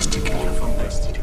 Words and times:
фантастики. 0.00 1.20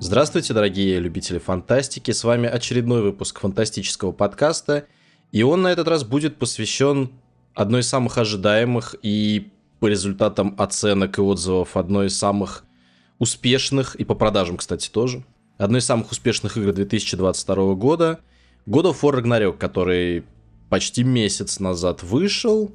Здравствуйте, 0.00 0.52
дорогие 0.52 0.98
любители 0.98 1.38
фантастики. 1.38 2.10
С 2.10 2.24
вами 2.24 2.48
очередной 2.48 3.02
выпуск 3.02 3.38
фантастического 3.40 4.10
подкаста. 4.10 4.86
И 5.30 5.44
он 5.44 5.62
на 5.62 5.68
этот 5.68 5.86
раз 5.86 6.02
будет 6.02 6.38
посвящен 6.38 7.12
одной 7.54 7.82
из 7.82 7.88
самых 7.88 8.18
ожидаемых 8.18 8.96
и 9.00 9.52
по 9.78 9.86
результатам 9.86 10.56
оценок 10.58 11.18
и 11.18 11.22
отзывов 11.22 11.76
одной 11.76 12.06
из 12.06 12.18
самых 12.18 12.64
успешных, 13.20 13.94
и 13.94 14.04
по 14.04 14.14
продажам, 14.14 14.56
кстати, 14.56 14.90
тоже, 14.90 15.24
одной 15.58 15.80
из 15.80 15.84
самых 15.84 16.10
успешных 16.10 16.56
игр 16.56 16.72
2022 16.72 17.74
года, 17.74 18.20
God 18.66 18.92
of 18.92 19.00
War 19.02 19.20
Ragnarok, 19.20 19.58
который 19.58 20.24
почти 20.68 21.04
месяц 21.04 21.60
назад 21.60 22.02
вышел 22.02 22.72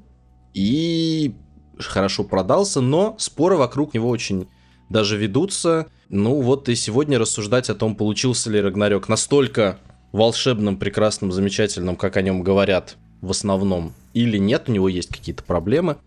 и 0.54 1.34
хорошо 1.78 2.24
продался, 2.24 2.82
но 2.82 3.16
споры 3.18 3.58
вокруг 3.58 3.94
него 3.94 4.10
очень 4.10 4.48
даже 4.90 5.18
ведутся. 5.18 5.88
Ну 6.10 6.42
вот 6.42 6.70
и 6.70 6.76
сегодня 6.76 7.20
рассуждать 7.20 7.70
о 7.70 7.76
том, 7.76 7.96
получился 7.96 8.50
ли 8.50 8.60
Рагнарёк 8.60 9.08
настолько 9.10 9.80
волшебным, 10.12 10.78
прекрасным, 10.78 11.32
замечательным, 11.32 11.96
как 11.96 12.18
о 12.18 12.22
нем 12.22 12.42
говорят 12.42 12.98
в 13.22 13.32
основном, 13.32 13.94
или 14.14 14.38
нет, 14.38 14.70
у 14.70 14.72
него 14.72 14.90
есть 14.90 15.10
какие-то 15.10 15.44
проблемы. 15.44 15.98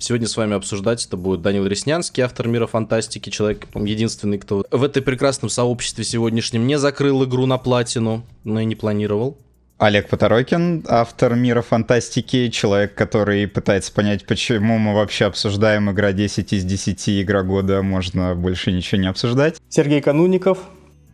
Сегодня 0.00 0.26
с 0.26 0.36
вами 0.38 0.56
обсуждать 0.56 1.04
это 1.04 1.18
будет 1.18 1.42
Данил 1.42 1.66
Реснянский, 1.66 2.22
автор 2.22 2.48
мира 2.48 2.66
фантастики, 2.66 3.28
человек 3.28 3.66
единственный, 3.74 4.38
кто 4.38 4.64
в 4.70 4.82
этой 4.82 5.02
прекрасном 5.02 5.50
сообществе 5.50 6.04
сегодняшнем 6.04 6.66
не 6.66 6.78
закрыл 6.78 7.22
игру 7.24 7.44
на 7.44 7.58
платину, 7.58 8.24
но 8.42 8.60
и 8.60 8.64
не 8.64 8.76
планировал. 8.76 9.36
Олег 9.76 10.08
Поторокин, 10.08 10.86
автор 10.88 11.34
мира 11.34 11.60
фантастики, 11.60 12.48
человек, 12.48 12.94
который 12.94 13.46
пытается 13.46 13.92
понять, 13.92 14.24
почему 14.24 14.78
мы 14.78 14.94
вообще 14.94 15.26
обсуждаем 15.26 15.90
игра 15.90 16.12
10 16.12 16.50
из 16.54 16.64
10 16.64 17.22
игра 17.22 17.42
года, 17.42 17.82
можно 17.82 18.34
больше 18.34 18.72
ничего 18.72 19.02
не 19.02 19.06
обсуждать. 19.06 19.60
Сергей 19.68 20.00
Канунников, 20.00 20.60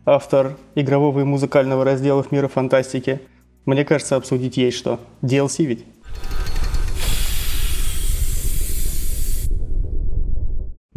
автор 0.05 0.55
игрового 0.75 1.19
и 1.19 1.23
музыкального 1.25 1.83
разделов 1.83 2.31
мира 2.31 2.47
фантастики. 2.47 3.19
Мне 3.65 3.83
кажется, 3.83 4.15
обсудить 4.15 4.55
есть 4.55 4.77
что. 4.77 5.01
DLC 5.21 5.65
ведь. 5.65 5.83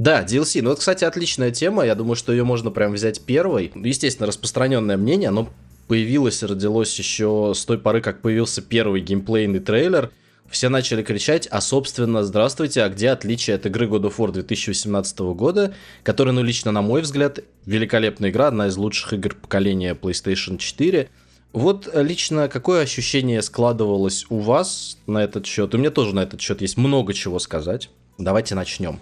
Да, 0.01 0.25
DLC. 0.25 0.63
Ну, 0.63 0.71
это, 0.71 0.81
кстати, 0.81 1.05
отличная 1.05 1.51
тема. 1.51 1.85
Я 1.85 1.95
думаю, 1.95 2.17
что 2.17 2.33
ее 2.33 2.43
можно 2.43 2.71
прям 2.71 2.95
взять 2.95 3.21
первой. 3.21 3.71
Естественно, 3.75 4.27
распространенное 4.27 4.97
мнение, 4.97 5.29
оно 5.29 5.51
появилось 5.89 6.43
и 6.43 6.47
родилось 6.47 6.99
еще 6.99 7.53
с 7.55 7.67
той 7.67 7.79
поры, 7.79 8.01
как 8.01 8.23
появился 8.23 8.63
первый 8.63 9.03
геймплейный 9.03 9.61
трейлер. 9.61 10.11
Все 10.49 10.71
начали 10.71 11.03
кричать, 11.03 11.47
а 11.51 11.61
собственно, 11.61 12.25
здравствуйте, 12.25 12.83
а 12.83 12.89
где 12.89 13.11
отличие 13.11 13.57
от 13.57 13.67
игры 13.67 13.89
God 13.89 14.05
of 14.05 14.17
War 14.17 14.33
2018 14.33 15.19
года, 15.19 15.75
которая, 16.03 16.33
ну, 16.33 16.43
лично 16.43 16.73
на 16.73 16.81
мой 16.81 17.03
взгляд, 17.03 17.41
великолепная 17.67 18.31
игра, 18.31 18.49
одна 18.49 18.69
из 18.69 18.79
лучших 18.79 19.13
игр 19.13 19.35
поколения 19.35 19.93
PlayStation 19.93 20.57
4. 20.57 21.11
Вот 21.53 21.91
лично 21.95 22.49
какое 22.49 22.85
ощущение 22.85 23.43
складывалось 23.43 24.25
у 24.31 24.39
вас 24.39 24.97
на 25.07 25.23
этот 25.23 25.45
счет? 25.45 25.75
У 25.75 25.79
меня 25.79 25.91
тоже 25.91 26.15
на 26.15 26.21
этот 26.21 26.41
счет 26.41 26.63
есть 26.63 26.79
много 26.79 27.13
чего 27.13 27.39
сказать. 27.39 27.91
Давайте 28.17 28.55
начнем. 28.55 28.99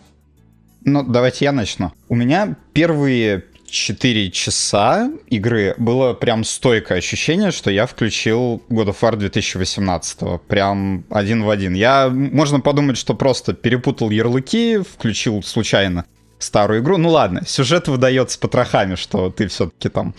Ну, 0.88 1.02
давайте 1.02 1.44
я 1.44 1.52
начну. 1.52 1.92
У 2.08 2.14
меня 2.14 2.56
первые 2.72 3.44
4 3.66 4.30
часа 4.30 5.10
игры 5.28 5.74
было 5.76 6.14
прям 6.14 6.44
стойкое 6.44 6.98
ощущение, 6.98 7.50
что 7.50 7.70
я 7.70 7.86
включил 7.86 8.62
God 8.70 8.88
of 8.88 8.96
War 9.00 9.16
2018. 9.16 10.40
Прям 10.48 11.04
один 11.10 11.44
в 11.44 11.50
один. 11.50 11.74
Я, 11.74 12.08
можно 12.08 12.60
подумать, 12.60 12.96
что 12.96 13.14
просто 13.14 13.52
перепутал 13.52 14.10
ярлыки, 14.10 14.78
включил 14.78 15.42
случайно 15.42 16.06
старую 16.38 16.80
игру. 16.80 16.96
Ну 16.96 17.10
ладно, 17.10 17.42
сюжет 17.46 17.88
выдается 17.88 18.38
потрохами, 18.38 18.94
что 18.94 19.30
ты 19.30 19.48
все-таки 19.48 19.88
там 19.88 20.14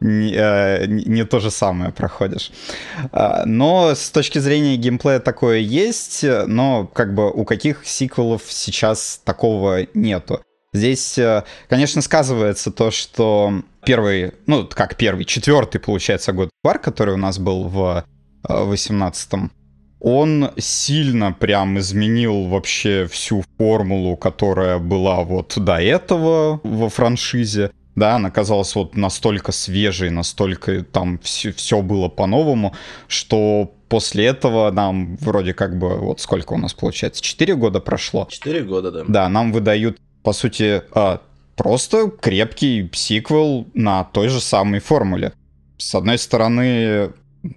не, 0.00 0.34
э, 0.34 0.86
не 0.86 1.24
то 1.24 1.40
же 1.40 1.50
самое 1.50 1.92
проходишь. 1.92 2.52
А, 3.12 3.44
но 3.46 3.94
с 3.94 4.10
точки 4.10 4.38
зрения 4.38 4.76
геймплея 4.76 5.20
такое 5.20 5.58
есть, 5.58 6.24
но 6.46 6.86
как 6.86 7.14
бы 7.14 7.30
у 7.30 7.44
каких 7.44 7.84
сиквелов 7.84 8.42
сейчас 8.48 9.20
такого 9.24 9.86
нету. 9.94 10.40
Здесь, 10.72 11.18
э, 11.18 11.44
конечно, 11.68 12.02
сказывается 12.02 12.72
то, 12.72 12.90
что 12.90 13.62
первый, 13.84 14.32
ну, 14.46 14.66
как 14.66 14.96
первый, 14.96 15.24
четвертый, 15.24 15.78
получается, 15.78 16.32
год 16.32 16.50
War, 16.66 16.78
который 16.78 17.14
у 17.14 17.18
нас 17.18 17.38
был 17.38 17.68
в 17.68 18.04
18-м, 18.48 19.52
он 20.04 20.50
сильно 20.58 21.32
прям 21.32 21.78
изменил 21.78 22.44
вообще 22.44 23.06
всю 23.10 23.42
формулу, 23.56 24.18
которая 24.18 24.78
была 24.78 25.22
вот 25.24 25.54
до 25.56 25.80
этого 25.80 26.60
во 26.62 26.90
франшизе. 26.90 27.70
Да, 27.96 28.16
она 28.16 28.30
казалась 28.30 28.74
вот 28.74 28.96
настолько 28.96 29.50
свежей, 29.50 30.10
настолько 30.10 30.82
там 30.84 31.18
все, 31.20 31.52
все 31.52 31.80
было 31.80 32.08
по-новому, 32.08 32.74
что 33.08 33.72
после 33.88 34.26
этого 34.26 34.70
нам 34.72 35.16
вроде 35.16 35.54
как 35.54 35.78
бы, 35.78 35.96
вот 35.96 36.20
сколько 36.20 36.52
у 36.52 36.58
нас 36.58 36.74
получается, 36.74 37.22
4 37.22 37.54
года 37.54 37.80
прошло. 37.80 38.28
4 38.30 38.62
года, 38.64 38.90
да. 38.90 39.04
Да, 39.08 39.28
нам 39.30 39.52
выдают, 39.52 39.96
по 40.22 40.34
сути, 40.34 40.82
а, 40.92 41.22
просто 41.56 42.10
крепкий 42.10 42.90
сиквел 42.92 43.66
на 43.72 44.04
той 44.04 44.28
же 44.28 44.42
самой 44.42 44.80
формуле. 44.80 45.32
С 45.78 45.94
одной 45.94 46.18
стороны, 46.18 47.10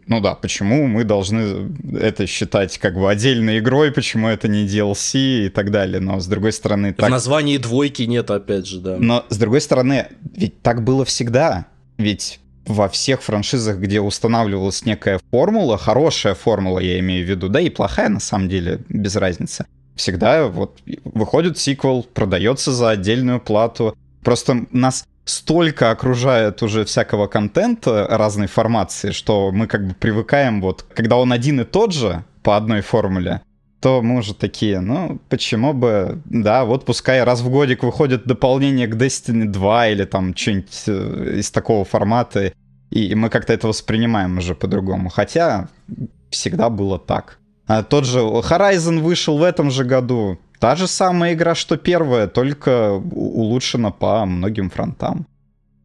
ну 0.05 0.19
да, 0.19 0.35
почему 0.35 0.87
мы 0.87 1.03
должны 1.03 1.71
это 1.99 2.27
считать 2.27 2.77
как 2.77 2.95
бы 2.95 3.09
отдельной 3.09 3.59
игрой, 3.59 3.91
почему 3.91 4.27
это 4.27 4.47
не 4.47 4.65
DLC 4.65 5.45
и 5.45 5.49
так 5.49 5.71
далее, 5.71 5.99
но 5.99 6.19
с 6.19 6.27
другой 6.27 6.51
стороны... 6.51 6.93
В 6.93 6.97
так... 6.97 7.09
названии 7.09 7.57
двойки 7.57 8.03
нет, 8.03 8.29
опять 8.29 8.67
же, 8.67 8.79
да. 8.79 8.97
Но 8.99 9.25
с 9.29 9.37
другой 9.37 9.61
стороны, 9.61 10.07
ведь 10.35 10.61
так 10.61 10.83
было 10.83 11.05
всегда. 11.05 11.67
Ведь 11.97 12.39
во 12.65 12.89
всех 12.89 13.23
франшизах, 13.23 13.77
где 13.77 14.01
устанавливалась 14.01 14.83
некая 14.85 15.19
формула, 15.31 15.77
хорошая 15.77 16.35
формула, 16.35 16.79
я 16.79 16.99
имею 16.99 17.25
в 17.25 17.29
виду, 17.29 17.47
да 17.47 17.61
и 17.61 17.69
плохая 17.69 18.09
на 18.09 18.19
самом 18.19 18.49
деле, 18.49 18.81
без 18.89 19.15
разницы. 19.15 19.65
Всегда 19.95 20.47
вот 20.47 20.79
выходит 21.05 21.57
сиквел, 21.57 22.03
продается 22.03 22.71
за 22.71 22.89
отдельную 22.89 23.39
плату. 23.39 23.97
Просто 24.21 24.65
нас 24.71 25.05
столько 25.27 25.91
окружает 25.91 26.63
уже 26.63 26.85
всякого 26.85 27.27
контента 27.27 28.07
разной 28.09 28.47
формации, 28.47 29.11
что 29.11 29.51
мы 29.51 29.67
как 29.67 29.88
бы 29.88 29.93
привыкаем 29.93 30.61
вот, 30.61 30.85
когда 30.93 31.17
он 31.17 31.31
один 31.31 31.61
и 31.61 31.63
тот 31.65 31.93
же 31.93 32.23
по 32.43 32.55
одной 32.55 32.81
формуле, 32.81 33.41
то 33.81 34.01
мы 34.01 34.19
уже 34.19 34.33
такие, 34.33 34.79
ну, 34.79 35.19
почему 35.29 35.73
бы, 35.73 36.21
да, 36.25 36.66
вот 36.66 36.85
пускай 36.85 37.23
раз 37.23 37.41
в 37.41 37.49
годик 37.49 37.83
выходит 37.83 38.25
дополнение 38.25 38.87
к 38.87 38.95
Destiny 38.95 39.45
2 39.45 39.87
или 39.89 40.05
там 40.05 40.35
что-нибудь 40.35 40.83
э, 40.87 41.39
из 41.39 41.51
такого 41.51 41.85
формата, 41.85 42.53
и 42.89 43.16
мы 43.16 43.29
как-то 43.29 43.53
это 43.53 43.67
воспринимаем 43.67 44.37
уже 44.37 44.55
по-другому. 44.55 45.09
Хотя 45.09 45.67
всегда 46.29 46.69
было 46.69 46.97
так. 46.97 47.37
А 47.67 47.83
тот 47.83 48.05
же 48.05 48.19
Horizon 48.19 49.01
вышел 49.01 49.38
в 49.38 49.44
этом 49.44 49.72
же 49.72 49.83
году. 49.83 50.38
Та 50.59 50.75
же 50.75 50.88
самая 50.88 51.33
игра, 51.33 51.53
что 51.53 51.78
первая, 51.78 52.28
только 52.28 52.94
улучшена 52.94 53.91
по 53.91 54.25
многим 54.25 54.69
фронтам. 54.69 55.28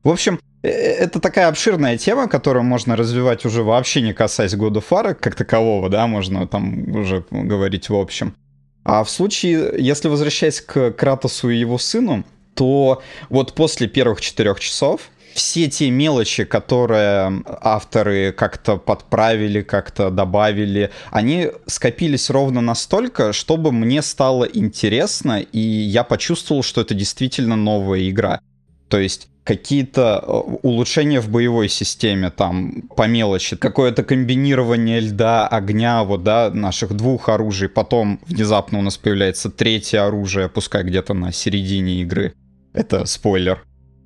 В 0.02 0.08
общем, 0.08 0.40
э, 0.62 0.68
это 0.68 1.20
такая 1.20 1.48
обширная 1.48 1.98
тема, 1.98 2.28
которую 2.28 2.62
можно 2.62 2.96
развивать 2.96 3.44
уже 3.44 3.62
вообще 3.62 4.00
не 4.00 4.14
касаясь 4.14 4.54
года 4.54 4.80
фара 4.80 5.14
как 5.14 5.34
такового, 5.34 5.88
да, 5.88 6.06
можно 6.06 6.46
там 6.46 6.88
уже 6.96 7.24
говорить 7.30 7.88
в 7.88 7.94
общем. 7.94 8.34
А 8.84 9.04
в 9.04 9.10
случае, 9.10 9.74
если 9.78 10.08
возвращаясь 10.08 10.60
к 10.60 10.92
Кратосу 10.92 11.50
и 11.50 11.56
его 11.56 11.78
сыну, 11.78 12.24
то 12.54 13.02
вот 13.28 13.54
после 13.54 13.88
первых 13.88 14.20
четырех 14.20 14.58
часов 14.60 15.10
все 15.34 15.68
те 15.68 15.90
мелочи, 15.90 16.44
которые 16.44 17.42
авторы 17.60 18.32
как-то 18.32 18.76
подправили, 18.76 19.62
как-то 19.62 20.10
добавили, 20.10 20.90
они 21.10 21.48
скопились 21.66 22.30
ровно 22.30 22.60
настолько, 22.60 23.32
чтобы 23.32 23.72
мне 23.72 24.02
стало 24.02 24.44
интересно, 24.44 25.40
и 25.40 25.58
я 25.58 26.04
почувствовал, 26.04 26.62
что 26.62 26.80
это 26.80 26.94
действительно 26.94 27.56
новая 27.56 28.08
игра. 28.08 28.40
То 28.88 28.98
есть 28.98 29.28
какие-то 29.44 30.22
э, 30.22 30.32
улучшения 30.62 31.20
в 31.20 31.28
боевой 31.28 31.68
системе, 31.68 32.30
там, 32.30 32.82
по 32.96 33.06
мелочи, 33.06 33.56
какое-то 33.56 34.04
комбинирование 34.04 35.00
льда, 35.00 35.48
огня, 35.48 36.04
вот, 36.04 36.22
да, 36.22 36.50
наших 36.50 36.92
двух 36.94 37.28
оружий, 37.28 37.68
потом 37.68 38.20
внезапно 38.26 38.78
у 38.78 38.82
нас 38.82 38.96
появляется 38.96 39.50
третье 39.50 40.06
оружие, 40.06 40.48
пускай 40.48 40.84
где-то 40.84 41.14
на 41.14 41.32
середине 41.32 42.02
игры. 42.02 42.34
Это 42.72 43.04
спойлер. 43.04 43.64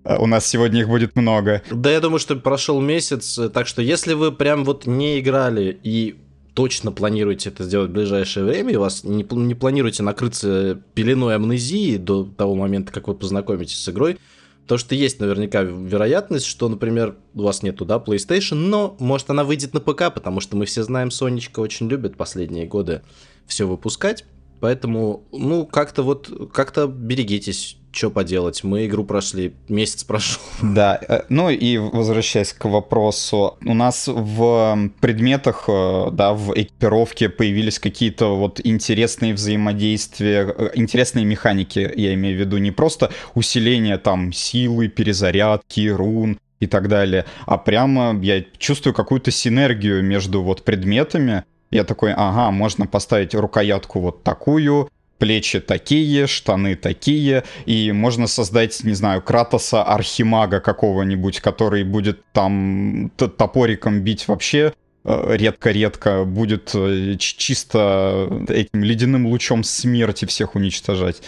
А 0.09 0.19
у 0.19 0.27
нас 0.27 0.47
сегодня 0.47 0.81
их 0.81 0.89
будет 0.89 1.17
много. 1.17 1.63
Да, 1.71 1.91
я 1.91 2.01
думаю, 2.01 2.21
что 2.21 2.37
прошел 2.37 2.81
месяц, 2.81 3.39
так 3.53 3.67
что 3.67 3.83
если 3.83 4.15
вы 4.15 4.31
прям 4.31 4.65
вот 4.65 4.87
не 4.87 5.19
играли 5.19 5.79
и 5.83 6.17
точно 6.55 6.93
планируете 6.93 7.51
это 7.51 7.65
сделать 7.65 7.91
в 7.91 7.93
ближайшее 7.93 8.47
время, 8.47 8.73
и 8.73 8.77
вас 8.77 9.03
не, 9.05 9.27
не 9.31 9.55
планируете 9.55 10.03
накрыться 10.03 10.81
пеленой 10.95 11.35
амнезии 11.35 11.97
до 11.97 12.25
того 12.25 12.55
момента, 12.55 12.93
как 12.93 13.09
вы 13.09 13.15
познакомитесь 13.15 13.83
с 13.83 13.89
игрой, 13.89 14.19
То, 14.67 14.79
что 14.79 14.95
есть 14.95 15.21
наверняка 15.21 15.63
вероятность, 15.63 16.47
что, 16.47 16.69
например, 16.69 17.17
у 17.35 17.43
вас 17.43 17.63
нету, 17.63 17.85
да, 17.85 17.97
PlayStation, 17.99 18.55
но, 18.55 18.97
может, 18.99 19.31
она 19.31 19.45
выйдет 19.45 19.75
на 19.75 19.81
ПК, 19.81 20.13
потому 20.13 20.41
что 20.41 20.57
мы 20.57 20.67
все 20.67 20.83
знаем, 20.83 21.11
Сонечка 21.11 21.61
очень 21.61 21.89
любит 21.89 22.17
последние 22.17 22.67
годы 22.67 23.03
все 23.47 23.67
выпускать. 23.67 24.25
Поэтому, 24.59 25.25
ну, 25.33 25.67
как-то 25.67 26.03
вот, 26.03 26.51
как-то 26.53 26.87
берегитесь, 26.87 27.77
что 27.97 28.11
поделать. 28.11 28.63
Мы 28.63 28.87
игру 28.87 29.05
прошли, 29.05 29.55
месяц 29.69 30.05
прошел. 30.05 30.41
Да, 30.63 31.01
э, 31.09 31.23
ну 31.29 31.49
и 31.49 31.79
возвращаясь 31.79 32.53
к 32.53 32.65
вопросу, 32.67 33.57
у 33.65 33.75
нас 33.75 34.07
в 34.09 34.91
предметах, 35.01 35.65
э, 35.69 36.11
да, 36.13 36.35
в 36.35 36.53
экипировке 36.53 37.29
появились 37.29 37.79
какие-то 37.79 38.37
вот 38.37 38.61
интересные 38.63 39.33
взаимодействия, 39.35 40.55
э, 40.57 40.71
интересные 40.75 41.25
механики, 41.25 41.91
я 41.97 42.15
имею 42.15 42.37
в 42.37 42.41
виду, 42.41 42.59
не 42.59 42.71
просто 42.71 43.11
усиление 43.35 43.99
там 43.99 44.33
силы, 44.33 44.89
перезарядки, 44.89 45.89
рун, 45.89 46.39
и 46.59 46.67
так 46.67 46.89
далее, 46.89 47.27
а 47.45 47.59
прямо 47.59 48.19
я 48.23 48.43
чувствую 48.59 48.95
какую-то 48.95 49.31
синергию 49.31 50.03
между 50.03 50.43
вот 50.43 50.65
предметами, 50.65 51.45
я 51.71 51.85
такой, 51.85 52.13
ага, 52.15 52.51
можно 52.51 52.87
поставить 52.87 53.35
рукоятку 53.35 54.01
вот 54.01 54.23
такую, 54.23 54.89
плечи 55.19 55.61
такие, 55.61 56.27
штаны 56.27 56.77
такие, 56.77 57.45
и 57.65 57.93
можно 57.93 58.27
создать, 58.27 58.85
не 58.85 58.95
знаю, 58.95 59.23
Кратоса 59.23 59.83
Архимага 59.83 60.61
какого-нибудь, 60.61 61.41
который 61.41 61.85
будет 61.85 62.21
там 62.33 63.11
топориком 63.17 64.01
бить 64.01 64.29
вообще 64.29 64.73
редко-редко 65.07 66.25
будет 66.25 66.73
э, 66.75 67.15
чисто 67.19 68.29
этим 68.49 68.83
ледяным 68.83 69.27
лучом 69.27 69.63
смерти 69.63 70.25
всех 70.25 70.57
уничтожать. 70.57 71.23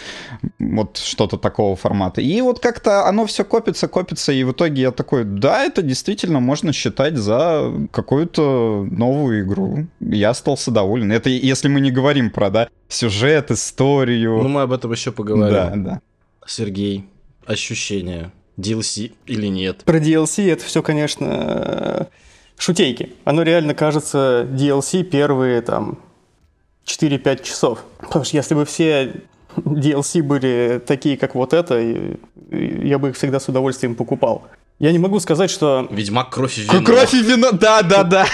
Вот 0.59 0.97
что-то 0.97 1.37
такого 1.37 1.75
формата. 1.75 2.21
И 2.21 2.41
вот 2.41 2.59
как-то 2.59 3.07
оно 3.07 3.25
все 3.25 3.45
копится, 3.45 3.87
копится, 3.87 4.33
и 4.33 4.43
в 4.43 4.51
итоге 4.51 4.81
я 4.83 4.91
такой, 4.91 5.23
да, 5.23 5.63
это 5.63 5.81
действительно 5.81 6.39
можно 6.41 6.73
считать 6.73 7.15
за 7.15 7.71
какую-то 7.91 8.85
новую 8.89 9.43
игру. 9.43 9.87
Я 10.01 10.31
остался 10.31 10.71
доволен. 10.71 11.11
Это 11.11 11.29
если 11.29 11.69
мы 11.69 11.79
не 11.79 11.91
говорим 11.91 12.31
про, 12.31 12.49
да, 12.49 12.69
сюжет, 12.89 13.51
историю. 13.51 14.41
Ну, 14.43 14.49
мы 14.49 14.61
об 14.61 14.73
этом 14.73 14.91
еще 14.91 15.11
поговорим. 15.11 15.53
Да, 15.53 15.71
да. 15.75 16.01
Сергей, 16.45 17.05
ощущения, 17.45 18.33
DLC 18.57 19.13
или 19.25 19.47
нет? 19.47 19.83
Про 19.85 19.99
DLC 19.99 20.51
это 20.51 20.65
все, 20.65 20.83
конечно, 20.83 22.09
шутейки. 22.59 23.13
Оно 23.23 23.41
реально 23.41 23.73
кажется 23.73 24.47
DLC 24.51 25.03
первые 25.03 25.61
там 25.61 25.97
4-5 26.85 27.43
часов. 27.43 27.83
Потому 27.99 28.25
что 28.25 28.37
если 28.37 28.53
бы 28.53 28.65
все 28.65 29.23
DLC 29.55 30.21
были 30.21 30.81
такие, 30.85 31.17
как 31.17 31.33
вот 31.35 31.53
это, 31.53 31.79
я 32.51 32.99
бы 32.99 33.09
их 33.09 33.15
всегда 33.15 33.39
с 33.39 33.47
удовольствием 33.47 33.95
покупал. 33.95 34.43
Я 34.77 34.91
не 34.91 34.99
могу 34.99 35.19
сказать, 35.19 35.49
что... 35.49 35.87
Ведьмак 35.89 36.29
кровь 36.29 36.57
и 36.57 36.61
вино. 36.61 36.83
Кровь 36.85 37.13
и 37.13 37.21
вино, 37.21 37.51
да, 37.51 37.81
да, 37.81 38.03
да. 38.03 38.25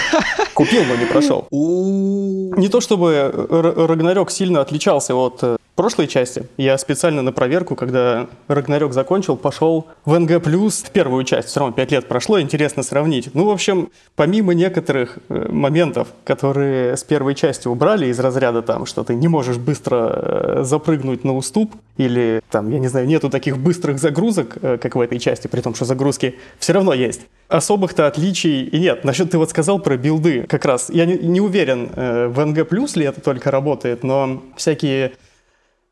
Купил, 0.54 0.84
но 0.84 0.94
не 0.94 1.06
прошел. 1.06 1.48
Не 1.50 2.68
то 2.68 2.80
чтобы 2.80 3.32
Рагнарёк 3.50 4.30
сильно 4.30 4.60
отличался 4.60 5.14
от 5.14 5.40
э, 5.42 5.56
прошлой 5.76 6.08
части. 6.08 6.46
Я 6.56 6.76
специально 6.78 7.22
на 7.22 7.32
проверку, 7.32 7.76
когда 7.76 8.26
Рагнарёк 8.48 8.92
закончил, 8.92 9.36
пошел 9.36 9.86
в 10.04 10.18
НГ+, 10.18 10.40
в 10.40 10.90
первую 10.90 11.24
часть. 11.24 11.48
Все 11.48 11.60
равно 11.60 11.74
5 11.74 11.92
лет 11.92 12.08
прошло, 12.08 12.40
интересно 12.40 12.82
сравнить. 12.82 13.30
Ну, 13.34 13.46
в 13.46 13.50
общем, 13.50 13.90
помимо 14.16 14.54
некоторых 14.54 15.18
э, 15.28 15.48
моментов, 15.50 16.08
которые 16.24 16.96
с 16.96 17.04
первой 17.04 17.34
части 17.34 17.68
убрали 17.68 18.06
из 18.06 18.18
разряда 18.18 18.62
там, 18.62 18.86
что 18.86 19.04
ты 19.04 19.14
не 19.14 19.28
можешь 19.28 19.58
быстро 19.58 19.96
э, 19.96 20.62
запрыгнуть 20.64 21.24
на 21.24 21.36
уступ, 21.36 21.74
или 21.98 22.40
там, 22.50 22.70
я 22.70 22.78
не 22.78 22.88
знаю, 22.88 23.06
нету 23.06 23.30
таких 23.30 23.58
быстрых 23.58 23.98
загрузок, 23.98 24.56
э, 24.60 24.78
как 24.78 24.96
в 24.96 25.00
этой 25.00 25.18
части, 25.18 25.46
при 25.46 25.60
том, 25.60 25.74
что 25.74 25.84
загрузки 25.84 26.36
все 26.58 26.72
равно 26.72 26.94
есть. 26.94 27.20
Особых-то 27.48 28.06
отличий 28.06 28.64
и 28.64 28.80
нет. 28.80 29.04
Насчет 29.04 29.30
ты 29.30 29.38
вот 29.38 29.50
сказал 29.50 29.78
про 29.78 29.96
билды, 29.96 30.46
как 30.48 30.64
раз. 30.64 30.88
Я 30.88 31.04
не, 31.04 31.18
не 31.18 31.40
уверен, 31.40 31.90
в 31.94 32.44
NG+, 32.44 32.96
ли 32.96 33.04
это 33.04 33.20
только 33.20 33.50
работает, 33.50 34.02
но 34.02 34.42
всякие 34.56 35.12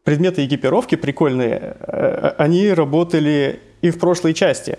предметы 0.04 0.44
экипировки 0.46 0.94
прикольные, 0.94 1.76
э, 1.80 2.34
они 2.38 2.72
работали 2.72 3.60
и 3.80 3.90
в 3.90 3.98
прошлой 3.98 4.34
части. 4.34 4.78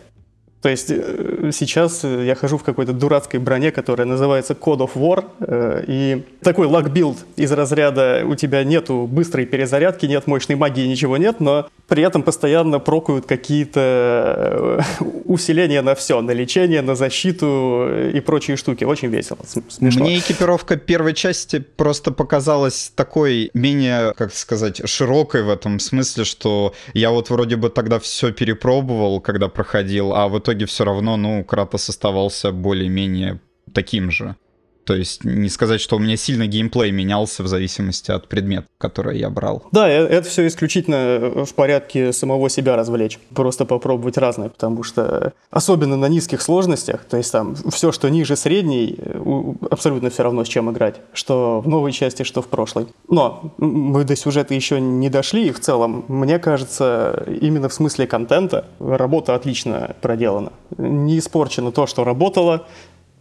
То 0.65 0.69
есть 0.69 0.87
э, 0.89 1.51
сейчас 1.53 2.03
я 2.03 2.33
хожу 2.33 2.57
в 2.57 2.63
какой-то 2.63 2.91
дурацкой 2.91 3.39
броне, 3.39 3.71
которая 3.71 4.07
называется 4.07 4.53
Code 4.53 4.79
of 4.79 4.93
War, 4.95 5.25
э, 5.39 5.83
и 5.85 6.23
такой 6.41 6.65
luck 6.65 6.89
build 6.89 7.19
из 7.35 7.51
разряда 7.51 8.23
у 8.25 8.33
тебя 8.33 8.63
нету 8.63 9.07
быстрой 9.07 9.45
перезарядки, 9.45 10.07
нет 10.07 10.25
мощной 10.25 10.55
магии, 10.55 10.87
ничего 10.87 11.17
нет, 11.17 11.39
но 11.39 11.67
при 11.87 12.01
этом 12.01 12.23
постоянно 12.23 12.79
прокают 12.79 13.27
какие-то 13.27 14.81
э, 14.99 15.03
усиления 15.25 15.83
на 15.83 15.93
все, 15.93 16.19
на 16.21 16.31
лечение, 16.31 16.81
на 16.81 16.95
защиту 16.95 17.87
и 18.11 18.19
прочие 18.21 18.57
штуки. 18.57 18.85
Очень 18.85 19.09
весело, 19.09 19.37
смешно. 19.69 20.03
Мне 20.03 20.17
экипировка 20.17 20.77
первой 20.77 21.13
части 21.13 21.59
просто 21.59 22.09
показалась 22.09 22.91
такой 22.95 23.51
менее, 23.53 24.15
как 24.17 24.33
сказать, 24.33 24.81
широкой 24.89 25.43
в 25.43 25.49
этом 25.51 25.79
смысле, 25.79 26.23
что 26.23 26.73
я 26.95 27.11
вот 27.11 27.29
вроде 27.29 27.55
бы 27.55 27.69
тогда 27.69 27.99
все 27.99 28.31
перепробовал, 28.31 29.21
когда 29.21 29.47
проходил, 29.47 30.11
а 30.15 30.27
в 30.27 30.39
итоге 30.39 30.54
итоге 30.55 30.65
все 30.65 30.85
равно, 30.85 31.17
ну, 31.17 31.43
Кратос 31.43 31.89
оставался 31.89 32.51
более-менее 32.51 33.39
таким 33.73 34.09
же. 34.09 34.35
То 34.85 34.95
есть 34.95 35.23
не 35.23 35.49
сказать, 35.49 35.81
что 35.81 35.95
у 35.95 35.99
меня 35.99 36.15
сильно 36.15 36.45
геймплей 36.45 36.91
менялся 36.91 37.43
в 37.43 37.47
зависимости 37.47 38.11
от 38.11 38.27
предмета, 38.27 38.67
который 38.77 39.17
я 39.19 39.29
брал. 39.29 39.63
Да, 39.71 39.89
э, 39.89 40.05
это 40.05 40.29
все 40.29 40.45
исключительно 40.47 41.43
в 41.45 41.53
порядке 41.55 42.13
самого 42.13 42.49
себя 42.49 42.75
развлечь. 42.75 43.19
Просто 43.33 43.65
попробовать 43.65 44.17
разное, 44.17 44.49
потому 44.49 44.83
что 44.83 45.33
особенно 45.49 45.97
на 45.97 46.07
низких 46.07 46.41
сложностях, 46.41 47.05
то 47.05 47.17
есть 47.17 47.31
там 47.31 47.55
все, 47.55 47.91
что 47.91 48.09
ниже 48.09 48.35
средней, 48.35 48.95
э, 48.97 49.53
абсолютно 49.71 50.11
все 50.11 50.23
равно 50.23 50.45
с 50.45 50.47
чем 50.47 50.71
играть. 50.71 50.95
Что 51.13 51.61
в 51.61 51.67
новой 51.67 51.91
части, 51.91 52.21
что 52.21 52.43
в 52.43 52.47
прошлой. 52.47 52.87
Но 53.09 53.53
мы 53.57 54.03
до 54.03 54.15
сюжета 54.15 54.53
еще 54.53 54.79
не 54.79 55.09
дошли, 55.09 55.47
и 55.47 55.51
в 55.51 55.59
целом, 55.59 56.05
мне 56.07 56.37
кажется, 56.37 57.25
именно 57.41 57.69
в 57.69 57.73
смысле 57.73 58.05
контента 58.05 58.65
работа 58.79 59.33
отлично 59.33 59.95
проделана. 60.01 60.51
Не 60.77 61.17
испорчено 61.17 61.71
то, 61.71 61.87
что 61.87 62.03
работало, 62.03 62.67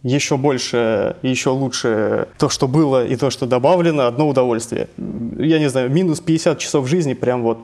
еще 0.05 0.37
больше, 0.37 1.15
еще 1.23 1.49
лучше 1.49 2.27
то, 2.37 2.47
что 2.47 2.67
было 2.67 3.05
и 3.05 3.15
то, 3.15 3.31
что 3.31 3.47
добавлено, 3.47 4.05
одно 4.05 4.29
удовольствие. 4.29 4.87
Я 4.97 5.57
не 5.57 5.67
знаю, 5.67 5.89
минус 5.89 6.19
50 6.19 6.59
часов 6.59 6.87
жизни, 6.87 7.15
прям 7.15 7.41
вот 7.41 7.59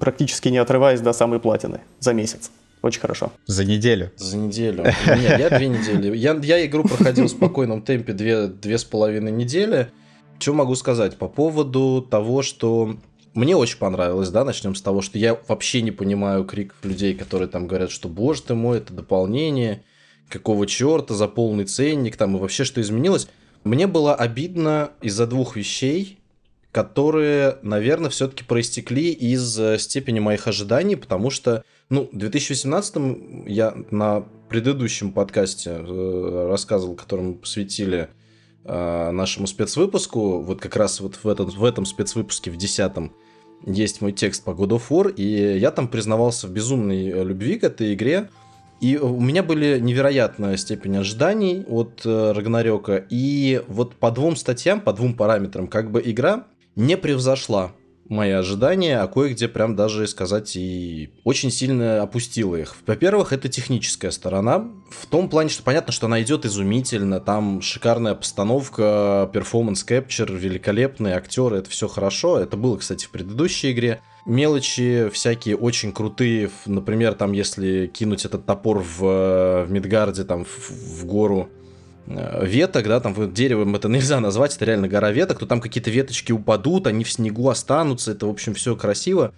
практически 0.00 0.48
не 0.48 0.56
отрываясь 0.56 1.00
до 1.00 1.12
самой 1.12 1.38
платины 1.38 1.80
за 2.00 2.14
месяц. 2.14 2.50
Очень 2.80 3.00
хорошо. 3.00 3.30
За 3.46 3.64
неделю. 3.64 4.10
За 4.16 4.36
неделю. 4.38 4.84
Нет, 5.06 5.38
я 5.38 5.50
две 5.50 5.68
недели. 5.68 6.16
Я, 6.16 6.32
я 6.42 6.64
игру 6.66 6.82
проходил 6.82 7.26
в 7.26 7.30
спокойном 7.30 7.82
темпе 7.82 8.14
две, 8.14 8.46
две 8.46 8.78
с 8.78 8.84
половиной 8.84 9.30
недели. 9.30 9.88
Что 10.38 10.54
могу 10.54 10.74
сказать 10.74 11.18
по 11.18 11.28
поводу 11.28 12.04
того, 12.10 12.42
что 12.42 12.96
мне 13.34 13.54
очень 13.54 13.78
понравилось, 13.78 14.30
да, 14.30 14.44
начнем 14.44 14.74
с 14.74 14.82
того, 14.82 15.02
что 15.02 15.18
я 15.18 15.38
вообще 15.46 15.82
не 15.82 15.90
понимаю 15.90 16.44
крик 16.44 16.74
людей, 16.82 17.14
которые 17.14 17.48
там 17.48 17.66
говорят, 17.66 17.90
что, 17.90 18.08
боже 18.08 18.42
ты 18.42 18.54
мой, 18.54 18.78
это 18.78 18.92
дополнение, 18.92 19.84
какого 20.32 20.66
черта 20.66 21.14
за 21.14 21.28
полный 21.28 21.66
ценник 21.66 22.16
там 22.16 22.36
и 22.36 22.40
вообще 22.40 22.64
что 22.64 22.80
изменилось. 22.80 23.28
Мне 23.64 23.86
было 23.86 24.14
обидно 24.14 24.90
из-за 25.02 25.26
двух 25.26 25.56
вещей, 25.56 26.18
которые, 26.72 27.58
наверное, 27.62 28.10
все-таки 28.10 28.44
проистекли 28.44 29.12
из 29.12 29.58
э, 29.60 29.78
степени 29.78 30.20
моих 30.20 30.48
ожиданий, 30.48 30.96
потому 30.96 31.28
что, 31.28 31.64
ну, 31.90 32.08
в 32.10 32.16
2018 32.16 33.46
я 33.46 33.74
на 33.90 34.24
предыдущем 34.48 35.12
подкасте 35.12 35.70
э, 35.70 36.46
рассказывал, 36.48 36.96
который 36.96 37.20
мы 37.20 37.34
посвятили 37.34 38.08
э, 38.64 39.10
нашему 39.10 39.46
спецвыпуску, 39.46 40.40
вот 40.40 40.60
как 40.60 40.74
раз 40.76 41.00
вот 41.00 41.18
в 41.22 41.28
этом, 41.28 41.50
в 41.50 41.64
этом 41.64 41.84
спецвыпуске, 41.84 42.50
в 42.50 42.56
десятом, 42.56 43.12
есть 43.66 44.00
мой 44.00 44.12
текст 44.12 44.42
по 44.42 44.50
God 44.50 44.70
of 44.70 44.82
War, 44.88 45.14
и 45.14 45.58
я 45.58 45.70
там 45.70 45.86
признавался 45.86 46.48
в 46.48 46.50
безумной 46.50 47.22
любви 47.22 47.58
к 47.58 47.64
этой 47.64 47.92
игре, 47.92 48.30
и 48.82 48.96
у 48.96 49.20
меня 49.20 49.44
были 49.44 49.78
невероятная 49.78 50.56
степень 50.56 50.96
ожиданий 50.96 51.64
от 51.68 52.02
э, 52.04 52.32
Рагнарёка. 52.32 53.06
И 53.10 53.62
вот 53.68 53.94
по 53.94 54.10
двум 54.10 54.34
статьям, 54.34 54.80
по 54.80 54.92
двум 54.92 55.14
параметрам, 55.14 55.68
как 55.68 55.92
бы 55.92 56.02
игра 56.04 56.48
не 56.74 56.96
превзошла 56.96 57.70
мои 58.08 58.32
ожидания, 58.32 58.98
а 58.98 59.06
кое-где 59.06 59.46
прям 59.46 59.76
даже 59.76 60.08
сказать 60.08 60.56
и 60.56 61.10
очень 61.22 61.52
сильно 61.52 62.02
опустила 62.02 62.56
их. 62.56 62.74
Во-первых, 62.84 63.32
это 63.32 63.48
техническая 63.48 64.10
сторона. 64.10 64.68
В 64.90 65.06
том 65.06 65.28
плане, 65.28 65.48
что 65.48 65.62
понятно, 65.62 65.92
что 65.92 66.06
она 66.06 66.20
идет 66.20 66.44
изумительно, 66.44 67.20
там 67.20 67.62
шикарная 67.62 68.16
постановка, 68.16 69.30
перформанс 69.32 69.84
капчер, 69.84 70.32
великолепные 70.32 71.14
актеры, 71.14 71.58
это 71.58 71.70
все 71.70 71.86
хорошо. 71.86 72.36
Это 72.36 72.56
было, 72.56 72.78
кстати, 72.78 73.06
в 73.06 73.10
предыдущей 73.10 73.70
игре 73.70 74.00
мелочи 74.26 75.08
всякие 75.12 75.56
очень 75.56 75.92
крутые. 75.92 76.50
Например, 76.66 77.14
там, 77.14 77.32
если 77.32 77.86
кинуть 77.86 78.24
этот 78.24 78.46
топор 78.46 78.78
в, 78.78 79.64
в 79.64 79.66
Мидгарде, 79.68 80.24
там, 80.24 80.44
в, 80.44 80.70
в 80.70 81.04
гору 81.06 81.48
э, 82.06 82.46
веток, 82.46 82.86
да, 82.86 83.00
там 83.00 83.32
деревом 83.32 83.74
это 83.74 83.88
нельзя 83.88 84.20
назвать, 84.20 84.54
это 84.56 84.64
реально 84.64 84.88
гора 84.88 85.10
веток, 85.10 85.38
то 85.38 85.46
там 85.46 85.60
какие-то 85.60 85.90
веточки 85.90 86.32
упадут, 86.32 86.86
они 86.86 87.04
в 87.04 87.10
снегу 87.10 87.48
останутся, 87.48 88.12
это, 88.12 88.26
в 88.26 88.30
общем, 88.30 88.54
все 88.54 88.76
красиво. 88.76 89.32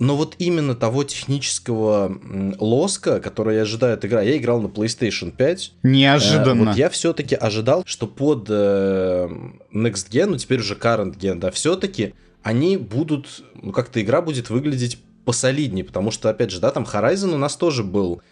Но 0.00 0.16
вот 0.16 0.36
именно 0.38 0.76
того 0.76 1.02
технического 1.02 2.16
лоска, 2.60 3.20
который 3.20 3.60
от 3.60 4.04
игры, 4.04 4.24
я 4.24 4.36
играл 4.36 4.60
на 4.60 4.68
PlayStation 4.68 5.32
5. 5.32 5.72
Неожиданно. 5.82 6.62
Э, 6.62 6.66
вот 6.66 6.76
я 6.76 6.88
все-таки 6.88 7.34
ожидал, 7.34 7.82
что 7.84 8.06
под 8.06 8.46
э, 8.48 9.28
Next 9.74 10.10
Gen, 10.10 10.26
ну 10.26 10.36
теперь 10.36 10.60
уже 10.60 10.74
Current 10.74 11.18
Gen, 11.18 11.40
да, 11.40 11.50
все-таки 11.50 12.14
они 12.42 12.76
будут, 12.76 13.42
ну 13.60 13.72
как-то 13.72 14.00
игра 14.00 14.22
будет 14.22 14.50
выглядеть 14.50 14.98
посолиднее, 15.24 15.84
потому 15.84 16.10
что, 16.10 16.30
опять 16.30 16.50
же, 16.50 16.60
да, 16.60 16.70
там 16.70 16.84
Horizon 16.84 17.34
у 17.34 17.38
нас 17.38 17.56
тоже 17.56 17.84
был 17.84 18.22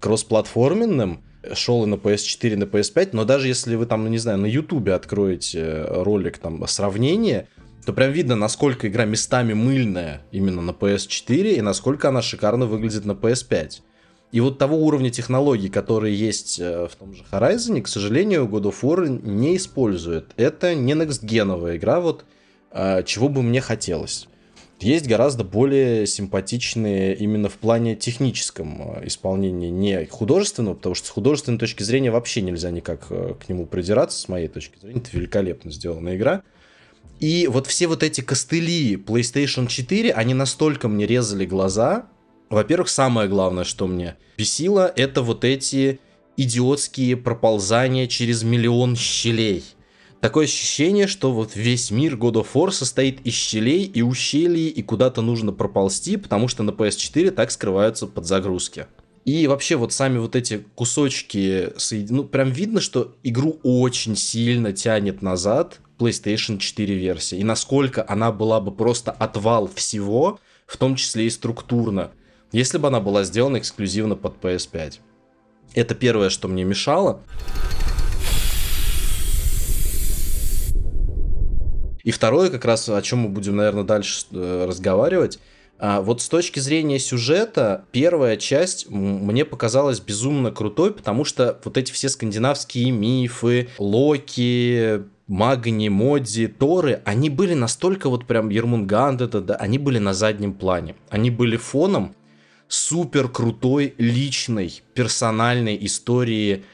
кроссплатформенным, 0.00 1.22
шел 1.52 1.84
и 1.84 1.86
на 1.86 1.94
PS4, 1.94 2.52
и 2.52 2.56
на 2.56 2.64
PS5, 2.64 3.10
но 3.12 3.24
даже 3.24 3.48
если 3.48 3.74
вы 3.74 3.86
там, 3.86 4.04
ну, 4.04 4.08
не 4.08 4.18
знаю, 4.18 4.38
на 4.38 4.46
YouTube 4.46 4.88
откроете 4.90 5.84
ролик 5.88 6.38
там 6.38 6.66
сравнения, 6.68 7.48
то 7.84 7.92
прям 7.92 8.12
видно, 8.12 8.36
насколько 8.36 8.88
игра 8.88 9.04
местами 9.04 9.52
мыльная 9.52 10.22
именно 10.32 10.62
на 10.62 10.70
PS4 10.70 11.54
и 11.54 11.60
насколько 11.60 12.08
она 12.08 12.22
шикарно 12.22 12.66
выглядит 12.66 13.04
на 13.04 13.12
PS5. 13.12 13.80
И 14.32 14.40
вот 14.40 14.58
того 14.58 14.78
уровня 14.78 15.10
технологий, 15.10 15.68
которые 15.68 16.16
есть 16.16 16.58
э, 16.58 16.88
в 16.90 16.96
том 16.96 17.14
же 17.14 17.22
Horizon, 17.30 17.80
к 17.82 17.88
сожалению, 17.88 18.46
God 18.46 18.62
of 18.62 18.76
War 18.82 19.08
не 19.08 19.56
использует. 19.56 20.32
Это 20.36 20.74
не 20.74 20.92
next-геновая 20.94 21.76
игра, 21.76 22.00
вот 22.00 22.22
э, 22.22 22.24
чего 23.04 23.28
бы 23.28 23.42
мне 23.42 23.60
хотелось. 23.60 24.28
Есть 24.80 25.06
гораздо 25.06 25.44
более 25.44 26.06
симпатичные 26.06 27.14
именно 27.14 27.48
в 27.48 27.54
плане 27.54 27.94
техническом 27.94 28.96
э, 28.96 29.06
исполнении, 29.06 29.70
не 29.70 30.04
художественного, 30.06 30.74
потому 30.74 30.94
что 30.94 31.06
с 31.06 31.10
художественной 31.10 31.58
точки 31.58 31.82
зрения 31.82 32.10
вообще 32.10 32.42
нельзя 32.42 32.70
никак 32.70 33.06
к 33.06 33.48
нему 33.48 33.66
придираться, 33.66 34.18
с 34.18 34.28
моей 34.28 34.48
точки 34.48 34.78
зрения. 34.80 35.00
Это 35.00 35.16
великолепно 35.16 35.70
сделанная 35.70 36.16
игра. 36.16 36.42
И 37.20 37.46
вот 37.46 37.66
все 37.66 37.86
вот 37.86 38.02
эти 38.02 38.20
костыли 38.20 38.96
PlayStation 38.96 39.66
4, 39.68 40.12
они 40.12 40.34
настолько 40.34 40.88
мне 40.88 41.06
резали 41.06 41.46
глаза. 41.46 42.06
Во-первых, 42.50 42.88
самое 42.88 43.28
главное, 43.28 43.64
что 43.64 43.86
мне 43.86 44.16
бесило, 44.36 44.92
это 44.94 45.22
вот 45.22 45.44
эти 45.44 46.00
идиотские 46.36 47.16
проползания 47.16 48.06
через 48.06 48.42
миллион 48.42 48.96
щелей. 48.96 49.64
Такое 50.24 50.46
ощущение, 50.46 51.06
что 51.06 51.34
вот 51.34 51.54
весь 51.54 51.90
мир 51.90 52.14
God 52.14 52.36
of 52.36 52.46
War 52.54 52.70
состоит 52.70 53.20
из 53.26 53.34
щелей 53.34 53.84
и 53.84 54.00
ущелий, 54.00 54.68
и 54.68 54.82
куда-то 54.82 55.20
нужно 55.20 55.52
проползти, 55.52 56.16
потому 56.16 56.48
что 56.48 56.62
на 56.62 56.70
PS4 56.70 57.30
так 57.30 57.50
скрываются 57.50 58.06
подзагрузки. 58.06 58.86
И 59.26 59.46
вообще 59.46 59.76
вот 59.76 59.92
сами 59.92 60.16
вот 60.16 60.34
эти 60.34 60.64
кусочки, 60.76 61.74
ну 62.08 62.24
прям 62.24 62.52
видно, 62.52 62.80
что 62.80 63.14
игру 63.22 63.60
очень 63.62 64.16
сильно 64.16 64.72
тянет 64.72 65.20
назад, 65.20 65.80
PlayStation 65.98 66.56
4 66.56 66.94
версия, 66.94 67.36
и 67.36 67.44
насколько 67.44 68.02
она 68.08 68.32
была 68.32 68.62
бы 68.62 68.72
просто 68.72 69.10
отвал 69.10 69.68
всего, 69.74 70.40
в 70.66 70.78
том 70.78 70.96
числе 70.96 71.26
и 71.26 71.30
структурно, 71.30 72.12
если 72.50 72.78
бы 72.78 72.88
она 72.88 73.00
была 73.00 73.24
сделана 73.24 73.58
эксклюзивно 73.58 74.16
под 74.16 74.42
PS5. 74.42 75.00
Это 75.74 75.94
первое, 75.94 76.30
что 76.30 76.48
мне 76.48 76.64
мешало. 76.64 77.20
И 82.04 82.10
второе, 82.10 82.50
как 82.50 82.64
раз 82.64 82.88
о 82.88 83.02
чем 83.02 83.20
мы 83.20 83.28
будем, 83.30 83.56
наверное, 83.56 83.84
дальше 83.84 84.26
э, 84.30 84.66
разговаривать, 84.68 85.38
а, 85.78 86.00
вот 86.00 86.22
с 86.22 86.28
точки 86.28 86.60
зрения 86.60 86.98
сюжета, 86.98 87.84
первая 87.90 88.36
часть 88.36 88.88
мне 88.88 89.44
показалась 89.44 90.00
безумно 90.00 90.50
крутой, 90.52 90.92
потому 90.92 91.24
что 91.24 91.58
вот 91.64 91.76
эти 91.76 91.90
все 91.90 92.08
скандинавские 92.08 92.90
мифы, 92.90 93.68
Локи, 93.78 95.02
Магни, 95.26 95.88
Модзи, 95.88 96.48
Торы, 96.48 97.02
они 97.04 97.30
были 97.30 97.54
настолько 97.54 98.08
вот 98.08 98.26
прям 98.26 98.50
Ермунганд, 98.50 99.20
это, 99.20 99.40
да, 99.40 99.56
они 99.56 99.78
были 99.78 99.98
на 99.98 100.14
заднем 100.14 100.52
плане. 100.52 100.96
Они 101.08 101.30
были 101.30 101.56
фоном 101.56 102.14
супер 102.68 103.28
крутой 103.28 103.94
личной 103.98 104.82
персональной 104.94 105.78
истории 105.84 106.64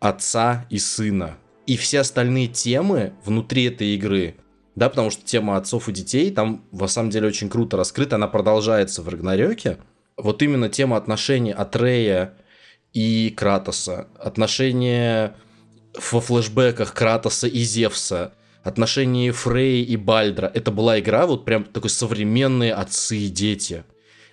отца 0.00 0.66
и 0.68 0.78
сына. 0.78 1.38
И 1.66 1.76
все 1.76 2.00
остальные 2.00 2.48
темы 2.48 3.12
внутри 3.24 3.64
этой 3.64 3.94
игры, 3.94 4.34
да, 4.74 4.88
потому 4.88 5.10
что 5.10 5.24
тема 5.24 5.56
отцов 5.56 5.88
и 5.88 5.92
детей 5.92 6.30
там, 6.30 6.64
в 6.70 6.86
самом 6.86 7.10
деле, 7.10 7.28
очень 7.28 7.48
круто 7.48 7.76
раскрыта, 7.76 8.16
она 8.16 8.28
продолжается 8.28 9.02
в 9.02 9.08
Рагнарёке. 9.08 9.78
Вот 10.16 10.42
именно 10.42 10.68
тема 10.68 10.96
отношений 10.96 11.52
Атрея 11.52 12.34
и 12.92 13.32
Кратоса, 13.36 14.08
отношения 14.18 15.34
во 16.10 16.20
флешбеках 16.20 16.94
Кратоса 16.94 17.46
и 17.46 17.60
Зевса, 17.60 18.32
отношения 18.62 19.32
Фрей 19.32 19.82
и 19.82 19.96
Бальдра. 19.96 20.50
Это 20.52 20.70
была 20.70 21.00
игра 21.00 21.26
вот 21.26 21.44
прям 21.44 21.64
такой 21.64 21.90
современные 21.90 22.74
отцы 22.74 23.16
и 23.16 23.28
дети. 23.28 23.84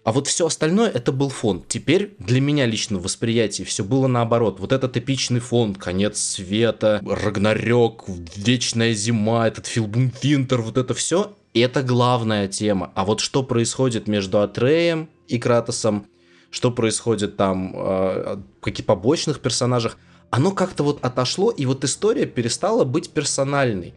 А 0.04 0.12
вот 0.12 0.28
все 0.28 0.46
остальное 0.46 0.90
это 0.90 1.12
был 1.12 1.30
фон. 1.30 1.64
Теперь 1.68 2.16
для 2.20 2.42
меня 2.42 2.66
лично 2.66 2.98
в 2.98 3.04
восприятии 3.04 3.64
все 3.64 3.84
было 3.84 4.08
наоборот. 4.08 4.60
Вот 4.60 4.72
этот 4.72 4.98
эпичный 4.98 5.40
фон, 5.40 5.76
конец 5.76 6.20
света, 6.20 7.02
Рагнарёк, 7.06 8.06
вечная 8.36 8.94
зима, 8.94 9.48
этот 9.48 9.68
Филбум 9.68 10.12
Винтер, 10.22 10.62
вот 10.62 10.78
это 10.78 10.94
все, 10.94 11.36
это 11.54 11.84
главная 11.84 12.48
тема. 12.48 12.92
А 12.96 13.06
вот 13.06 13.20
что 13.20 13.44
происходит 13.44 14.08
между 14.08 14.42
Атреем 14.42 15.10
и 15.28 15.38
Кратосом, 15.38 16.06
что 16.50 16.72
происходит 16.72 17.38
там, 17.38 17.74
э, 17.76 18.38
каких 18.62 18.86
побочных 18.86 19.40
персонажах, 19.40 19.98
оно 20.32 20.52
как-то 20.52 20.84
вот 20.84 21.04
отошло, 21.04 21.50
и 21.50 21.66
вот 21.66 21.84
история 21.84 22.26
перестала 22.26 22.84
быть 22.84 23.10
персональной. 23.10 23.94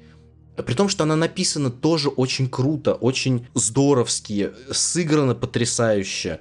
При 0.57 0.75
том, 0.75 0.89
что 0.89 1.05
она 1.05 1.17
написана 1.17 1.71
тоже 1.71 2.09
очень 2.09 2.49
круто, 2.49 2.95
очень 2.95 3.47
здоровски, 3.55 4.51
сыграна 4.71 5.35
потрясающе. 5.35 6.41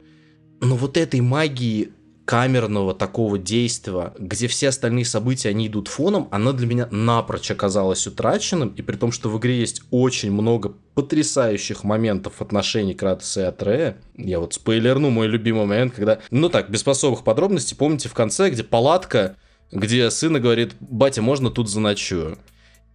Но 0.59 0.75
вот 0.75 0.97
этой 0.97 1.21
магии 1.21 1.93
камерного 2.25 2.93
такого 2.93 3.37
действия, 3.37 4.13
где 4.17 4.47
все 4.47 4.69
остальные 4.69 5.05
события, 5.05 5.49
они 5.49 5.67
идут 5.67 5.87
фоном, 5.87 6.27
она 6.31 6.53
для 6.53 6.67
меня 6.67 6.87
напрочь 6.91 7.51
оказалась 7.51 8.05
утраченным, 8.07 8.69
и 8.69 8.81
при 8.81 8.95
том, 8.95 9.11
что 9.11 9.29
в 9.29 9.37
игре 9.37 9.59
есть 9.59 9.81
очень 9.91 10.31
много 10.31 10.73
потрясающих 10.93 11.83
моментов 11.83 12.41
отношений 12.41 12.93
Кратоса 12.93 13.41
и 13.41 13.43
Атрея. 13.45 13.97
Я 14.15 14.39
вот 14.39 14.53
спойлерну 14.53 15.09
мой 15.09 15.27
любимый 15.27 15.65
момент, 15.65 15.93
когда, 15.93 16.19
ну 16.29 16.47
так, 16.47 16.69
без 16.69 16.87
особых 16.87 17.23
подробностей, 17.23 17.75
помните 17.75 18.07
в 18.07 18.13
конце, 18.13 18.49
где 18.49 18.63
палатка, 18.63 19.35
где 19.71 20.09
сына 20.11 20.39
говорит, 20.39 20.75
батя, 20.79 21.21
можно 21.21 21.49
тут 21.49 21.69
заночую? 21.69 22.37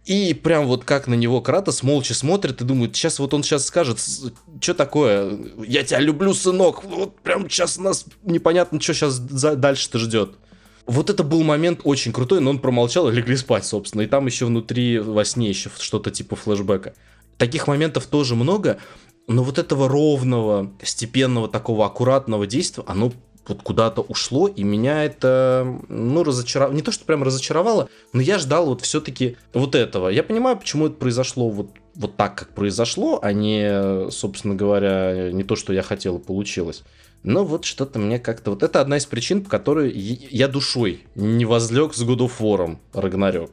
И 0.07 0.33
прям 0.33 0.67
вот 0.67 0.85
как 0.85 1.07
на 1.07 1.15
него 1.15 1.41
Кратос 1.41 1.83
молча 1.83 2.13
смотрит 2.13 2.61
и 2.61 2.63
думает, 2.63 2.95
сейчас 2.95 3.19
вот 3.19 3.33
он 3.33 3.43
сейчас 3.43 3.65
скажет, 3.65 3.99
что 4.61 4.73
такое, 4.73 5.37
я 5.67 5.83
тебя 5.83 5.99
люблю, 5.99 6.33
сынок, 6.33 6.85
вот 6.85 7.19
прям 7.19 7.49
сейчас 7.49 7.77
нас 7.77 8.05
непонятно, 8.23 8.79
что 8.79 8.93
сейчас 8.93 9.19
дальше-то 9.19 9.99
ждет. 9.99 10.35
Вот 10.85 11.09
это 11.09 11.23
был 11.23 11.43
момент 11.43 11.81
очень 11.83 12.13
крутой, 12.13 12.39
но 12.39 12.51
он 12.51 12.59
промолчал 12.59 13.09
и 13.09 13.13
легли 13.13 13.35
спать, 13.35 13.65
собственно. 13.65 14.03
И 14.03 14.07
там 14.07 14.25
еще 14.25 14.45
внутри 14.45 14.97
во 14.99 15.25
сне 15.25 15.49
еще 15.49 15.69
что-то 15.77 16.09
типа 16.09 16.37
флешбека. 16.37 16.93
Таких 17.37 17.67
моментов 17.67 18.05
тоже 18.05 18.35
много, 18.35 18.77
но 19.27 19.43
вот 19.43 19.59
этого 19.59 19.89
ровного, 19.89 20.71
степенного, 20.83 21.49
такого 21.49 21.85
аккуратного 21.85 22.47
действия, 22.47 22.85
оно 22.87 23.11
вот 23.49 23.61
куда-то 23.61 24.01
ушло, 24.01 24.47
и 24.47 24.63
меня 24.63 25.03
это, 25.03 25.79
ну, 25.89 26.23
разочаровало. 26.23 26.73
Не 26.73 26.81
то, 26.81 26.91
что 26.91 27.05
прям 27.05 27.23
разочаровало, 27.23 27.89
но 28.13 28.21
я 28.21 28.39
ждал 28.39 28.67
вот 28.67 28.81
все-таки 28.81 29.37
вот 29.53 29.75
этого. 29.75 30.09
Я 30.09 30.23
понимаю, 30.23 30.57
почему 30.57 30.87
это 30.87 30.95
произошло 30.95 31.49
вот, 31.49 31.69
вот 31.95 32.15
так, 32.15 32.35
как 32.35 32.49
произошло, 32.49 33.19
а 33.21 33.33
не, 33.33 34.09
собственно 34.11 34.55
говоря, 34.55 35.31
не 35.31 35.43
то, 35.43 35.55
что 35.55 35.73
я 35.73 35.81
хотел 35.81 36.17
и 36.17 36.23
получилось. 36.23 36.83
Но 37.23 37.43
вот 37.43 37.65
что-то 37.65 37.99
мне 37.99 38.19
как-то... 38.19 38.51
Вот 38.51 38.63
это 38.63 38.79
одна 38.79 38.97
из 38.97 39.05
причин, 39.05 39.43
по 39.43 39.49
которой 39.49 39.91
я 39.91 40.47
душой 40.47 41.03
не 41.15 41.45
возлег 41.45 41.93
с 41.93 42.03
God 42.03 42.19
of 42.19 42.31
War 42.39 42.77
Рагнарёк. 42.93 43.51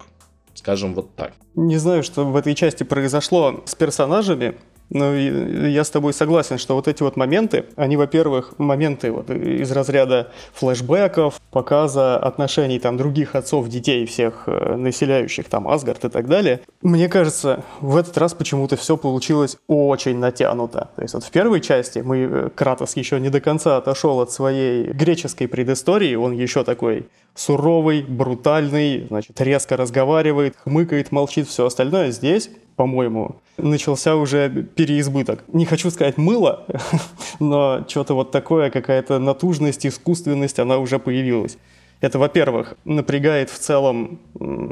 Скажем 0.55 0.95
вот 0.95 1.15
так. 1.17 1.33
Не 1.55 1.79
знаю, 1.79 2.03
что 2.03 2.25
в 2.25 2.37
этой 2.37 2.55
части 2.55 2.85
произошло 2.85 3.65
с 3.67 3.75
персонажами, 3.75 4.57
ну, 4.91 5.15
я 5.15 5.83
с 5.83 5.91
тобой 5.91 6.13
согласен, 6.13 6.59
что 6.59 6.75
вот 6.75 6.89
эти 6.89 7.03
вот 7.03 7.17
моменты, 7.17 7.65
они, 7.77 7.97
во-первых, 7.97 8.55
моменты 8.59 9.11
вот 9.11 9.31
из 9.31 9.73
разряда 9.73 10.31
флешбеков, 10.53 11.41
показа 11.51 12.17
отношений 12.17 12.79
там 12.79 12.97
других 12.97 13.35
отцов, 13.35 13.69
детей, 13.69 14.07
всех 14.07 14.45
э, 14.47 14.77
населяющих 14.77 15.49
там 15.49 15.69
Асгард 15.69 16.05
и 16.05 16.09
так 16.09 16.29
далее. 16.29 16.61
Мне 16.83 17.09
кажется, 17.09 17.65
в 17.81 17.97
этот 17.97 18.17
раз 18.19 18.35
почему-то 18.35 18.77
все 18.77 18.97
получилось 18.97 19.57
очень 19.67 20.19
натянуто. 20.19 20.91
То 20.97 21.03
есть 21.03 21.15
вот 21.15 21.25
в 21.25 21.31
первой 21.31 21.61
части 21.61 22.01
мы, 22.01 22.19
э, 22.19 22.51
Кратос 22.55 22.97
еще 22.97 23.19
не 23.21 23.31
до 23.31 23.41
конца 23.41 23.77
отошел 23.77 24.21
от 24.21 24.31
своей 24.31 24.85
греческой 24.93 25.49
предыстории, 25.49 26.15
он 26.15 26.33
еще 26.33 26.63
такой 26.63 27.09
суровый, 27.35 28.03
брутальный, 28.03 29.07
значит, 29.09 29.41
резко 29.41 29.77
разговаривает, 29.77 30.57
хмыкает, 30.63 31.11
молчит, 31.11 31.49
все 31.49 31.67
остальное. 31.67 32.11
Здесь 32.11 32.51
по-моему, 32.77 33.37
начался 33.57 34.17
уже 34.17 34.51
переизбыток. 34.51 35.45
Не 35.49 35.65
хочу 35.65 35.91
сказать 35.91 36.19
мыло, 36.19 36.67
но 37.41 37.85
что-то 37.89 38.15
вот 38.15 38.31
такое, 38.31 38.71
какая-то 38.71 39.19
натужность, 39.19 39.87
искусственность, 39.87 40.59
она 40.59 40.79
уже 40.79 40.99
появилась. 40.99 41.59
Это, 42.01 42.19
во-первых, 42.19 42.75
напрягает 42.85 43.49
в 43.49 43.59
целом 43.59 44.21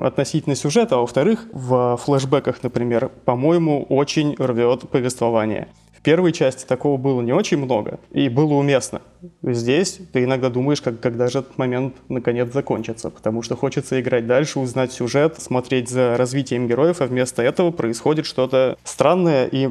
относительно 0.02 0.54
сюжета, 0.54 0.96
а 0.96 0.98
во-вторых, 0.98 1.46
в 1.52 1.96
флэшбэках, 1.96 2.62
например, 2.62 3.10
по-моему, 3.24 3.84
очень 3.84 4.34
рвет 4.38 4.88
повествование. 4.90 5.68
Первой 6.02 6.32
части 6.32 6.64
такого 6.66 6.96
было 6.96 7.20
не 7.20 7.32
очень 7.32 7.58
много, 7.58 8.00
и 8.10 8.28
было 8.28 8.54
уместно. 8.54 9.02
Здесь 9.42 10.00
ты 10.12 10.24
иногда 10.24 10.48
думаешь, 10.48 10.82
как, 10.82 10.98
когда 10.98 11.28
же 11.28 11.40
этот 11.40 11.56
момент 11.58 11.94
наконец 12.08 12.52
закончится, 12.52 13.08
потому 13.10 13.42
что 13.42 13.54
хочется 13.54 14.00
играть 14.00 14.26
дальше, 14.26 14.58
узнать 14.58 14.92
сюжет, 14.92 15.40
смотреть 15.40 15.88
за 15.88 16.16
развитием 16.16 16.66
героев, 16.66 17.00
а 17.00 17.06
вместо 17.06 17.42
этого 17.42 17.70
происходит 17.70 18.26
что-то 18.26 18.76
странное 18.82 19.46
и 19.46 19.70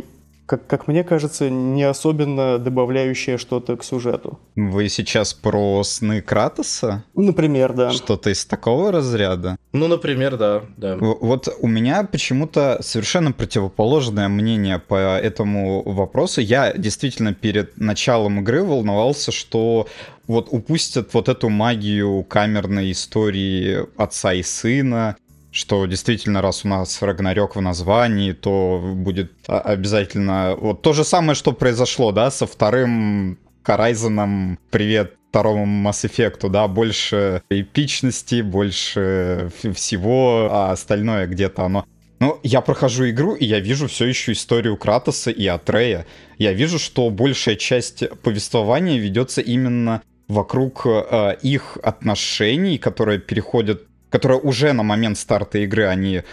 как, 0.51 0.67
как 0.67 0.89
мне 0.89 1.05
кажется, 1.05 1.49
не 1.49 1.83
особенно 1.83 2.57
добавляющее 2.57 3.37
что-то 3.37 3.77
к 3.77 3.85
сюжету. 3.85 4.37
Вы 4.57 4.89
сейчас 4.89 5.33
про 5.33 5.81
сны 5.85 6.21
Кратоса? 6.21 7.05
Например, 7.15 7.71
да. 7.71 7.91
Что-то 7.91 8.31
из 8.31 8.43
такого 8.43 8.91
разряда? 8.91 9.55
Ну, 9.71 9.87
например, 9.87 10.35
да, 10.35 10.63
да. 10.75 10.97
Вот 10.97 11.47
у 11.61 11.67
меня 11.67 12.03
почему-то 12.03 12.79
совершенно 12.81 13.31
противоположное 13.31 14.27
мнение 14.27 14.77
по 14.77 14.95
этому 14.95 15.83
вопросу. 15.83 16.41
Я 16.41 16.73
действительно 16.73 17.33
перед 17.33 17.77
началом 17.77 18.41
игры 18.41 18.61
волновался, 18.61 19.31
что 19.31 19.87
вот 20.27 20.49
упустят 20.51 21.13
вот 21.13 21.29
эту 21.29 21.47
магию 21.47 22.25
камерной 22.25 22.91
истории 22.91 23.87
отца 23.95 24.33
и 24.33 24.43
сына, 24.43 25.15
что 25.51 25.85
действительно, 25.85 26.41
раз 26.41 26.65
у 26.65 26.67
нас 26.67 27.01
Рагнарёк 27.01 27.55
в 27.55 27.61
названии, 27.61 28.31
то 28.31 28.81
будет 28.95 29.31
обязательно... 29.47 30.55
Вот 30.57 30.81
то 30.81 30.93
же 30.93 31.03
самое, 31.03 31.35
что 31.35 31.51
произошло, 31.51 32.11
да, 32.11 32.31
со 32.31 32.47
вторым 32.47 33.37
Horizon, 33.65 34.57
привет 34.69 35.15
второму 35.29 35.65
Mass 35.89 36.05
Effect, 36.05 36.49
да, 36.49 36.67
больше 36.67 37.41
эпичности, 37.49 38.41
больше 38.41 39.51
всего, 39.73 40.49
а 40.51 40.71
остальное 40.71 41.27
где-то 41.27 41.65
оно... 41.65 41.85
Ну, 42.19 42.39
я 42.43 42.61
прохожу 42.61 43.09
игру, 43.09 43.33
и 43.33 43.45
я 43.45 43.59
вижу 43.59 43.87
все 43.87 44.05
еще 44.05 44.33
историю 44.33 44.77
Кратоса 44.77 45.31
и 45.31 45.47
Атрея. 45.47 46.05
Я 46.37 46.53
вижу, 46.53 46.77
что 46.77 47.09
большая 47.09 47.55
часть 47.55 48.03
повествования 48.21 48.99
ведется 48.99 49.41
именно 49.41 50.03
вокруг 50.27 50.85
э, 50.85 51.37
их 51.41 51.77
отношений, 51.81 52.77
которые 52.77 53.19
переходят 53.19 53.87
которые 54.11 54.39
уже 54.39 54.73
на 54.73 54.83
момент 54.83 55.17
старта 55.17 55.57
игры, 55.59 55.87
они, 55.87 56.17
э, 56.17 56.23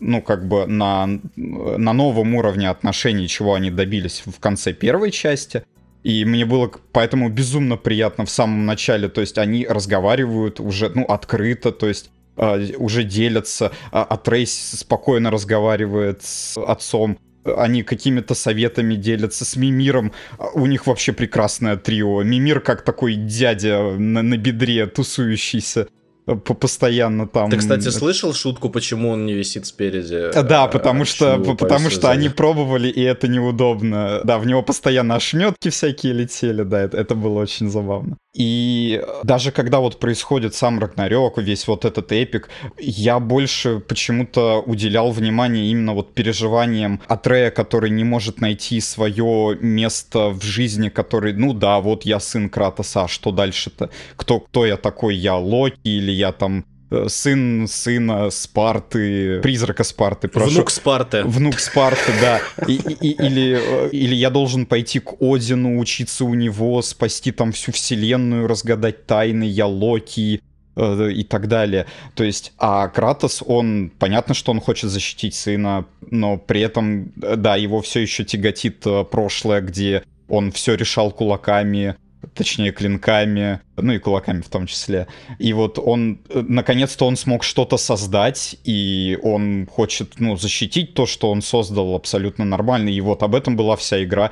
ну, 0.00 0.22
как 0.22 0.46
бы 0.46 0.66
на, 0.66 1.08
на 1.34 1.92
новом 1.92 2.34
уровне 2.34 2.68
отношений, 2.68 3.26
чего 3.26 3.54
они 3.54 3.70
добились 3.70 4.22
в 4.26 4.38
конце 4.38 4.72
первой 4.72 5.10
части. 5.10 5.64
И 6.04 6.24
мне 6.24 6.44
было 6.44 6.70
поэтому 6.92 7.28
безумно 7.28 7.76
приятно 7.76 8.24
в 8.24 8.30
самом 8.30 8.66
начале, 8.66 9.08
то 9.08 9.20
есть 9.20 9.38
они 9.38 9.66
разговаривают 9.66 10.60
уже, 10.60 10.90
ну, 10.94 11.04
открыто, 11.04 11.72
то 11.72 11.88
есть 11.88 12.10
э, 12.36 12.76
уже 12.76 13.02
делятся, 13.02 13.72
а, 13.92 14.04
а 14.04 14.16
Трейс 14.16 14.52
спокойно 14.52 15.30
разговаривает 15.30 16.22
с 16.22 16.58
отцом, 16.58 17.18
они 17.44 17.82
какими-то 17.82 18.34
советами 18.34 18.94
делятся 18.94 19.46
с 19.46 19.56
Мимиром. 19.56 20.12
У 20.52 20.66
них 20.66 20.86
вообще 20.86 21.12
прекрасное 21.14 21.76
трио. 21.78 22.22
Мимир 22.22 22.60
как 22.60 22.82
такой 22.82 23.14
дядя 23.14 23.92
на, 23.92 24.22
на 24.22 24.36
бедре 24.36 24.86
тусующийся 24.86 25.88
постоянно 26.26 27.26
там. 27.26 27.50
Ты, 27.50 27.56
кстати, 27.56 27.88
слышал 27.88 28.32
шутку, 28.32 28.70
почему 28.70 29.10
он 29.10 29.26
не 29.26 29.34
висит 29.34 29.66
спереди? 29.66 30.30
Да, 30.42 30.66
потому 30.66 31.04
что, 31.04 31.38
потому 31.58 31.90
что 31.90 32.10
они 32.10 32.28
пробовали, 32.28 32.88
и 32.88 33.00
это 33.02 33.28
неудобно. 33.28 34.20
Да, 34.24 34.38
в 34.38 34.46
него 34.46 34.62
постоянно 34.62 35.16
ошметки 35.16 35.70
всякие 35.70 36.12
летели, 36.12 36.62
да, 36.62 36.80
это, 36.80 36.96
это 36.96 37.14
было 37.14 37.40
очень 37.40 37.70
забавно. 37.70 38.16
И 38.32 39.02
даже 39.24 39.50
когда 39.50 39.80
вот 39.80 39.98
происходит 39.98 40.54
сам 40.54 40.78
Рагнарёк, 40.78 41.38
весь 41.38 41.66
вот 41.66 41.84
этот 41.84 42.12
эпик, 42.12 42.48
я 42.78 43.18
больше 43.18 43.80
почему-то 43.80 44.62
уделял 44.64 45.10
внимание 45.10 45.70
именно 45.70 45.94
вот 45.94 46.14
переживаниям 46.14 47.00
Атрея, 47.08 47.50
который 47.50 47.90
не 47.90 48.04
может 48.04 48.40
найти 48.40 48.80
свое 48.80 49.58
место 49.60 50.28
в 50.28 50.42
жизни, 50.44 50.90
который, 50.90 51.32
ну 51.32 51.52
да, 51.52 51.80
вот 51.80 52.04
я 52.04 52.20
сын 52.20 52.48
Кратоса, 52.48 53.04
а 53.04 53.08
что 53.08 53.32
дальше-то? 53.32 53.90
Кто, 54.16 54.40
кто 54.40 54.64
я 54.64 54.76
такой? 54.76 55.16
Я 55.16 55.36
Локи 55.36 55.80
или 55.82 56.12
я 56.12 56.30
там 56.30 56.60
э, 56.60 56.62
сын 57.08 57.66
сына 57.68 58.30
Спарты, 58.30 59.40
призрака 59.40 59.84
Спарты. 59.84 60.28
Прошу. 60.28 60.50
Внук 60.50 60.70
Спарты. 60.70 61.22
Внук 61.24 61.60
Спарты, 61.60 62.12
да. 62.20 62.40
И, 62.66 62.74
и, 62.74 63.10
или, 63.12 63.58
э, 63.60 63.90
или 63.90 64.14
я 64.14 64.30
должен 64.30 64.66
пойти 64.66 64.98
к 64.98 65.14
Одину, 65.20 65.78
учиться 65.78 66.24
у 66.24 66.34
него, 66.34 66.82
спасти 66.82 67.32
там 67.32 67.52
всю 67.52 67.72
вселенную, 67.72 68.46
разгадать 68.46 69.06
тайны, 69.06 69.44
я 69.44 69.66
Локи 69.66 70.42
э, 70.76 71.12
и 71.12 71.22
так 71.24 71.46
далее. 71.46 71.86
То 72.14 72.24
есть, 72.24 72.52
а 72.58 72.88
Кратос, 72.88 73.42
он, 73.46 73.92
понятно, 73.98 74.34
что 74.34 74.50
он 74.50 74.60
хочет 74.60 74.90
защитить 74.90 75.34
сына, 75.34 75.86
но 76.10 76.38
при 76.38 76.60
этом, 76.60 77.12
да, 77.16 77.56
его 77.56 77.80
все 77.82 78.00
еще 78.00 78.24
тяготит 78.24 78.84
прошлое, 79.10 79.60
где 79.60 80.02
он 80.28 80.52
все 80.52 80.74
решал 80.74 81.10
кулаками, 81.10 81.96
точнее 82.34 82.72
клинками, 82.72 83.60
ну 83.76 83.92
и 83.92 83.98
кулаками 83.98 84.40
в 84.40 84.48
том 84.48 84.66
числе. 84.66 85.06
И 85.38 85.52
вот 85.52 85.78
он, 85.78 86.20
наконец-то 86.28 87.06
он 87.06 87.16
смог 87.16 87.44
что-то 87.44 87.76
создать, 87.76 88.56
и 88.64 89.18
он 89.22 89.66
хочет, 89.66 90.20
ну, 90.20 90.36
защитить 90.36 90.94
то, 90.94 91.06
что 91.06 91.30
он 91.30 91.42
создал 91.42 91.94
абсолютно 91.94 92.44
нормально, 92.44 92.88
и 92.88 93.00
вот 93.00 93.22
об 93.22 93.34
этом 93.34 93.56
была 93.56 93.76
вся 93.76 94.02
игра. 94.02 94.30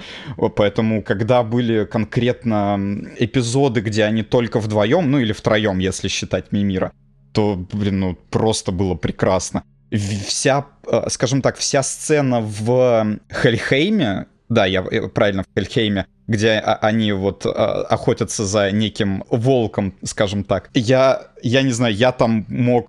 Поэтому, 0.57 1.03
когда 1.03 1.43
были 1.43 1.85
конкретно 1.85 2.79
эпизоды, 3.19 3.81
где 3.81 4.05
они 4.05 4.23
только 4.23 4.61
вдвоем, 4.61 5.11
ну 5.11 5.19
или 5.19 5.33
втроем, 5.33 5.79
если 5.79 6.09
считать 6.09 6.53
Мимира, 6.53 6.93
то, 7.33 7.57
блин, 7.73 8.01
ну, 8.01 8.19
просто 8.31 8.73
было 8.73 8.95
прекрасно. 8.95 9.63
Вся, 9.91 10.67
э, 10.91 11.05
скажем 11.09 11.41
так, 11.41 11.57
вся 11.57 11.83
сцена 11.83 12.41
в 12.41 13.19
Хельхейме, 13.43 14.27
да, 14.49 14.67
я 14.67 14.83
э, 14.83 15.09
правильно, 15.09 15.45
в 15.45 15.59
Хельхейме, 15.59 16.07
где 16.29 16.59
они 16.59 17.13
вот 17.13 17.47
охотятся 17.47 18.45
за 18.45 18.71
неким 18.71 19.25
волком, 19.31 19.95
скажем 20.05 20.45
так. 20.45 20.71
Я, 20.75 21.23
я 21.43 21.63
не 21.63 21.73
знаю, 21.73 21.95
я 21.95 22.13
там 22.13 22.45
мог 22.49 22.89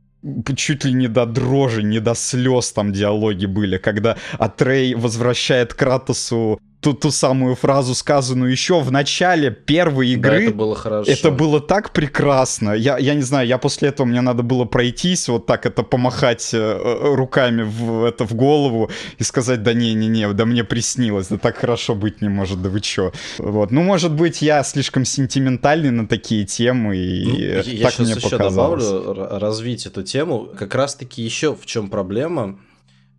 чуть 0.56 0.86
ли 0.86 0.94
не 0.94 1.08
до 1.08 1.26
дрожи, 1.26 1.82
не 1.84 2.00
до 2.00 2.14
слез 2.14 2.72
там 2.72 2.92
диалоги 2.92 3.46
были, 3.46 3.78
когда 3.78 4.18
Атрей 4.38 4.94
возвращает 4.94 5.74
Кратосу 5.74 6.60
ту, 6.82 6.94
ту 6.94 7.12
самую 7.12 7.56
фразу, 7.56 7.94
сказанную 7.94 8.52
еще 8.52 8.80
в 8.80 8.92
начале 8.92 9.52
первой 9.52 10.10
игры. 10.10 10.38
Да, 10.38 10.44
это 10.44 10.54
было 10.54 10.76
хорошо. 10.76 11.12
Это 11.12 11.32
было 11.32 11.60
так 11.60 11.92
прекрасно. 11.92 12.72
Я, 12.72 12.98
я 12.98 13.16
не 13.16 13.22
знаю, 13.22 13.48
я 13.48 13.58
после 13.58 13.90
этого 13.90 14.08
мне 14.08 14.22
надо 14.22 14.44
было 14.44 14.66
пройтись, 14.66 15.28
вот 15.28 15.46
так 15.46 15.66
это 15.66 15.84
помахать 15.84 16.54
э, 16.54 16.58
э, 16.58 17.16
руками 17.16 17.64
в, 17.64 18.06
это, 18.06 18.26
в 18.26 18.34
голову 18.34 18.90
и 19.18 19.24
сказать, 19.24 19.62
да 19.64 19.74
не-не-не, 19.74 20.32
да 20.34 20.46
мне 20.46 20.64
приснилось, 20.64 21.28
да 21.28 21.38
так 21.38 21.58
хорошо 21.58 21.96
быть 21.96 22.22
не 22.22 22.30
может, 22.30 22.62
да 22.62 22.70
вы 22.70 22.80
чё. 22.80 23.12
Вот. 23.38 23.72
Ну, 23.72 23.84
может 23.84 24.14
быть, 24.14 24.42
я 24.42 24.64
слишком 24.64 25.04
сентиментальный 25.04 25.92
на 25.92 26.08
такие 26.08 26.46
темы, 26.46 26.98
и 26.98 27.26
ну, 27.26 27.84
так 27.84 28.00
я 28.00 28.06
мне 28.06 28.14
еще 28.14 28.30
показалось. 28.30 28.86
добавлю 28.86 29.40
развить 29.40 29.86
эту 29.86 30.04
тему. 30.04 30.50
Как 30.58 30.76
раз-таки 30.76 31.22
еще 31.22 31.56
в 31.56 31.66
чем 31.66 31.90
проблема 31.90 32.58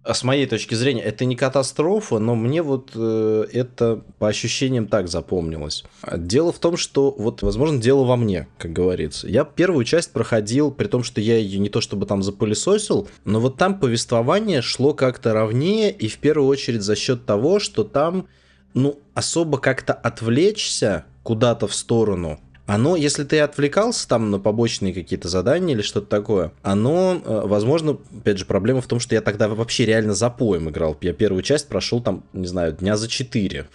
а 0.02 0.14
с 0.14 0.24
моей 0.24 0.46
точки 0.46 0.74
зрения, 0.74 1.02
это 1.02 1.26
не 1.26 1.36
катастрофа, 1.36 2.18
но 2.18 2.34
мне 2.34 2.62
вот 2.62 2.92
э, 2.94 3.46
это 3.52 4.02
по 4.18 4.28
ощущениям 4.28 4.86
так 4.86 5.08
запомнилось. 5.08 5.84
Дело 6.16 6.52
в 6.52 6.58
том, 6.58 6.78
что 6.78 7.14
вот, 7.18 7.42
возможно, 7.42 7.80
дело 7.80 8.04
во 8.04 8.16
мне, 8.16 8.48
как 8.56 8.72
говорится. 8.72 9.28
Я 9.28 9.44
первую 9.44 9.84
часть 9.84 10.12
проходил, 10.12 10.70
при 10.70 10.86
том, 10.86 11.02
что 11.02 11.20
я 11.20 11.36
ее 11.36 11.58
не 11.58 11.68
то 11.68 11.82
чтобы 11.82 12.06
там 12.06 12.22
запылесосил, 12.22 13.08
но 13.24 13.40
вот 13.40 13.58
там 13.58 13.78
повествование 13.78 14.62
шло 14.62 14.94
как-то 14.94 15.34
ровнее, 15.34 15.90
и 15.90 16.08
в 16.08 16.18
первую 16.18 16.48
очередь 16.48 16.82
за 16.82 16.96
счет 16.96 17.26
того, 17.26 17.58
что 17.58 17.84
там, 17.84 18.26
ну, 18.72 18.98
особо 19.12 19.58
как-то 19.58 19.92
отвлечься 19.92 21.04
куда-то 21.22 21.66
в 21.66 21.74
сторону 21.74 22.40
оно, 22.70 22.94
если 22.94 23.24
ты 23.24 23.40
отвлекался 23.40 24.06
там 24.06 24.30
на 24.30 24.38
побочные 24.38 24.94
какие-то 24.94 25.28
задания 25.28 25.74
или 25.74 25.82
что-то 25.82 26.06
такое, 26.06 26.52
оно, 26.62 27.20
э, 27.24 27.42
возможно, 27.44 27.98
опять 28.16 28.38
же, 28.38 28.44
проблема 28.44 28.80
в 28.80 28.86
том, 28.86 29.00
что 29.00 29.16
я 29.16 29.20
тогда 29.20 29.48
вообще 29.48 29.86
реально 29.86 30.14
за 30.14 30.30
поем 30.30 30.70
играл. 30.70 30.96
Я 31.00 31.12
первую 31.12 31.42
часть 31.42 31.66
прошел 31.66 32.00
там, 32.00 32.22
не 32.32 32.46
знаю, 32.46 32.72
дня 32.74 32.96
за 32.96 33.08
4, 33.08 33.66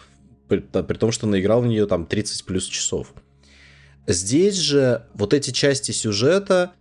при, 0.48 0.60
при 0.60 0.98
том, 0.98 1.12
что 1.12 1.28
наиграл 1.28 1.62
в 1.62 1.68
нее 1.68 1.88
там 1.88 2.06
30 2.06 2.46
плюс 2.46 2.68
часов. 2.68 3.14
Здесь 4.08 4.56
же 4.56 5.04
вот 5.14 5.34
эти 5.34 5.52
части 5.52 5.92
сюжета, 5.92 6.72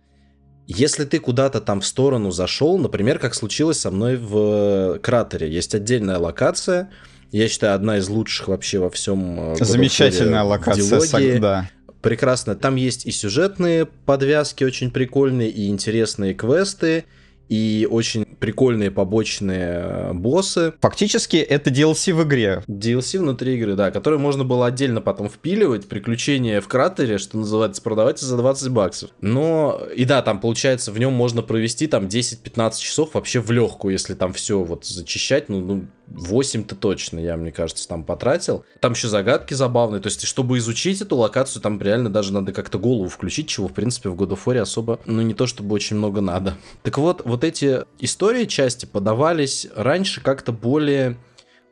если 0.67 1.03
ты 1.03 1.19
куда-то 1.19 1.59
там 1.59 1.81
в 1.81 1.85
сторону 1.85 2.31
зашел, 2.31 2.77
например, 2.77 3.19
как 3.19 3.35
случилось 3.35 3.79
со 3.79 3.91
мной 3.91 4.15
в 4.15 4.99
кратере, 4.99 5.51
есть 5.51 5.75
отдельная 5.75 6.17
локация, 6.17 6.91
я 7.33 7.49
считаю, 7.49 7.75
одна 7.75 7.97
из 7.97 8.07
лучших 8.07 8.47
вообще 8.47 8.79
во 8.79 8.89
всем. 8.89 9.55
Э, 9.55 9.55
Замечательная 9.59 10.43
локация, 10.43 11.41
да 11.41 11.69
прекрасно. 12.05 12.55
Там 12.55 12.75
есть 12.75 13.05
и 13.05 13.11
сюжетные 13.11 13.85
подвязки 13.85 14.63
очень 14.63 14.91
прикольные, 14.91 15.49
и 15.49 15.67
интересные 15.67 16.33
квесты, 16.33 17.05
и 17.49 17.87
очень 17.89 18.25
прикольные 18.25 18.91
побочные 18.91 19.81
э, 19.83 20.13
боссы. 20.13 20.73
Фактически 20.81 21.37
это 21.37 21.69
DLC 21.69 22.13
в 22.13 22.23
игре. 22.23 22.63
DLC 22.67 23.19
внутри 23.19 23.55
игры, 23.55 23.75
да, 23.75 23.91
который 23.91 24.19
можно 24.19 24.43
было 24.43 24.67
отдельно 24.67 25.01
потом 25.01 25.29
впиливать, 25.29 25.87
приключения 25.87 26.61
в 26.61 26.67
кратере, 26.67 27.17
что 27.17 27.37
называется, 27.37 27.81
продавать 27.81 28.19
за 28.19 28.37
20 28.37 28.69
баксов. 28.69 29.09
Но, 29.21 29.81
и 29.95 30.05
да, 30.05 30.21
там 30.21 30.39
получается, 30.39 30.91
в 30.91 30.99
нем 30.99 31.13
можно 31.13 31.41
провести 31.41 31.87
там 31.87 32.05
10-15 32.05 32.79
часов 32.79 33.13
вообще 33.13 33.39
в 33.39 33.51
легкую, 33.51 33.93
если 33.93 34.13
там 34.15 34.33
все 34.33 34.63
вот 34.63 34.85
зачищать, 34.85 35.49
ну, 35.49 35.61
ну 35.61 35.85
8-то 36.07 36.75
точно, 36.75 37.19
я, 37.19 37.37
мне 37.37 37.51
кажется, 37.51 37.87
там 37.87 38.03
потратил. 38.03 38.65
Там 38.79 38.93
еще 38.93 39.07
загадки 39.07 39.53
забавные, 39.53 40.01
то 40.01 40.07
есть, 40.07 40.23
чтобы 40.23 40.57
изучить 40.57 41.01
эту 41.01 41.15
локацию, 41.15 41.61
там 41.61 41.81
реально 41.81 42.09
даже 42.09 42.33
надо 42.33 42.53
как-то 42.53 42.79
голову 42.79 43.09
включить, 43.09 43.47
чего, 43.47 43.67
в 43.67 43.73
принципе, 43.73 44.09
в 44.09 44.15
God 44.15 44.29
of 44.29 44.39
War 44.45 44.59
особо, 44.59 44.99
ну, 45.05 45.21
не 45.21 45.33
то 45.33 45.47
чтобы 45.47 45.73
очень 45.75 45.97
много 45.97 46.21
надо. 46.21 46.55
Так 46.83 46.97
вот, 46.97 47.21
вот 47.25 47.43
эти 47.43 47.83
истории 47.99 48.45
части 48.45 48.85
подавались 48.85 49.67
раньше 49.75 50.21
как-то 50.21 50.51
более 50.51 51.17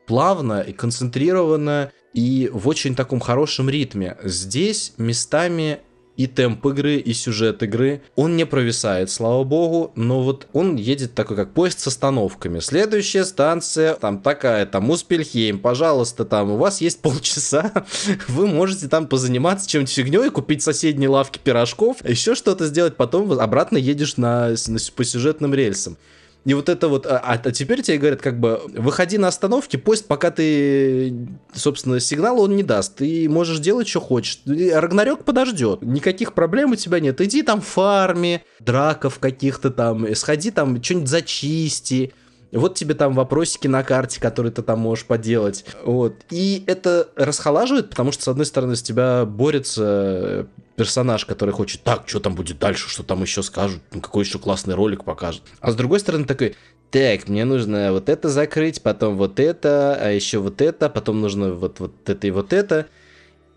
плавно 0.06 0.60
и 0.60 0.72
концентрированно, 0.72 1.90
и 2.12 2.48
в 2.52 2.68
очень 2.68 2.94
таком 2.94 3.20
хорошем 3.20 3.68
ритме. 3.68 4.16
Здесь 4.22 4.94
местами 4.98 5.80
и 6.16 6.26
темп 6.26 6.66
игры, 6.66 6.96
и 6.96 7.12
сюжет 7.12 7.62
игры. 7.62 8.02
Он 8.14 8.36
не 8.36 8.46
провисает, 8.46 9.10
слава 9.10 9.44
богу, 9.44 9.92
но 9.94 10.22
вот 10.22 10.46
он 10.52 10.76
едет 10.76 11.14
такой, 11.14 11.36
как 11.36 11.52
поезд 11.52 11.80
с 11.80 11.86
остановками. 11.86 12.60
Следующая 12.60 13.24
станция, 13.24 13.94
там 13.94 14.20
такая, 14.20 14.66
там 14.66 14.90
Успельхейм, 14.90 15.58
пожалуйста, 15.58 16.24
там 16.24 16.52
у 16.52 16.56
вас 16.56 16.80
есть 16.80 17.00
полчаса, 17.00 17.72
вы 18.28 18.46
можете 18.46 18.88
там 18.88 19.06
позаниматься 19.06 19.68
чем-нибудь 19.68 19.92
фигней, 19.92 20.30
купить 20.30 20.62
соседние 20.62 21.08
лавки 21.08 21.38
пирожков, 21.42 22.06
еще 22.08 22.34
что-то 22.34 22.66
сделать, 22.66 22.96
потом 22.96 23.32
обратно 23.32 23.76
едешь 23.76 24.16
на, 24.16 24.54
на, 24.68 24.78
по 24.94 25.04
сюжетным 25.04 25.54
рельсам. 25.54 25.96
И 26.44 26.52
вот 26.52 26.68
это 26.68 26.88
вот, 26.88 27.06
а, 27.06 27.18
а 27.18 27.50
теперь 27.50 27.82
тебе 27.82 27.96
говорят, 27.98 28.20
как 28.20 28.38
бы, 28.38 28.60
выходи 28.74 29.16
на 29.16 29.28
остановке, 29.28 29.78
поезд, 29.78 30.06
пока 30.06 30.30
ты, 30.30 31.14
собственно, 31.54 32.00
сигнал 32.00 32.40
он 32.40 32.54
не 32.54 32.62
даст. 32.62 32.96
Ты 32.96 33.28
можешь 33.30 33.60
делать, 33.60 33.88
что 33.88 34.00
хочешь. 34.00 34.40
Рагнарёк 34.46 35.24
подождет. 35.24 35.82
Никаких 35.82 36.34
проблем 36.34 36.72
у 36.72 36.76
тебя 36.76 37.00
нет. 37.00 37.20
Иди 37.20 37.42
там 37.42 37.62
в 37.62 37.66
фарме, 37.66 38.42
драков 38.60 39.18
каких-то 39.18 39.70
там, 39.70 40.14
сходи 40.14 40.50
там, 40.50 40.82
что-нибудь 40.82 41.08
зачисти. 41.08 42.12
Вот 42.54 42.74
тебе 42.76 42.94
там 42.94 43.14
вопросики 43.14 43.66
на 43.66 43.82
карте, 43.82 44.20
которые 44.20 44.52
ты 44.52 44.62
там 44.62 44.78
можешь 44.78 45.04
поделать. 45.04 45.64
Вот. 45.84 46.14
И 46.30 46.64
это 46.66 47.08
расхолаживает, 47.16 47.90
потому 47.90 48.12
что, 48.12 48.22
с 48.24 48.28
одной 48.28 48.46
стороны, 48.46 48.76
с 48.76 48.82
тебя 48.82 49.24
борется 49.24 50.46
персонаж, 50.76 51.24
который 51.24 51.50
хочет, 51.50 51.82
так, 51.82 52.04
что 52.06 52.20
там 52.20 52.34
будет 52.34 52.58
дальше, 52.58 52.88
что 52.88 53.02
там 53.02 53.22
еще 53.22 53.42
скажут, 53.42 53.82
ну, 53.92 54.00
какой 54.00 54.24
еще 54.24 54.38
классный 54.38 54.74
ролик 54.74 55.04
покажут. 55.04 55.42
А 55.60 55.70
с 55.70 55.76
другой 55.76 56.00
стороны 56.00 56.24
такой, 56.24 56.56
так, 56.90 57.28
мне 57.28 57.44
нужно 57.44 57.92
вот 57.92 58.08
это 58.08 58.28
закрыть, 58.28 58.82
потом 58.82 59.16
вот 59.16 59.40
это, 59.40 59.96
а 60.00 60.10
еще 60.10 60.38
вот 60.38 60.60
это, 60.60 60.88
потом 60.88 61.20
нужно 61.20 61.52
вот, 61.52 61.80
вот 61.80 62.08
это 62.08 62.26
и 62.26 62.30
вот 62.30 62.52
это. 62.52 62.86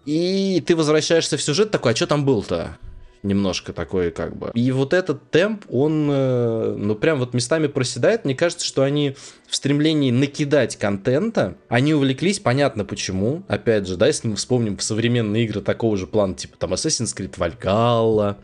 И 0.05 0.63
ты 0.65 0.75
возвращаешься 0.75 1.37
в 1.37 1.41
сюжет 1.41 1.69
такой, 1.69 1.91
а 1.91 1.95
что 1.95 2.07
там 2.07 2.25
был-то? 2.25 2.77
Немножко 3.23 3.73
такой 3.73 4.11
как 4.11 4.35
бы. 4.37 4.51
И 4.53 4.71
вот 4.71 4.93
этот 4.93 5.29
темп, 5.31 5.65
он, 5.69 6.09
э, 6.11 6.75
ну, 6.77 6.95
прям 6.95 7.19
вот 7.19 7.33
местами 7.33 7.67
проседает. 7.67 8.25
Мне 8.25 8.35
кажется, 8.35 8.65
что 8.65 8.83
они 8.83 9.15
в 9.47 9.55
стремлении 9.55 10.11
накидать 10.11 10.75
контента, 10.77 11.57
они 11.69 11.93
увлеклись, 11.93 12.39
понятно 12.39 12.85
почему. 12.85 13.43
Опять 13.47 13.87
же, 13.87 13.97
да, 13.97 14.07
если 14.07 14.27
мы 14.27 14.35
вспомним 14.35 14.79
современные 14.79 15.45
игры 15.45 15.61
такого 15.61 15.97
же 15.97 16.07
плана, 16.07 16.35
типа 16.35 16.57
там 16.57 16.73
Assassin's 16.73 17.15
Creed 17.15 17.37
Valhalla, 17.37 18.37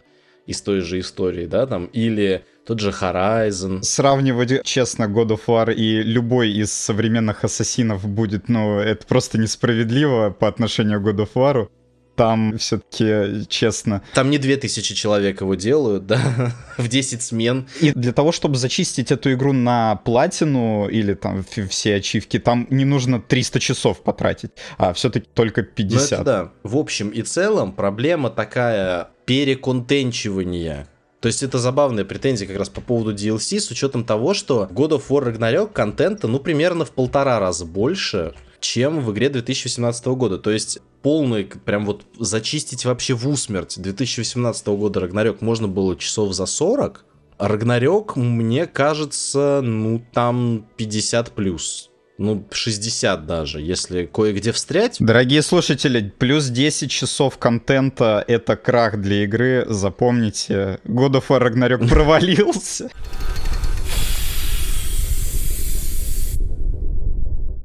из 0.46 0.62
той 0.62 0.82
же 0.82 1.00
истории, 1.00 1.46
да, 1.46 1.66
там, 1.66 1.86
или 1.86 2.46
тот 2.66 2.80
же 2.80 2.90
Horizon. 2.90 3.82
Сравнивать, 3.82 4.64
честно, 4.64 5.06
God 5.06 5.30
of 5.30 5.42
War 5.48 5.74
и 5.74 6.02
любой 6.02 6.52
из 6.52 6.72
современных 6.72 7.44
ассасинов 7.44 8.08
будет, 8.08 8.50
ну, 8.50 8.80
это 8.80 9.06
просто 9.06 9.38
несправедливо 9.38 10.36
по 10.38 10.48
отношению 10.48 11.02
к 11.02 11.08
God 11.08 11.28
of 11.28 11.30
War 11.36 11.70
там 12.16 12.58
все-таки, 12.58 13.48
честно... 13.48 14.04
Там 14.14 14.30
не 14.30 14.38
2000 14.38 14.94
человек 14.94 15.42
его 15.42 15.56
делают, 15.56 16.06
да, 16.06 16.54
в 16.78 16.88
10 16.88 17.22
смен. 17.22 17.68
И 17.82 17.92
для 17.92 18.14
того, 18.14 18.32
чтобы 18.32 18.58
зачистить 18.58 19.12
эту 19.12 19.34
игру 19.34 19.54
на 19.54 19.96
платину 19.98 20.88
или 20.88 21.14
там 21.14 21.46
все 21.70 21.96
ачивки, 21.96 22.40
там 22.40 22.68
не 22.70 22.86
нужно 22.86 23.22
300 23.22 23.60
часов 23.60 24.04
потратить, 24.04 24.52
а 24.78 24.94
все-таки 24.94 25.28
только 25.34 25.64
50. 25.64 26.12
Ну, 26.12 26.16
это 26.16 26.24
да. 26.24 26.52
В 26.64 26.78
общем 26.78 27.10
и 27.10 27.22
целом 27.22 27.74
проблема 27.74 28.30
такая 28.30 29.10
переконтенчивания 29.26 30.88
то 31.24 31.28
есть 31.28 31.42
это 31.42 31.58
забавная 31.58 32.04
претензия 32.04 32.46
как 32.46 32.58
раз 32.58 32.68
по 32.68 32.82
поводу 32.82 33.14
DLC 33.14 33.62
с 33.62 33.72
учетом 33.72 34.04
того, 34.04 34.34
что 34.34 34.68
God 34.70 34.90
of 34.90 35.04
War 35.08 35.34
Ragnarok 35.34 35.72
контента 35.72 36.28
ну 36.28 36.38
примерно 36.38 36.84
в 36.84 36.92
полтора 36.92 37.40
раза 37.40 37.64
больше, 37.64 38.34
чем 38.64 39.02
в 39.02 39.12
игре 39.12 39.30
2018 39.30 40.06
года. 40.08 40.38
То 40.38 40.50
есть 40.50 40.80
полный, 41.02 41.44
прям 41.44 41.86
вот 41.86 42.04
зачистить 42.18 42.86
вообще 42.86 43.14
в 43.14 43.28
усмерть 43.28 43.80
2018 43.80 44.68
года 44.68 45.02
Рагнарёк 45.02 45.42
можно 45.42 45.68
было 45.68 45.96
часов 45.96 46.34
за 46.34 46.46
40, 46.46 47.06
а 47.38 47.48
Рагнарёк, 47.48 48.16
мне 48.16 48.66
кажется, 48.66 49.62
ну 49.62 50.04
там 50.14 50.66
50 50.78 51.32
плюс. 51.32 51.90
Ну, 52.20 52.46
60 52.52 53.26
даже, 53.26 53.60
если 53.60 54.06
кое-где 54.06 54.52
встрять. 54.52 54.98
Дорогие 55.00 55.42
слушатели, 55.42 56.14
плюс 56.18 56.46
10 56.46 56.90
часов 56.90 57.40
контента— 57.40 58.24
это 58.28 58.56
крах 58.56 59.02
для 59.02 59.24
игры. 59.24 59.66
Запомните, 59.68 60.80
God 60.86 61.14
of 61.14 61.24
War 61.30 61.42
Ragnarok 61.42 61.90
провалился. 61.90 62.92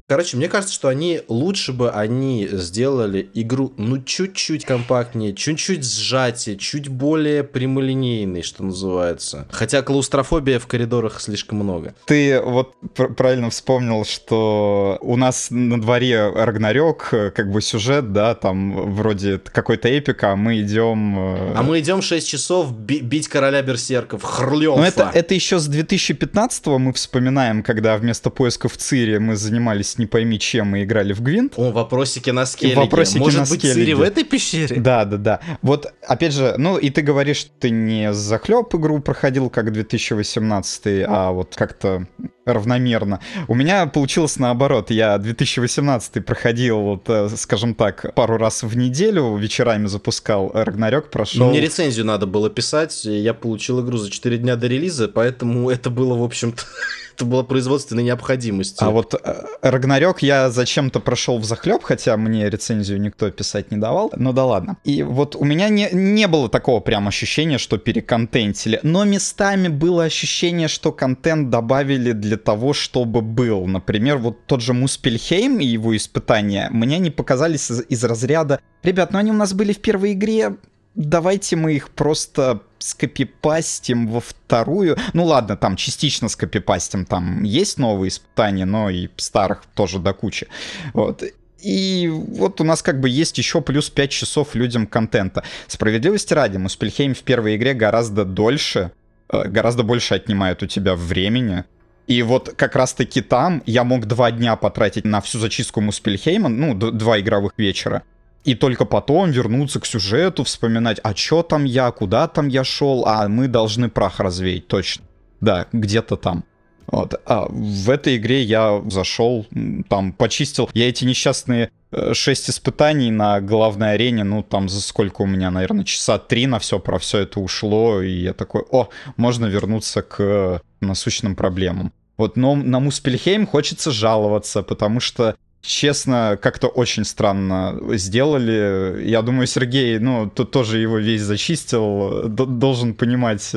Короче, 0.09 0.39
мне 0.39 0.49
кажется, 0.49 0.75
что 0.75 0.89
они 0.89 1.21
лучше 1.29 1.75
бы 1.75 1.91
они 1.91 2.49
сделали 2.51 3.29
игру 3.35 3.75
ну 3.77 4.03
чуть-чуть 4.03 4.65
компактнее, 4.65 5.35
чуть-чуть 5.35 5.85
сжатие, 5.85 6.57
чуть 6.57 6.89
более 6.89 7.45
прямолинейной, 7.45 8.41
что 8.41 8.65
называется. 8.65 9.47
Хотя 9.51 9.83
клаустрофобия 9.83 10.61
в 10.61 10.67
коридорах 10.67 11.21
слишком 11.21 11.59
много. 11.59 11.95
Ты 12.07 12.41
вот 12.41 12.75
пр- 12.95 13.13
правильно 13.13 13.51
вспомнил, 13.51 14.07
что 14.07 14.97
у 15.03 15.17
нас 15.17 15.49
на 15.51 15.79
дворе 15.79 16.31
Рагнарёк, 16.31 17.09
как 17.35 17.53
бы 17.53 17.61
сюжет, 17.61 18.11
да, 18.15 18.35
там 18.35 18.95
вроде 18.95 19.37
какой-то 19.37 19.89
эпика, 19.89 20.33
а 20.33 20.37
мы 20.37 20.63
идем... 20.63 21.19
Э, 21.19 21.53
а 21.55 21.63
мы 21.63 21.81
идем 21.81 22.01
6 22.01 22.27
часов 22.27 22.73
би- 22.73 23.01
бить 23.01 23.29
короля 23.29 23.61
берсерков, 23.61 24.23
хрлёва. 24.23 24.79
Ну 24.79 24.85
это, 24.85 25.11
это 25.13 25.35
еще 25.35 25.59
с 25.59 25.67
2015 25.67 26.67
мы 26.67 26.95
вспоминаем, 26.95 27.63
когда 27.63 27.99
вместо 27.99 28.31
поиска 28.31 28.71
в 28.71 28.79
Цире 28.79 29.19
мы 29.19 29.37
занимались 29.37 29.98
не 29.99 30.07
пойми 30.07 30.39
чем 30.39 30.69
мы 30.69 30.85
играли 30.85 31.13
в 31.13 31.21
Гвинт. 31.21 31.55
О, 31.57 31.73
вопросики 31.73 32.31
на 32.31 32.47
скеллиге. 32.47 32.81
Вопросики 32.81 33.19
Может 33.19 33.41
на 33.41 33.47
быть, 33.47 33.61
скеллиге. 33.61 33.81
Цири 33.81 33.95
в 33.95 34.03
этой 34.03 34.25
пещере? 34.25 34.77
Да, 34.77 35.05
да, 35.05 35.17
да. 35.17 35.41
Вот, 35.63 35.93
опять 36.07 36.33
же, 36.33 36.55
ну 36.59 36.79
и 36.79 36.91
ты 36.91 37.03
говоришь, 37.03 37.47
ты 37.59 37.71
не 37.71 38.13
захлеб 38.13 38.75
игру 38.75 39.01
проходил, 39.01 39.51
как 39.51 39.73
2018, 39.73 41.05
а 41.07 41.33
вот 41.33 41.55
как-то 41.57 42.07
равномерно. 42.53 43.21
У 43.47 43.55
меня 43.55 43.87
получилось 43.87 44.39
наоборот. 44.39 44.91
Я 44.91 45.19
2018 45.19 46.25
проходил, 46.25 46.81
вот, 46.81 47.05
э, 47.09 47.29
скажем 47.37 47.75
так, 47.75 48.15
пару 48.15 48.37
раз 48.39 48.63
в 48.63 48.77
неделю, 48.77 49.37
вечерами 49.37 49.87
запускал 49.87 50.51
Рагнарёк, 50.53 51.11
прошел. 51.11 51.51
Мне 51.51 51.61
рецензию 51.61 52.07
надо 52.07 52.27
было 52.27 52.51
писать, 52.51 53.05
я 53.05 53.35
получил 53.35 53.85
игру 53.85 53.99
за 53.99 54.11
4 54.11 54.39
дня 54.39 54.57
до 54.57 54.67
релиза, 54.67 55.09
поэтому 55.09 55.71
это 55.71 55.91
было, 55.91 56.17
в 56.17 56.23
общем-то, 56.23 56.63
это 57.19 57.25
была 57.25 57.43
производственной 57.43 58.05
необходимостью. 58.05 58.87
А 58.87 58.91
вот 58.91 59.15
э, 59.15 59.45
Рагнарёк 59.61 60.23
я 60.23 60.51
зачем-то 60.51 61.01
прошел 61.01 61.39
в 61.39 61.45
захлеб, 61.45 61.83
хотя 61.83 62.17
мне 62.17 62.49
рецензию 62.49 63.01
никто 63.01 63.29
писать 63.31 63.73
не 63.73 63.77
давал. 63.77 64.13
Ну 64.17 64.33
да 64.33 64.45
ладно. 64.45 64.77
И 64.85 65.03
вот 65.03 65.35
у 65.35 65.45
меня 65.45 65.69
не, 65.69 65.89
не 65.93 66.29
было 66.29 66.49
такого 66.49 66.79
прям 66.79 67.09
ощущения, 67.09 67.59
что 67.59 67.77
переконтентили. 67.77 68.79
Но 68.85 69.05
местами 69.05 69.67
было 69.67 70.05
ощущение, 70.05 70.69
что 70.69 70.93
контент 70.93 71.51
добавили 71.51 72.13
для 72.13 72.37
того, 72.37 72.73
чтобы 72.73 73.21
был. 73.21 73.67
Например, 73.67 74.19
вот 74.19 74.47
тот 74.47 74.63
же 74.63 74.73
Муспельхейм 74.73 75.59
и 75.59 75.67
его 75.67 75.97
испытания 75.97 76.69
мне 76.71 76.99
не 76.99 77.11
показались 77.11 77.69
из, 77.71 77.83
из 77.89 78.05
разряда 78.05 78.61
«Ребят, 78.85 79.13
ну 79.13 79.19
они 79.19 79.33
у 79.33 79.35
нас 79.35 79.55
были 79.55 79.73
в 79.73 79.81
первой 79.81 80.13
игре, 80.13 80.57
давайте 80.99 81.57
мы 81.57 81.75
их 81.75 81.91
просто 81.91 82.61
скопипастим 82.79 84.09
во 84.09 84.21
вторую. 84.21 84.97
Ну 85.15 85.25
ладно, 85.25 85.57
там 85.57 85.77
частично 85.77 86.29
скопипастим, 86.29 87.07
там 87.07 87.45
есть 87.45 87.79
новые 87.79 88.09
испытания, 88.09 88.67
но 88.67 88.91
и 88.91 89.09
старых 89.17 89.63
тоже 89.75 90.01
до 90.01 90.13
кучи. 90.13 90.49
Вот. 90.93 91.23
И 91.63 92.09
вот 92.09 92.61
у 92.61 92.65
нас 92.65 92.83
как 92.83 93.01
бы 93.01 93.09
есть 93.09 93.39
еще 93.39 93.61
плюс 93.61 93.91
5 93.91 94.11
часов 94.11 94.55
людям 94.55 94.87
контента. 94.87 95.43
Справедливости 95.67 96.35
ради, 96.35 96.57
Муспельхейм 96.57 97.15
в 97.15 97.23
первой 97.23 97.57
игре 97.57 97.75
гораздо 97.75 98.25
дольше, 98.25 98.93
э, 99.29 99.49
гораздо 99.49 99.83
больше 99.83 100.15
отнимает 100.15 100.63
у 100.63 100.67
тебя 100.67 100.95
времени. 100.95 101.65
И 102.07 102.23
вот 102.23 102.55
как 102.57 102.77
раз-таки 102.77 103.23
там 103.23 103.63
я 103.67 103.85
мог 103.85 104.07
два 104.07 104.31
дня 104.31 104.57
потратить 104.57 105.05
на 105.05 105.21
всю 105.21 105.39
зачистку 105.39 105.81
Муспельхейма, 105.81 106.49
ну, 106.49 106.75
два 106.75 107.21
игровых 107.21 107.53
вечера 107.57 108.03
и 108.45 108.55
только 108.55 108.85
потом 108.85 109.31
вернуться 109.31 109.81
к 109.81 109.87
сюжету, 109.87 110.45
вспоминать, 110.45 110.99
а 111.03 111.15
что 111.15 111.43
там 111.43 111.65
я, 111.65 111.91
куда 111.91 112.29
там 112.29 112.49
я 112.49 112.65
шел, 112.65 113.05
а 113.07 113.29
мы 113.29 113.49
должны 113.49 113.89
прах 113.89 114.21
развеять, 114.21 114.69
точно. 114.69 115.05
Да, 115.41 115.67
где-то 115.73 116.17
там. 116.17 116.45
Вот. 116.87 117.21
А 117.27 117.47
в 117.51 117.91
этой 117.91 118.17
игре 118.17 118.43
я 118.43 118.83
зашел, 118.89 119.47
там 119.89 120.13
почистил. 120.13 120.71
Я 120.73 120.89
эти 120.89 121.05
несчастные 121.05 121.71
э, 121.93 122.15
шесть 122.15 122.49
испытаний 122.49 123.11
на 123.11 123.41
главной 123.41 123.93
арене, 123.93 124.25
ну 124.25 124.43
там 124.43 124.69
за 124.69 124.81
сколько 124.81 125.23
у 125.23 125.27
меня, 125.27 125.51
наверное, 125.51 125.85
часа 125.85 126.19
три 126.19 126.47
на 126.47 126.59
все 126.59 126.79
про 126.79 126.99
все 126.99 127.19
это 127.19 127.41
ушло, 127.41 128.01
и 128.01 128.11
я 128.11 128.33
такой, 128.33 128.63
о, 128.71 128.89
можно 129.17 129.47
вернуться 129.47 130.01
к 130.03 130.63
насущным 130.81 131.37
проблемам. 131.37 131.93
Вот, 132.17 132.37
но 132.37 132.57
на 132.57 132.81
Муспельхейм 132.81 133.47
хочется 133.47 133.93
жаловаться, 133.93 134.63
потому 134.63 134.99
что 134.99 135.37
честно, 135.63 136.39
как-то 136.41 136.69
очень 136.69 137.05
странно 137.05 137.79
сделали. 137.97 139.03
Я 139.05 139.23
думаю, 139.23 139.47
Сергей, 139.47 139.99
ну, 139.99 140.31
тут 140.31 140.51
тоже 140.51 140.79
его 140.79 140.99
весь 140.99 141.23
зачистил, 141.23 142.29
должен 142.29 142.95
понимать, 142.95 143.53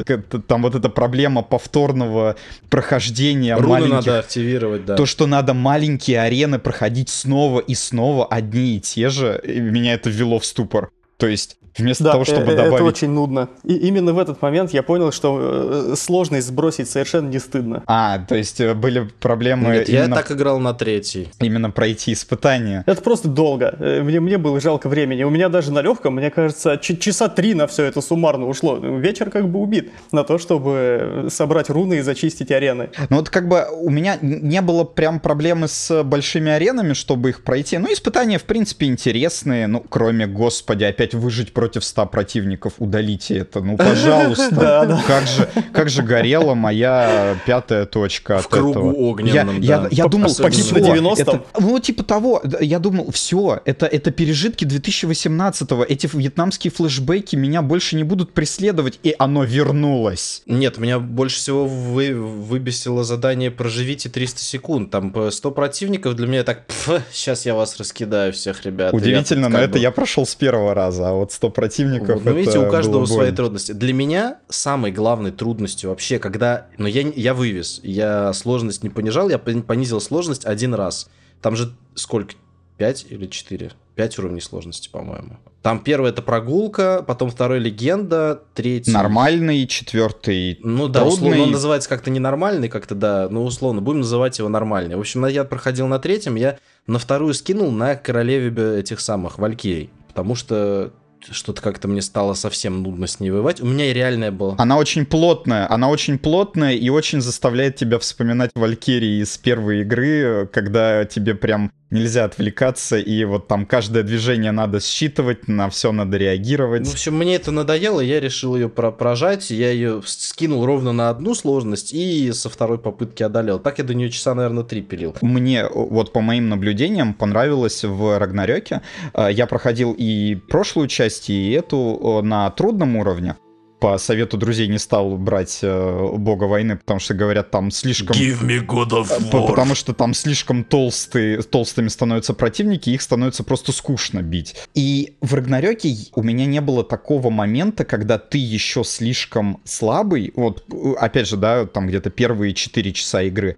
там 0.47 0.61
вот 0.61 0.75
эта 0.75 0.89
проблема 0.89 1.41
повторного 1.41 2.35
прохождения 2.69 3.55
Руны 3.55 3.67
маленьких... 3.67 3.93
надо 3.93 4.19
активировать, 4.19 4.85
да. 4.85 4.95
То, 4.95 5.05
что 5.05 5.27
надо 5.27 5.53
маленькие 5.53 6.21
арены 6.21 6.59
проходить 6.59 7.09
снова 7.09 7.59
и 7.59 7.75
снова 7.75 8.25
одни 8.25 8.77
и 8.77 8.79
те 8.79 9.09
же, 9.09 9.41
меня 9.45 9.93
это 9.93 10.09
ввело 10.09 10.39
в 10.39 10.45
ступор. 10.45 10.91
То 11.21 11.27
есть 11.27 11.57
Вместо 11.77 12.03
да, 12.03 12.11
того, 12.11 12.25
чтобы 12.25 12.43
это 12.43 12.57
добавить... 12.57 12.75
это 12.75 12.83
очень 12.83 13.09
нудно. 13.09 13.49
И 13.63 13.75
именно 13.75 14.13
в 14.13 14.19
этот 14.19 14.41
момент 14.41 14.71
я 14.73 14.83
понял, 14.83 15.11
что 15.11 15.91
э, 15.91 15.95
сложность 15.95 16.47
сбросить 16.47 16.89
совершенно 16.89 17.29
не 17.29 17.39
стыдно. 17.39 17.83
А, 17.87 18.19
то 18.19 18.35
есть 18.35 18.59
э, 18.59 18.73
были 18.73 19.09
проблемы 19.19 19.69
Нет, 19.69 19.89
именно... 19.89 20.15
я 20.15 20.15
так 20.15 20.31
играл 20.31 20.59
на 20.59 20.73
третий. 20.73 21.29
Именно 21.39 21.71
пройти 21.71 22.13
испытание. 22.13 22.83
Это 22.87 23.01
просто 23.01 23.29
долго. 23.29 23.75
Э, 23.79 24.01
мне, 24.01 24.19
мне 24.19 24.37
было 24.37 24.59
жалко 24.59 24.89
времени. 24.89 25.23
У 25.23 25.29
меня 25.29 25.47
даже 25.47 25.71
на 25.71 25.81
легком, 25.81 26.15
мне 26.15 26.29
кажется, 26.29 26.77
часа 26.77 27.29
три 27.29 27.53
на 27.53 27.67
все 27.67 27.85
это 27.85 28.01
суммарно 28.01 28.47
ушло. 28.47 28.75
Вечер 28.77 29.29
как 29.29 29.49
бы 29.49 29.59
убит 29.59 29.91
на 30.11 30.25
то, 30.25 30.37
чтобы 30.37 31.27
собрать 31.29 31.69
руны 31.69 31.95
и 31.95 32.01
зачистить 32.01 32.51
арены. 32.51 32.89
Ну 33.09 33.17
вот 33.17 33.29
как 33.29 33.47
бы 33.47 33.65
у 33.79 33.89
меня 33.89 34.17
не 34.21 34.61
было 34.61 34.83
прям 34.83 35.21
проблемы 35.21 35.69
с 35.69 36.03
большими 36.03 36.51
аренами, 36.51 36.93
чтобы 36.93 37.29
их 37.29 37.43
пройти. 37.43 37.77
Ну, 37.77 37.91
испытания, 37.91 38.37
в 38.37 38.43
принципе, 38.43 38.87
интересные. 38.87 39.67
Ну, 39.67 39.83
кроме, 39.87 40.27
господи, 40.27 40.83
опять 40.83 41.10
выжить 41.13 41.53
против 41.53 41.83
100 41.83 42.05
противников, 42.07 42.73
удалите 42.77 43.37
это, 43.37 43.61
ну, 43.61 43.77
пожалуйста. 43.91 45.01
Как 45.07 45.27
же, 45.27 45.49
как 45.73 45.89
же 45.89 46.03
горела 46.03 46.53
моя 46.53 47.37
пятая 47.45 47.85
точка 47.85 48.39
В 48.39 48.47
кругу 48.47 48.93
огненном, 48.95 49.59
Я, 49.61 49.87
я 49.91 50.07
думал, 50.07 50.29
90 50.29 51.43
Ну, 51.59 51.79
типа 51.79 52.03
того, 52.03 52.41
я 52.59 52.79
думал, 52.79 53.11
все, 53.11 53.61
это, 53.65 53.85
это 53.85 54.11
пережитки 54.11 54.65
2018-го, 54.65 55.83
эти 55.83 56.09
вьетнамские 56.11 56.71
флешбеки 56.71 57.35
меня 57.35 57.61
больше 57.61 57.95
не 57.95 58.03
будут 58.03 58.33
преследовать, 58.33 58.99
и 59.03 59.15
оно 59.17 59.43
вернулось. 59.43 60.43
Нет, 60.45 60.77
меня 60.77 60.99
больше 60.99 61.37
всего 61.37 61.65
вы, 61.65 62.13
выбесило 62.13 63.03
задание 63.03 63.51
«Проживите 63.51 64.09
300 64.09 64.39
секунд». 64.39 64.91
Там 64.91 65.31
100 65.31 65.51
противников, 65.51 66.15
для 66.15 66.27
меня 66.27 66.43
так, 66.43 66.63
сейчас 67.11 67.45
я 67.45 67.55
вас 67.55 67.77
раскидаю 67.77 68.33
всех, 68.33 68.65
ребят. 68.65 68.93
Удивительно, 68.93 69.49
но 69.49 69.59
это 69.59 69.73
бы... 69.73 69.79
я 69.79 69.91
прошел 69.91 70.25
с 70.25 70.35
первого 70.35 70.73
раза, 70.73 71.00
а 71.01 71.13
вот 71.13 71.31
100 71.31 71.49
противников. 71.49 72.23
Ну, 72.23 72.33
видите, 72.33 72.59
у 72.59 72.69
каждого 72.69 73.05
свои 73.05 73.31
трудности. 73.31 73.71
Для 73.71 73.93
меня 73.93 74.39
самой 74.49 74.91
главной 74.91 75.31
трудностью 75.31 75.89
вообще, 75.89 76.19
когда... 76.19 76.67
Но 76.77 76.87
я, 76.87 77.01
я 77.01 77.33
вывез, 77.33 77.79
я 77.83 78.33
сложность 78.33 78.83
не 78.83 78.89
понижал, 78.89 79.29
я 79.29 79.37
понизил 79.37 80.01
сложность 80.01 80.45
один 80.45 80.73
раз. 80.73 81.09
Там 81.41 81.55
же 81.55 81.73
сколько? 81.95 82.35
Пять 82.77 83.05
или 83.09 83.27
четыре? 83.27 83.71
Пять 83.95 84.17
уровней 84.17 84.41
сложности, 84.41 84.89
по-моему. 84.89 85.37
Там 85.61 85.79
первый 85.83 86.09
это 86.09 86.23
прогулка, 86.23 87.03
потом 87.05 87.29
второй 87.29 87.59
легенда, 87.59 88.41
третий... 88.55 88.91
Нормальный, 88.91 89.67
четвертый 89.67 90.57
Ну 90.63 90.87
да, 90.87 91.01
трудный. 91.01 91.13
условно 91.13 91.43
он 91.43 91.51
называется 91.51 91.87
как-то 91.87 92.09
ненормальный, 92.09 92.67
как-то 92.67 92.95
да, 92.95 93.27
ну 93.29 93.43
условно, 93.43 93.81
будем 93.81 93.99
называть 93.99 94.39
его 94.39 94.49
нормальный. 94.49 94.95
В 94.95 94.99
общем, 94.99 95.23
я 95.27 95.43
проходил 95.43 95.85
на 95.85 95.99
третьем, 95.99 96.35
я 96.35 96.57
на 96.87 96.97
вторую 96.97 97.35
скинул 97.35 97.69
на 97.69 97.95
королеве 97.95 98.79
этих 98.79 98.99
самых 98.99 99.37
валькирий. 99.37 99.91
Потому 100.11 100.35
что 100.35 100.91
что-то 101.29 101.61
как-то 101.61 101.87
мне 101.87 102.01
стало 102.01 102.33
совсем 102.33 102.83
нудно 102.83 103.07
с 103.07 103.19
ней 103.19 103.29
воевать. 103.29 103.61
У 103.61 103.65
меня 103.65 103.89
и 103.89 103.93
реальная 103.93 104.31
была. 104.31 104.55
Она 104.57 104.77
очень 104.77 105.05
плотная, 105.05 105.71
она 105.71 105.89
очень 105.89 106.17
плотная 106.17 106.73
и 106.73 106.89
очень 106.89 107.21
заставляет 107.21 107.75
тебя 107.77 107.97
вспоминать 107.99 108.51
Валькирии 108.55 109.21
из 109.21 109.37
первой 109.37 109.81
игры, 109.81 110.49
когда 110.51 111.05
тебе 111.05 111.35
прям 111.35 111.71
нельзя 111.91 112.25
отвлекаться, 112.25 112.97
и 112.97 113.23
вот 113.25 113.47
там 113.47 113.65
каждое 113.65 114.03
движение 114.03 114.51
надо 114.51 114.79
считывать, 114.79 115.47
на 115.47 115.69
все 115.69 115.91
надо 115.91 116.17
реагировать. 116.17 116.87
В 116.87 116.93
общем, 116.93 117.17
мне 117.17 117.35
это 117.35 117.51
надоело, 117.51 118.01
я 118.01 118.19
решил 118.19 118.55
ее 118.55 118.69
про 118.69 118.91
прожать, 118.91 119.51
я 119.51 119.71
ее 119.71 120.01
скинул 120.05 120.65
ровно 120.65 120.93
на 120.93 121.09
одну 121.09 121.35
сложность 121.35 121.93
и 121.93 122.31
со 122.31 122.49
второй 122.49 122.79
попытки 122.79 123.23
одолел. 123.23 123.59
Так 123.59 123.77
я 123.77 123.83
до 123.83 123.93
нее 123.93 124.09
часа, 124.09 124.33
наверное, 124.33 124.63
три 124.63 124.81
пилил. 124.81 125.15
Мне, 125.21 125.67
вот 125.67 126.13
по 126.13 126.21
моим 126.21 126.49
наблюдениям, 126.49 127.13
понравилось 127.13 127.83
в 127.83 128.17
Рагнарёке. 128.17 128.81
Э, 129.13 129.27
я 129.31 129.45
проходил 129.45 129.93
и 129.97 130.35
прошлую 130.35 130.87
часть, 130.87 131.29
и 131.29 131.51
эту 131.51 132.21
на 132.23 132.49
трудном 132.51 132.95
уровне 132.95 133.35
по 133.81 133.97
совету 133.97 134.37
друзей 134.37 134.67
не 134.67 134.77
стал 134.77 135.17
брать 135.17 135.59
э, 135.63 136.09
бога 136.13 136.43
войны, 136.43 136.77
потому 136.77 136.99
что 136.99 137.15
говорят, 137.15 137.49
там 137.49 137.71
слишком... 137.71 138.15
Give 138.15 138.39
me 138.43 138.63
God 138.63 138.89
of 138.89 139.31
War. 139.31 139.47
Потому 139.47 139.73
что 139.73 139.93
там 139.93 140.13
слишком 140.13 140.63
толстые, 140.63 141.41
толстыми 141.41 141.87
становятся 141.87 142.35
противники, 142.35 142.91
их 142.91 143.01
становится 143.01 143.43
просто 143.43 143.71
скучно 143.71 144.21
бить. 144.21 144.55
И 144.75 145.15
в 145.21 145.33
Рагнарёке 145.33 145.95
у 146.13 146.21
меня 146.21 146.45
не 146.45 146.61
было 146.61 146.83
такого 146.83 147.31
момента, 147.31 147.83
когда 147.83 148.19
ты 148.19 148.37
еще 148.37 148.83
слишком 148.83 149.59
слабый, 149.63 150.31
вот, 150.35 150.63
опять 150.99 151.27
же, 151.27 151.37
да, 151.37 151.65
там 151.65 151.87
где-то 151.87 152.11
первые 152.11 152.53
4 152.53 152.93
часа 152.93 153.23
игры, 153.23 153.57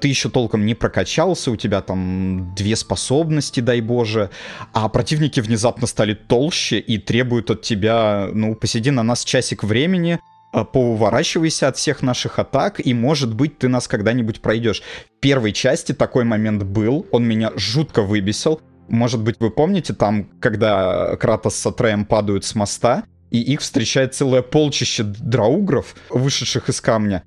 ты 0.00 0.08
еще 0.08 0.30
толком 0.30 0.64
не 0.64 0.74
прокачался, 0.74 1.50
у 1.50 1.56
тебя 1.56 1.80
там 1.80 2.54
две 2.54 2.76
способности, 2.76 3.60
дай 3.60 3.80
боже, 3.80 4.30
а 4.72 4.88
противники 4.88 5.40
внезапно 5.40 5.86
стали 5.86 6.14
толще 6.14 6.78
и 6.78 6.98
требуют 6.98 7.50
от 7.50 7.62
тебя, 7.62 8.28
ну, 8.32 8.54
посиди 8.54 8.90
на 8.90 9.02
нас 9.02 9.24
часик 9.24 9.64
времени, 9.64 10.20
а, 10.52 10.64
поуворачивайся 10.64 11.68
от 11.68 11.76
всех 11.78 12.02
наших 12.02 12.38
атак, 12.38 12.80
и, 12.84 12.94
может 12.94 13.34
быть, 13.34 13.58
ты 13.58 13.68
нас 13.68 13.88
когда-нибудь 13.88 14.40
пройдешь. 14.40 14.82
В 15.16 15.20
первой 15.20 15.52
части 15.52 15.92
такой 15.92 16.24
момент 16.24 16.62
был, 16.62 17.06
он 17.10 17.26
меня 17.26 17.52
жутко 17.56 18.02
выбесил. 18.02 18.60
Может 18.88 19.20
быть, 19.20 19.36
вы 19.40 19.50
помните, 19.50 19.94
там, 19.94 20.24
когда 20.40 21.16
Кратос 21.16 21.54
с 21.56 21.66
Атреем 21.66 22.04
падают 22.04 22.44
с 22.44 22.54
моста, 22.54 23.04
и 23.30 23.40
их 23.40 23.62
встречает 23.62 24.14
целое 24.14 24.42
полчище 24.42 25.04
драугров, 25.04 25.94
вышедших 26.10 26.68
из 26.68 26.82
камня, 26.82 27.22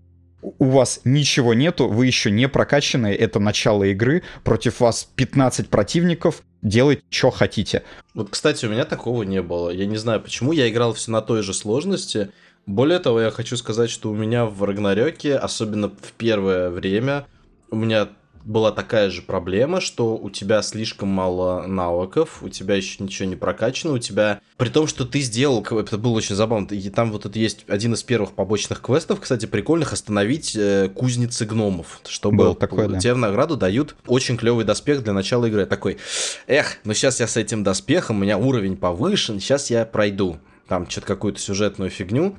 у 0.58 0.66
вас 0.66 1.02
ничего 1.04 1.54
нету, 1.54 1.88
вы 1.88 2.06
еще 2.08 2.32
не 2.32 2.48
прокачанные, 2.48 3.16
это 3.16 3.40
начало 3.40 3.84
игры, 3.86 4.24
против 4.44 4.80
вас 4.80 5.10
15 5.16 5.70
противников, 5.70 6.44
делайте, 6.62 7.04
что 7.10 7.32
хотите. 7.32 7.84
Вот, 8.14 8.30
кстати, 8.30 8.66
у 8.66 8.70
меня 8.70 8.86
такого 8.86 9.24
не 9.24 9.42
было. 9.42 9.70
Я 9.70 9.86
не 9.86 9.98
знаю, 9.98 10.22
почему. 10.22 10.52
Я 10.52 10.70
играл 10.70 10.94
все 10.94 11.12
на 11.12 11.22
той 11.22 11.44
же 11.44 11.54
сложности. 11.54 12.32
Более 12.66 13.00
того, 13.00 13.22
я 13.22 13.32
хочу 13.32 13.58
сказать, 13.58 13.90
что 13.90 14.10
у 14.10 14.16
меня 14.16 14.46
в 14.46 14.64
Рагнарёке, 14.64 15.36
особенно 15.36 15.90
в 15.90 16.12
первое 16.18 16.70
время, 16.70 17.28
у 17.70 17.76
меня 17.76 18.10
была 18.46 18.72
такая 18.72 19.10
же 19.10 19.24
проблема, 19.24 19.82
что 19.82 20.16
у 20.16 20.30
тебя 20.30 20.62
слишком 20.62 21.10
мало 21.10 21.66
навыков, 21.66 22.40
у 22.42 22.50
тебя 22.50 22.76
еще 22.76 23.04
ничего 23.04 23.28
не 23.28 23.36
прокачано, 23.36 23.94
у 23.94 23.98
тебя... 23.98 24.40
При 24.58 24.70
том, 24.70 24.88
что 24.88 25.04
ты 25.04 25.20
сделал... 25.20 25.64
Это 25.64 25.98
было 25.98 26.14
очень 26.14 26.36
забавно. 26.36 26.68
И 26.74 26.90
там 26.90 27.12
вот 27.12 27.26
это 27.26 27.38
есть 27.40 27.66
один 27.68 27.94
из 27.96 28.04
первых 28.04 28.34
побочных 28.34 28.82
квестов, 28.82 29.20
кстати, 29.20 29.48
прикольных, 29.48 29.94
остановить 29.94 30.56
э, 30.56 30.90
кузницы 30.90 31.46
гномов. 31.46 32.00
Чтобы 32.08 32.38
Был 32.38 32.56
такой, 32.56 32.88
да. 32.88 33.00
тебе 33.00 33.16
в 33.16 33.18
награду 33.18 33.58
дают 33.58 33.96
очень 34.06 34.38
клевый 34.38 34.64
доспех 34.64 35.04
для 35.04 35.14
начала 35.14 35.46
игры. 35.46 35.66
Такой, 35.66 35.98
эх, 36.46 36.78
ну 36.84 36.94
сейчас 36.94 37.20
я 37.20 37.28
с 37.28 37.38
этим 37.38 37.64
доспехом, 37.64 38.18
у 38.18 38.20
меня 38.20 38.38
уровень 38.38 38.78
повышен, 38.78 39.40
сейчас 39.40 39.72
я 39.72 39.86
пройду. 39.86 40.38
Там 40.68 40.88
что-то 40.90 41.08
какую-то 41.08 41.40
сюжетную 41.40 41.90
фигню. 41.90 42.38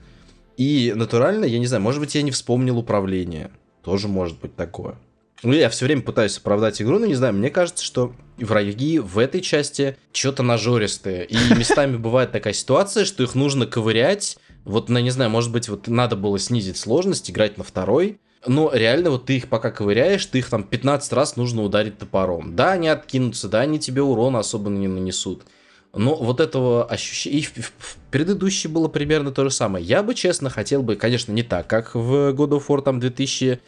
И 0.57 0.93
натурально, 0.95 1.45
я 1.45 1.59
не 1.59 1.67
знаю, 1.67 1.83
может 1.83 2.01
быть, 2.01 2.15
я 2.15 2.23
не 2.23 2.31
вспомнил 2.31 2.79
управление. 2.79 3.51
Тоже 3.83 4.09
может 4.09 4.41
быть 4.41 4.57
такое. 4.57 4.97
Ну, 5.43 5.53
я 5.53 5.69
все 5.69 5.85
время 5.85 6.03
пытаюсь 6.03 6.39
оправдать 6.39 6.81
игру, 6.81 6.99
но 6.99 7.07
не 7.07 7.15
знаю, 7.15 7.35
мне 7.35 7.51
кажется, 7.51 7.85
что 7.85 8.15
враги 8.39 8.99
в 8.99 9.19
этой 9.19 9.41
части 9.43 9.97
что-то 10.13 10.43
нажористые. 10.43 11.27
И 11.27 11.37
местами 11.57 11.97
бывает 11.97 12.33
такая 12.33 12.55
ситуация, 12.55 13.05
что 13.05 13.23
их 13.23 13.35
нужно 13.35 13.67
ковырять. 13.67 14.39
Вот, 14.65 14.89
ну, 14.89 14.99
не 14.99 15.11
знаю, 15.11 15.31
может 15.31 15.53
быть, 15.53 15.69
вот 15.69 15.89
надо 15.89 16.17
было 16.17 16.39
снизить 16.39 16.77
сложность, 16.77 17.31
играть 17.31 17.59
на 17.59 17.65
второй. 17.65 18.19
Но 18.47 18.71
реально 18.73 19.11
вот 19.11 19.27
ты 19.27 19.37
их 19.37 19.49
пока 19.49 19.71
ковыряешь, 19.71 20.25
ты 20.27 20.39
их 20.39 20.49
там 20.49 20.63
15 20.63 21.13
раз 21.13 21.37
нужно 21.37 21.63
ударить 21.63 21.99
топором. 21.99 22.55
Да, 22.55 22.73
они 22.73 22.89
откинутся, 22.89 23.49
да, 23.49 23.61
они 23.61 23.79
тебе 23.79 24.03
урона 24.03 24.39
особо 24.39 24.71
не 24.71 24.89
нанесут. 24.89 25.43
Но 25.93 26.15
вот 26.15 26.41
этого 26.41 26.85
ощущения... 26.85 27.39
И 27.39 27.43
в 27.43 27.97
предыдущей 28.11 28.69
было 28.69 28.89
примерно 28.89 29.33
то 29.33 29.45
же 29.45 29.51
самое. 29.51 29.85
Я 29.85 30.03
бы, 30.03 30.15
честно, 30.15 30.49
хотел 30.49 30.83
бы, 30.83 30.97
конечно, 30.97 31.33
не 31.33 31.43
так, 31.43 31.67
как 31.67 31.95
в 31.95 32.33
God 32.33 32.51
of 32.51 32.67
War 32.69 32.83
там 32.83 33.01
2000 33.01 33.49
Э, 33.49 33.59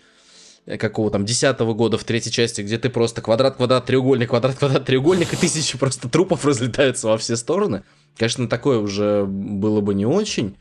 какого 0.77 1.11
там, 1.11 1.25
десятого 1.25 1.73
года 1.73 1.97
в 1.97 2.05
третьей 2.05 2.33
части, 2.33 2.61
где 2.61 2.79
ты 2.79 2.91
просто 2.91 3.23
квадрат, 3.23 3.57
квадрат, 3.57 3.87
треугольник, 3.87 4.29
квадрат, 4.29 4.57
квадрат, 4.57 4.85
треугольник, 4.85 5.33
и 5.33 5.37
тысячи 5.37 5.79
просто 5.79 6.09
трупов 6.09 6.45
разлетаются 6.45 7.09
во 7.09 7.17
все 7.17 7.37
стороны. 7.37 7.85
Конечно, 8.17 8.49
такое 8.49 8.79
уже 8.79 9.25
было 9.25 9.81
бы 9.81 9.95
не 9.95 10.05
очень. 10.05 10.57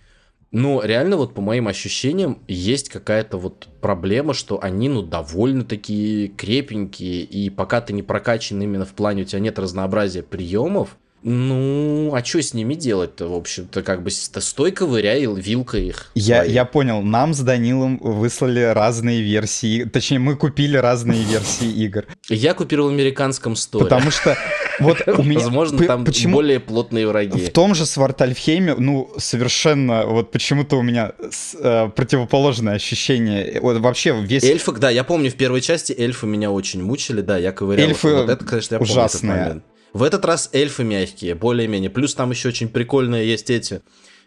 Но 0.51 0.81
реально 0.81 1.17
вот 1.17 1.33
по 1.33 1.41
моим 1.41 1.67
ощущениям 1.67 2.39
есть 2.47 2.87
какая-то 2.87 3.37
вот 3.37 3.67
проблема, 3.81 4.33
что 4.33 4.63
они 4.63 4.87
ну 4.87 5.01
довольно 5.01 5.65
такие 5.65 6.29
крепенькие, 6.29 7.23
и 7.23 7.49
пока 7.49 7.81
ты 7.81 7.91
не 7.91 8.01
прокачан 8.01 8.61
именно 8.61 8.85
в 8.85 8.93
плане, 8.93 9.23
у 9.23 9.25
тебя 9.25 9.41
нет 9.41 9.59
разнообразия 9.59 10.23
приемов, 10.23 10.97
Ну, 11.23 12.13
а 12.13 12.23
что 12.23 12.41
с 12.41 12.53
ними 12.53 12.75
делать-то, 12.75 13.27
в 13.27 13.33
общем-то, 13.33 13.81
как 13.81 14.03
бы 14.03 14.11
стой 14.11 14.71
ковыряй 14.71 15.25
вилкой 15.25 15.87
их. 15.87 16.11
Я, 16.13 16.43
я 16.43 16.63
понял, 16.63 17.01
нам 17.01 17.33
с 17.33 17.39
Данилом 17.39 17.97
выслали 17.97 18.61
разные 18.61 19.21
версии, 19.21 19.83
точнее, 19.83 20.19
мы 20.19 20.35
купили 20.35 20.77
разные 20.77 21.23
версии 21.25 21.69
игр. 21.69 22.05
Я 22.29 22.53
купил 22.53 22.85
в 22.85 22.89
американском 22.89 23.55
сторе. 23.55 23.85
Потому 23.85 24.11
что 24.11 24.37
вот 24.79 25.01
у 25.07 25.23
меня... 25.23 25.39
Возможно, 25.39 25.85
там 25.85 26.05
почему... 26.05 26.35
более 26.35 26.59
плотные 26.59 27.07
враги. 27.07 27.45
В 27.45 27.51
том 27.51 27.73
же 27.73 27.85
Свартальфхейме, 27.85 28.75
ну, 28.75 29.11
совершенно, 29.17 30.05
вот 30.05 30.31
почему-то 30.31 30.77
у 30.77 30.83
меня 30.83 31.13
э, 31.59 31.89
противоположное 31.95 32.75
ощущение. 32.75 33.59
Вот 33.59 33.77
вообще 33.79 34.15
весь... 34.21 34.43
Эльфы, 34.43 34.71
да, 34.73 34.91
я 34.91 35.03
помню, 35.03 35.31
в 35.31 35.35
первой 35.35 35.61
части 35.61 35.93
эльфы 35.97 36.27
меня 36.27 36.51
очень 36.51 36.83
мучили, 36.83 37.21
да, 37.21 37.37
я 37.37 37.51
ковырял. 37.51 37.87
Эльфы 37.87 38.13
вот 38.13 38.29
это, 38.29 38.45
конечно, 38.45 38.75
я 38.75 38.81
ужасные. 38.81 39.61
В 39.93 40.03
этот 40.03 40.25
раз 40.25 40.49
эльфы 40.53 40.83
мягкие, 40.83 41.35
более-менее. 41.35 41.89
Плюс 41.89 42.13
там 42.13 42.31
еще 42.31 42.49
очень 42.49 42.69
прикольные 42.69 43.27
есть 43.27 43.49
эти 43.49 43.81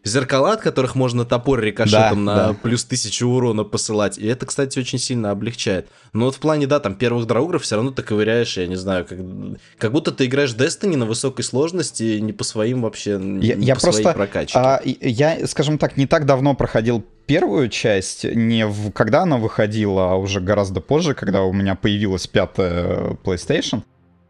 зеркала, 0.04 0.54
от 0.54 0.60
которых 0.60 0.94
можно 0.94 1.24
топор 1.24 1.60
рикошетом 1.60 2.24
да, 2.24 2.34
на 2.34 2.48
да. 2.48 2.54
плюс 2.54 2.84
тысячу 2.84 3.28
урона 3.28 3.64
посылать. 3.64 4.18
И 4.18 4.26
это, 4.26 4.46
кстати, 4.46 4.78
очень 4.78 4.98
сильно 4.98 5.30
облегчает. 5.30 5.88
Но 6.12 6.26
вот 6.26 6.36
в 6.36 6.38
плане, 6.38 6.66
да, 6.66 6.80
там 6.80 6.94
первых 6.94 7.26
драугров 7.26 7.62
все 7.62 7.76
равно 7.76 7.90
ты 7.90 8.02
ковыряешь, 8.02 8.56
я 8.56 8.66
не 8.66 8.76
знаю, 8.76 9.04
как, 9.04 9.18
как 9.78 9.92
будто 9.92 10.10
ты 10.12 10.26
играешь 10.26 10.54
Destiny 10.54 10.96
на 10.96 11.06
высокой 11.06 11.44
сложности, 11.44 12.18
не 12.18 12.32
по 12.32 12.44
своим 12.44 12.82
вообще, 12.82 13.12
я, 13.12 13.18
не 13.18 13.66
я 13.66 13.74
по 13.74 13.82
просто, 13.82 14.02
своей 14.02 14.16
прокачке. 14.16 14.58
А, 14.58 14.80
я, 14.84 15.46
скажем 15.46 15.78
так, 15.78 15.96
не 15.96 16.06
так 16.06 16.24
давно 16.24 16.54
проходил 16.54 17.04
первую 17.26 17.68
часть, 17.68 18.24
не 18.24 18.66
в, 18.66 18.90
когда 18.92 19.22
она 19.22 19.36
выходила, 19.36 20.12
а 20.12 20.14
уже 20.16 20.40
гораздо 20.40 20.80
позже, 20.80 21.14
когда 21.14 21.42
у 21.42 21.52
меня 21.52 21.74
появилась 21.74 22.26
пятая 22.26 23.18
PlayStation. 23.22 23.82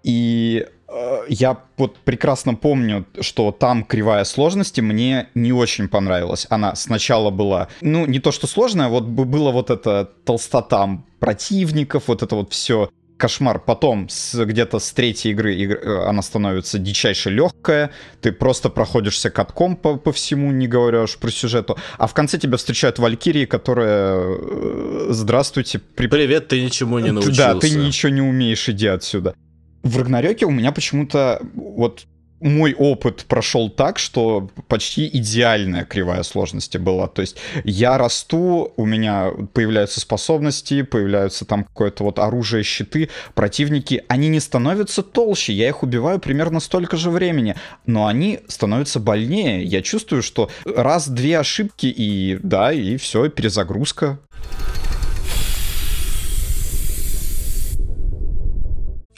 И 0.03 0.67
Э, 0.80 0.80
я 1.29 1.59
вот 1.77 1.97
прекрасно 1.99 2.55
помню, 2.55 3.07
что 3.21 3.53
там 3.53 3.85
кривая 3.85 4.25
сложности 4.25 4.81
мне 4.81 5.29
не 5.35 5.53
очень 5.53 5.89
понравилась. 5.89 6.47
Она 6.51 6.75
сначала 6.75 7.31
была, 7.31 7.69
ну, 7.81 8.07
не 8.07 8.19
то 8.19 8.33
что 8.33 8.47
сложная, 8.47 8.89
вот 8.89 9.05
было 9.05 9.51
вот 9.51 9.71
это 9.71 10.11
толстота 10.25 11.03
противников, 11.19 12.05
вот 12.07 12.23
это 12.23 12.35
вот 12.35 12.53
все 12.53 12.91
кошмар. 13.17 13.61
Потом 13.61 14.09
где-то 14.33 14.79
с 14.79 14.91
третьей 14.93 15.33
игры, 15.33 15.55
игры 15.55 15.79
э, 15.79 16.09
она 16.09 16.23
становится 16.23 16.79
дичайше 16.79 17.31
легкая. 17.31 17.91
Ты 18.23 18.33
просто 18.33 18.71
проходишься 18.71 19.31
катком 19.31 19.77
по, 19.77 19.97
по 19.97 20.11
всему, 20.11 20.51
не 20.51 20.67
говоря 20.67 21.03
уж 21.03 21.19
про 21.19 21.31
сюжету. 21.31 21.79
А 21.99 22.07
в 22.07 22.15
конце 22.15 22.39
тебя 22.39 22.57
встречают 22.57 22.99
Валькирии, 22.99 23.45
которые... 23.45 23.89
Э, 23.91 25.07
здравствуйте. 25.11 25.79
При... 25.79 26.07
Привет, 26.09 26.49
ты 26.49 26.63
ничему 26.63 26.99
не 26.99 27.13
научился. 27.13 27.55
Да, 27.55 27.61
ты 27.61 27.71
ничего 27.71 28.11
не 28.11 28.23
умеешь, 28.23 28.69
иди 28.69 28.87
отсюда 28.87 29.35
в 29.83 29.99
Рагнарёке 29.99 30.47
у 30.47 30.51
меня 30.51 30.73
почему-то 30.73 31.41
вот 31.55 32.07
мой 32.41 32.75
опыт 32.75 33.27
прошел 33.29 33.69
так, 33.69 33.99
что 33.99 34.51
почти 34.67 35.07
идеальная 35.07 35.85
кривая 35.85 36.23
сложности 36.23 36.79
была. 36.79 37.07
То 37.07 37.21
есть 37.21 37.37
я 37.65 37.99
расту, 37.99 38.73
у 38.77 38.87
меня 38.87 39.31
появляются 39.53 40.01
способности, 40.01 40.83
появляются 40.83 41.45
там 41.45 41.65
какое-то 41.65 42.05
вот 42.05 42.19
оружие, 42.19 42.65
щиты, 42.65 43.11
противники, 43.35 44.05
они 44.09 44.29
не 44.29 44.41
становятся 44.41 45.03
толще, 45.03 45.53
я 45.53 45.69
их 45.69 45.83
убиваю 45.83 46.19
примерно 46.19 46.61
столько 46.61 46.97
же 46.97 47.11
времени, 47.11 47.57
но 47.87 48.07
они 48.07 48.41
становятся 48.49 49.01
больнее. 49.01 49.63
Я 49.63 49.83
чувствую, 49.83 50.23
что 50.23 50.51
раз-две 50.65 51.39
ошибки 51.39 51.87
и 51.87 52.39
да, 52.43 52.73
и 52.73 52.97
все, 52.97 53.29
перезагрузка. 53.29 54.19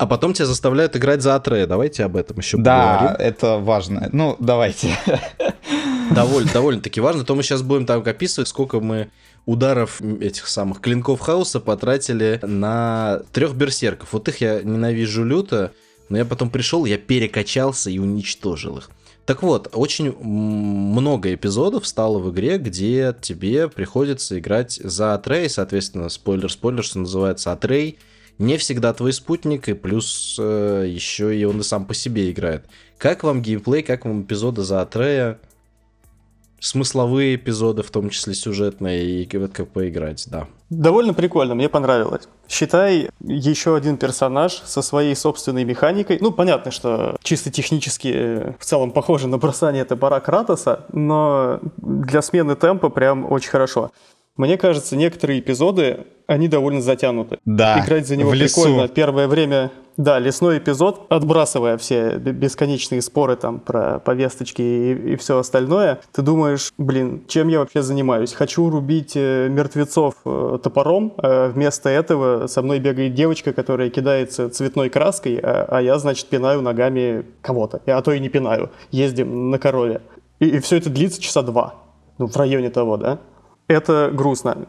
А 0.02 0.06
потом 0.06 0.32
тебя 0.32 0.46
заставляют 0.46 0.96
играть 0.96 1.22
за 1.22 1.36
Атрея. 1.36 1.64
Давайте 1.68 2.02
об 2.02 2.16
этом 2.16 2.36
еще 2.38 2.56
да, 2.56 2.96
поговорим. 2.96 3.16
Да, 3.18 3.24
это 3.24 3.58
важно. 3.58 4.08
Ну, 4.10 4.36
давайте. 4.40 4.98
Довольно, 6.10 6.52
довольно-таки 6.52 7.00
важно. 7.00 7.24
То 7.24 7.36
мы 7.36 7.44
сейчас 7.44 7.62
будем 7.62 7.86
там 7.86 8.02
описывать, 8.04 8.48
сколько 8.48 8.80
мы 8.80 9.10
ударов 9.46 10.00
этих 10.00 10.48
самых 10.48 10.80
клинков 10.80 11.20
хаоса 11.20 11.60
потратили 11.60 12.40
на 12.42 13.20
трех 13.30 13.54
берсерков. 13.54 14.12
Вот 14.12 14.26
их 14.26 14.40
я 14.40 14.60
ненавижу 14.62 15.22
люто, 15.22 15.70
но 16.08 16.18
я 16.18 16.24
потом 16.24 16.50
пришел, 16.50 16.84
я 16.84 16.98
перекачался 16.98 17.88
и 17.88 18.00
уничтожил 18.00 18.78
их. 18.78 18.90
Так 19.24 19.44
вот, 19.44 19.70
очень 19.72 20.18
много 20.20 21.32
эпизодов 21.32 21.86
стало 21.86 22.18
в 22.18 22.28
игре, 22.32 22.58
где 22.58 23.14
тебе 23.20 23.68
приходится 23.68 24.36
играть 24.36 24.80
за 24.82 25.14
Атрей, 25.14 25.48
соответственно, 25.48 26.08
спойлер-спойлер, 26.08 26.82
что 26.82 26.98
называется 26.98 27.52
Атрей— 27.52 28.00
не 28.38 28.56
всегда 28.56 28.92
твой 28.92 29.12
спутник, 29.12 29.68
и 29.68 29.74
плюс 29.74 30.36
э, 30.38 30.86
еще 30.88 31.36
и 31.36 31.44
он 31.44 31.60
и 31.60 31.62
сам 31.62 31.84
по 31.86 31.94
себе 31.94 32.30
играет. 32.30 32.66
Как 32.98 33.22
вам 33.24 33.42
геймплей, 33.42 33.82
как 33.82 34.04
вам 34.04 34.22
эпизоды 34.22 34.62
за 34.62 34.80
Атрея? 34.80 35.38
Смысловые 36.60 37.34
эпизоды, 37.34 37.82
в 37.82 37.90
том 37.90 38.08
числе 38.08 38.34
сюжетные, 38.34 39.22
и 39.22 39.26
как 39.26 39.68
поиграть, 39.68 40.28
да. 40.30 40.46
Довольно 40.70 41.12
прикольно, 41.12 41.54
мне 41.54 41.68
понравилось. 41.68 42.28
Считай, 42.48 43.10
еще 43.20 43.74
один 43.74 43.96
персонаж 43.96 44.62
со 44.64 44.80
своей 44.80 45.16
собственной 45.16 45.64
механикой. 45.64 46.18
Ну, 46.20 46.30
понятно, 46.30 46.70
что 46.70 47.16
чисто 47.22 47.50
технически 47.50 48.12
э, 48.14 48.52
в 48.58 48.64
целом 48.64 48.92
похоже 48.92 49.26
на 49.26 49.38
бросание 49.38 49.84
топора 49.84 50.20
Кратоса, 50.20 50.86
но 50.92 51.60
для 51.76 52.22
смены 52.22 52.54
темпа 52.54 52.88
прям 52.88 53.30
очень 53.30 53.50
хорошо. 53.50 53.90
Мне 54.36 54.56
кажется, 54.56 54.96
некоторые 54.96 55.40
эпизоды, 55.40 56.06
они 56.26 56.48
довольно 56.48 56.80
затянуты. 56.80 57.38
Да, 57.44 57.84
Играть 57.84 58.06
за 58.06 58.16
него 58.16 58.30
в 58.30 58.32
прикольно. 58.32 58.82
Лесу. 58.82 58.94
Первое 58.94 59.28
время, 59.28 59.70
да, 59.98 60.18
лесной 60.18 60.56
эпизод, 60.56 61.06
отбрасывая 61.10 61.76
все 61.76 62.16
бесконечные 62.16 63.02
споры 63.02 63.36
там 63.36 63.60
про 63.60 63.98
повесточки 63.98 64.62
и, 64.62 65.12
и 65.12 65.16
все 65.16 65.38
остальное, 65.38 66.00
ты 66.12 66.22
думаешь, 66.22 66.72
блин, 66.78 67.24
чем 67.28 67.48
я 67.48 67.58
вообще 67.58 67.82
занимаюсь? 67.82 68.32
Хочу 68.32 68.70
рубить 68.70 69.12
э, 69.16 69.48
мертвецов 69.50 70.14
э, 70.24 70.58
топором, 70.62 71.12
а 71.18 71.50
вместо 71.50 71.90
этого 71.90 72.46
со 72.46 72.62
мной 72.62 72.78
бегает 72.78 73.12
девочка, 73.12 73.52
которая 73.52 73.90
кидается 73.90 74.48
цветной 74.48 74.88
краской, 74.88 75.38
а, 75.42 75.66
а 75.68 75.82
я, 75.82 75.98
значит, 75.98 76.28
пинаю 76.28 76.62
ногами 76.62 77.26
кого-то. 77.42 77.82
А 77.86 78.00
то 78.00 78.12
и 78.12 78.20
не 78.20 78.30
пинаю. 78.30 78.70
Ездим 78.90 79.50
на 79.50 79.58
корове. 79.58 80.00
И, 80.40 80.46
и 80.46 80.58
все 80.60 80.78
это 80.78 80.88
длится 80.88 81.20
часа 81.20 81.42
два. 81.42 81.74
Ну, 82.16 82.26
в 82.28 82.36
районе 82.36 82.70
того, 82.70 82.96
да? 82.96 83.18
Это 83.72 84.10
грустно. 84.12 84.68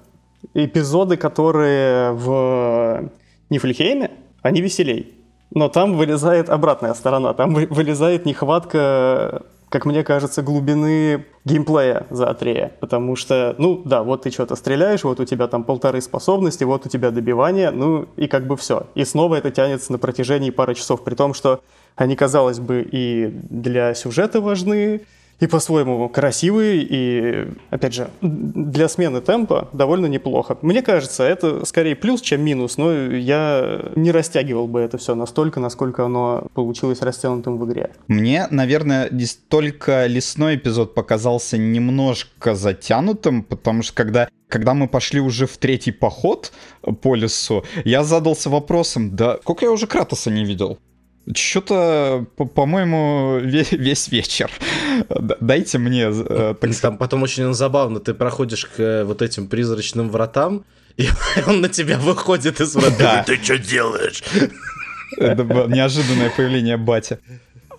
Эпизоды, 0.53 1.17
которые 1.17 2.11
в 2.11 3.09
Нифльхейме, 3.49 4.11
они 4.41 4.61
веселей. 4.61 5.15
Но 5.51 5.69
там 5.69 5.95
вылезает 5.95 6.49
обратная 6.49 6.93
сторона. 6.93 7.33
Там 7.33 7.53
вылезает 7.53 8.25
нехватка, 8.25 9.43
как 9.69 9.85
мне 9.85 10.03
кажется, 10.03 10.41
глубины 10.41 11.25
геймплея 11.45 12.07
за 12.09 12.29
Атрея. 12.29 12.71
Потому 12.79 13.15
что, 13.15 13.55
ну 13.57 13.81
да, 13.85 14.03
вот 14.03 14.23
ты 14.23 14.31
что-то 14.31 14.55
стреляешь, 14.55 15.03
вот 15.03 15.19
у 15.19 15.25
тебя 15.25 15.47
там 15.47 15.63
полторы 15.63 16.01
способности, 16.01 16.63
вот 16.63 16.85
у 16.85 16.89
тебя 16.89 17.11
добивание, 17.11 17.69
ну 17.69 18.07
и 18.17 18.27
как 18.27 18.47
бы 18.47 18.57
все. 18.57 18.87
И 18.95 19.05
снова 19.05 19.35
это 19.35 19.51
тянется 19.51 19.91
на 19.91 19.99
протяжении 19.99 20.49
пары 20.49 20.73
часов. 20.73 21.03
При 21.03 21.15
том, 21.15 21.33
что 21.33 21.61
они, 21.95 22.15
казалось 22.15 22.59
бы, 22.59 22.87
и 22.91 23.27
для 23.27 23.93
сюжета 23.93 24.41
важны, 24.41 25.01
и 25.43 25.47
по-своему 25.47 26.07
красивый, 26.07 26.87
и, 26.89 27.47
опять 27.69 27.93
же, 27.93 28.09
для 28.21 28.87
смены 28.87 29.19
темпа 29.19 29.67
довольно 29.73 30.05
неплохо. 30.05 30.57
Мне 30.61 30.81
кажется, 30.81 31.23
это 31.23 31.65
скорее 31.65 31.97
плюс, 31.97 32.21
чем 32.21 32.41
минус, 32.41 32.77
но 32.77 32.93
я 32.93 33.91
не 33.97 34.11
растягивал 34.11 34.67
бы 34.67 34.79
это 34.79 34.97
все 34.97 35.15
настолько, 35.15 35.59
насколько 35.59 36.05
оно 36.05 36.47
получилось 36.53 37.01
растянутым 37.01 37.57
в 37.57 37.69
игре. 37.69 37.91
Мне, 38.07 38.47
наверное, 38.51 39.11
только 39.49 40.05
лесной 40.05 40.55
эпизод 40.55 40.93
показался 40.93 41.57
немножко 41.57 42.55
затянутым, 42.55 43.43
потому 43.43 43.83
что 43.83 43.93
когда 43.95 44.29
когда 44.47 44.75
мы 44.75 44.87
пошли 44.87 45.19
уже 45.19 45.47
в 45.47 45.57
третий 45.57 45.91
поход 45.91 46.53
по 47.01 47.15
лесу, 47.15 47.65
я 47.85 48.03
задался 48.03 48.51
вопросом, 48.51 49.15
да 49.15 49.39
сколько 49.41 49.65
я 49.65 49.71
уже 49.71 49.87
Кратоса 49.87 50.29
не 50.29 50.45
видел? 50.45 50.77
Что-то, 51.33 52.25
по-моему, 52.35 53.39
весь 53.39 54.09
вечер. 54.09 54.51
Дайте 55.39 55.77
мне... 55.77 56.09
Э, 56.11 56.55
так... 56.59 56.75
Там 56.75 56.97
потом 56.97 57.23
очень 57.23 57.53
забавно, 57.53 57.99
ты 57.99 58.13
проходишь 58.13 58.65
к 58.65 58.79
э, 58.79 59.03
вот 59.03 59.21
этим 59.21 59.47
призрачным 59.47 60.09
вратам, 60.09 60.65
и 60.97 61.07
он 61.47 61.61
на 61.61 61.69
тебя 61.69 61.97
выходит 61.97 62.61
из 62.61 62.75
врат. 62.75 62.93
Да. 62.99 63.23
Ты 63.23 63.41
что 63.41 63.57
делаешь? 63.57 64.23
Это 65.17 65.43
неожиданное 65.43 66.29
появление 66.29 66.77
батя. 66.77 67.19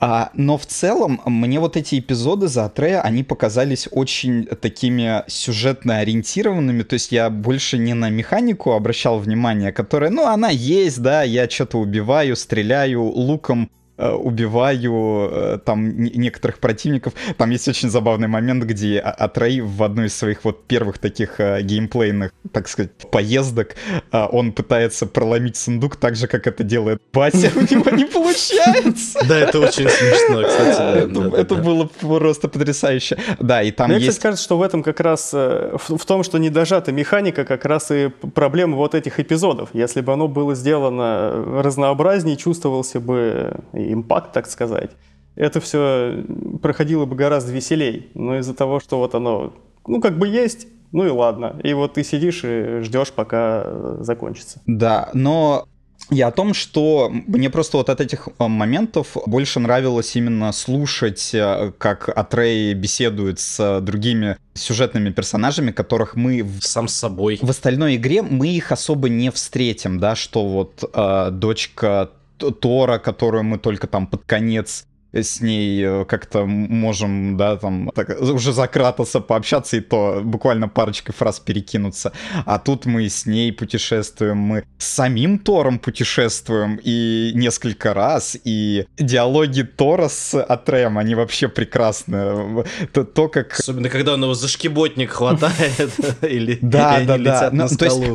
А, 0.01 0.30
но 0.34 0.59
в 0.59 0.66
целом 0.66 1.20
мне 1.24 1.61
вот 1.61 1.76
эти 1.76 1.99
эпизоды 1.99 2.49
за 2.49 2.66
Атрея, 2.66 3.01
они 3.01 3.22
показались 3.22 3.89
очень 3.91 4.45
такими 4.45 5.24
сюжетно 5.28 5.99
ориентированными, 5.99 6.82
то 6.82 6.95
есть 6.95 7.12
я 7.12 7.30
больше 7.30 7.78
не 7.78 7.95
на 7.95 8.11
механику 8.11 8.72
обращал 8.72 9.18
внимание, 9.18 9.72
которая, 9.72 10.11
ну, 10.11 10.26
она 10.26 10.51
есть, 10.51 11.01
да, 11.01 11.22
я 11.22 11.49
что-то 11.49 11.78
убиваю, 11.78 12.36
стреляю 12.36 13.03
луком, 13.03 13.70
убиваю 13.97 15.28
э, 15.30 15.59
там 15.64 15.97
некоторых 15.99 16.59
противников. 16.59 17.12
Там 17.36 17.51
есть 17.51 17.68
очень 17.68 17.90
забавный 17.90 18.28
момент, 18.28 18.64
где 18.64 18.99
Атрей 18.99 19.61
в 19.61 19.82
одной 19.82 20.07
из 20.07 20.16
своих 20.16 20.45
вот 20.45 20.66
первых 20.66 20.99
таких 20.99 21.38
э, 21.38 21.62
геймплейных, 21.62 22.32
так 22.53 22.68
сказать, 22.68 22.90
поездок, 23.11 23.76
он 24.11 24.53
пытается 24.53 25.07
проломить 25.07 25.57
сундук 25.57 25.97
так 25.97 26.16
же, 26.16 26.26
как 26.26 26.47
это 26.47 26.64
делает 26.64 27.01
Батя, 27.12 27.51
у 27.55 27.61
него 27.61 27.90
не 27.90 28.05
получается. 28.05 29.20
Да, 29.28 29.38
это 29.38 29.61
очень 29.61 29.88
смешно, 29.88 30.42
кстати. 30.42 31.40
Это 31.40 31.55
было 31.55 31.84
просто 32.01 32.49
потрясающе. 32.49 33.16
Да, 33.38 33.62
и 33.62 33.70
там 33.70 33.90
есть... 33.92 34.07
Мне 34.07 34.20
кажется, 34.20 34.45
что 34.45 34.59
в 34.59 34.62
этом 34.62 34.82
как 34.82 35.01
раз, 35.01 35.32
в 35.32 36.05
том, 36.07 36.24
что 36.24 36.38
не 36.38 36.51
дожата 36.51 36.92
механика, 36.92 37.45
как 37.45 37.64
раз 37.64 37.90
и 37.90 38.09
проблема 38.34 38.76
вот 38.76 38.95
этих 38.95 39.20
эпизодов. 39.20 39.70
Если 39.72 40.01
бы 40.01 40.12
оно 40.12 40.28
было 40.28 40.55
сделано 40.55 41.62
разнообразнее, 41.62 42.36
чувствовался 42.36 43.01
бы 43.01 43.55
импакт, 43.93 44.32
так 44.32 44.47
сказать, 44.47 44.91
это 45.37 45.61
все 45.61 46.24
проходило 46.62 47.07
бы 47.07 47.16
гораздо 47.16 47.53
веселей. 47.53 48.11
Но 48.14 48.39
из-за 48.39 48.55
того, 48.55 48.80
что 48.80 48.99
вот 48.99 49.14
оно, 49.14 49.53
ну, 49.87 50.01
как 50.01 50.18
бы 50.18 50.28
есть, 50.28 50.68
ну 50.93 51.07
и 51.07 51.11
ладно. 51.11 51.59
И 51.64 51.72
вот 51.72 51.95
ты 51.95 52.05
сидишь 52.05 52.43
и 52.45 52.80
ждешь, 52.82 53.12
пока 53.12 53.97
закончится. 54.01 54.61
Да, 54.66 55.11
но 55.12 55.66
я 56.11 56.28
о 56.28 56.30
том, 56.30 56.55
что 56.55 57.11
мне 57.11 57.49
просто 57.49 57.78
вот 57.78 57.89
от 57.89 58.01
этих 58.01 58.28
э, 58.28 58.47
моментов 58.47 59.16
больше 59.26 59.59
нравилось 59.59 60.14
именно 60.16 60.53
слушать, 60.53 61.30
э, 61.35 61.72
как 61.78 62.11
Атрей 62.11 62.74
беседует 62.74 63.41
с 63.41 63.80
другими 63.80 64.37
сюжетными 64.53 65.11
персонажами, 65.11 65.72
которых 65.72 66.14
мы... 66.14 66.47
Сам 66.61 66.89
с 66.89 66.95
собой. 66.95 67.39
В 67.41 67.51
остальной 67.51 67.97
игре 67.97 68.22
мы 68.22 68.49
их 68.49 68.70
особо 68.70 69.09
не 69.09 69.30
встретим, 69.30 69.99
да, 69.99 70.14
что 70.14 70.47
вот 70.47 70.85
э, 70.93 71.30
дочка 71.32 72.11
Тора, 72.53 72.99
которую 72.99 73.45
мы 73.45 73.59
только 73.59 73.86
там 73.86 74.07
под 74.07 74.24
конец 74.24 74.86
с 75.23 75.41
ней 75.41 75.83
э, 75.85 76.05
как-то 76.05 76.45
можем, 76.47 77.37
да, 77.37 77.57
там, 77.57 77.91
так, 77.95 78.21
уже 78.21 78.53
за 78.53 78.67
Кратоса 78.67 79.21
пообщаться, 79.21 79.77
и 79.77 79.81
то 79.81 80.21
буквально 80.23 80.69
парочкой 80.69 81.15
фраз 81.15 81.41
перекинуться. 81.41 82.12
А 82.47 82.59
тут 82.59 82.87
мы 82.87 83.09
с 83.09 83.27
ней 83.27 83.53
путешествуем, 83.53 84.39
мы 84.39 84.65
с 84.79 84.87
самим 84.87 85.39
Тором 85.39 85.79
путешествуем, 85.79 86.81
и 86.83 87.33
несколько 87.35 87.95
раз, 87.95 88.37
и 88.45 88.87
диалоги 88.99 89.62
Тора 89.62 90.09
с 90.09 90.41
Атреем, 90.41 90.99
они 90.99 91.15
вообще 91.15 91.49
прекрасны. 91.49 92.65
То, 92.93 93.05
то 93.05 93.29
как... 93.29 93.59
Особенно, 93.59 93.89
когда 93.89 94.15
он 94.15 94.23
его 94.23 94.35
за 94.35 94.49
шкиботник 94.49 95.11
хватает, 95.11 95.93
или 96.23 96.59
да, 96.61 97.01
да, 97.01 97.19
да. 97.19 97.51
Ну, 97.53 97.67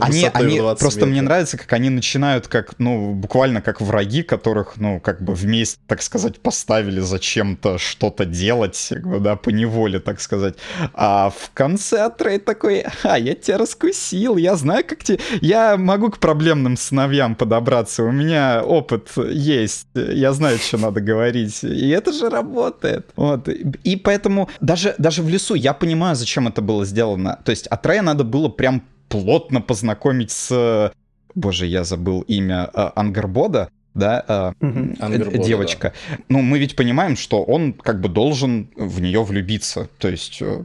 они, 0.02 0.30
они 0.34 0.62
просто 0.80 1.06
мне 1.06 1.22
нравится, 1.22 1.58
как 1.58 1.72
они 1.74 1.90
начинают 1.90 2.48
как, 2.48 2.78
ну, 2.80 3.14
буквально 3.14 3.62
как 3.62 3.82
враги, 3.82 4.24
которых, 4.24 4.78
ну, 4.78 5.00
как 5.00 5.22
бы 5.22 5.34
вместе, 5.34 5.80
так 5.88 6.02
сказать, 6.02 6.40
поставили 6.40 6.89
заставили 6.90 7.00
зачем-то 7.00 7.78
что-то 7.78 8.26
делать, 8.26 8.94
да, 9.20 9.36
по 9.36 9.50
неволе, 9.50 10.00
так 10.00 10.22
сказать. 10.22 10.56
А 10.94 11.30
в 11.30 11.52
конце 11.54 12.06
Атрей 12.06 12.40
такой, 12.40 12.86
а, 13.04 13.18
я 13.18 13.36
тебя 13.36 13.58
раскусил, 13.58 14.38
я 14.38 14.56
знаю, 14.56 14.84
как 14.88 15.04
тебе... 15.04 15.20
Я 15.42 15.78
могу 15.78 16.10
к 16.10 16.20
проблемным 16.20 16.78
сыновьям 16.78 17.36
подобраться, 17.36 18.04
у 18.04 18.12
меня 18.12 18.64
опыт 18.64 19.10
есть, 19.18 19.88
я 19.96 20.34
знаю, 20.34 20.58
что 20.58 20.78
надо 20.78 21.02
говорить. 21.02 21.64
И 21.64 21.90
это 21.90 22.12
же 22.12 22.30
работает. 22.30 23.10
Вот. 23.16 23.48
И 23.48 23.96
поэтому 23.96 24.50
даже, 24.62 24.96
даже 24.98 25.22
в 25.22 25.30
лесу 25.30 25.56
я 25.56 25.74
понимаю, 25.74 26.16
зачем 26.16 26.48
это 26.48 26.62
было 26.62 26.86
сделано. 26.86 27.38
То 27.46 27.52
есть 27.52 27.68
Атрея 27.68 28.02
надо 28.02 28.24
было 28.24 28.50
прям 28.50 28.82
плотно 29.10 29.62
познакомить 29.62 30.32
с 30.32 30.92
боже, 31.36 31.66
я 31.66 31.84
забыл 31.84 32.22
имя 32.22 32.70
э, 32.74 32.90
Ангарбода, 32.96 33.70
да, 34.00 34.54
э, 34.60 35.38
девочка. 35.38 35.94
Да. 36.10 36.18
Ну, 36.30 36.42
мы 36.42 36.60
ведь 36.60 36.76
понимаем, 36.76 37.16
что 37.16 37.44
он 37.44 37.74
как 37.74 38.02
бы 38.02 38.10
должен 38.10 38.70
в 38.76 39.02
нее 39.02 39.24
влюбиться. 39.24 39.90
То 40.00 40.08
есть 40.08 40.42
э, 40.42 40.64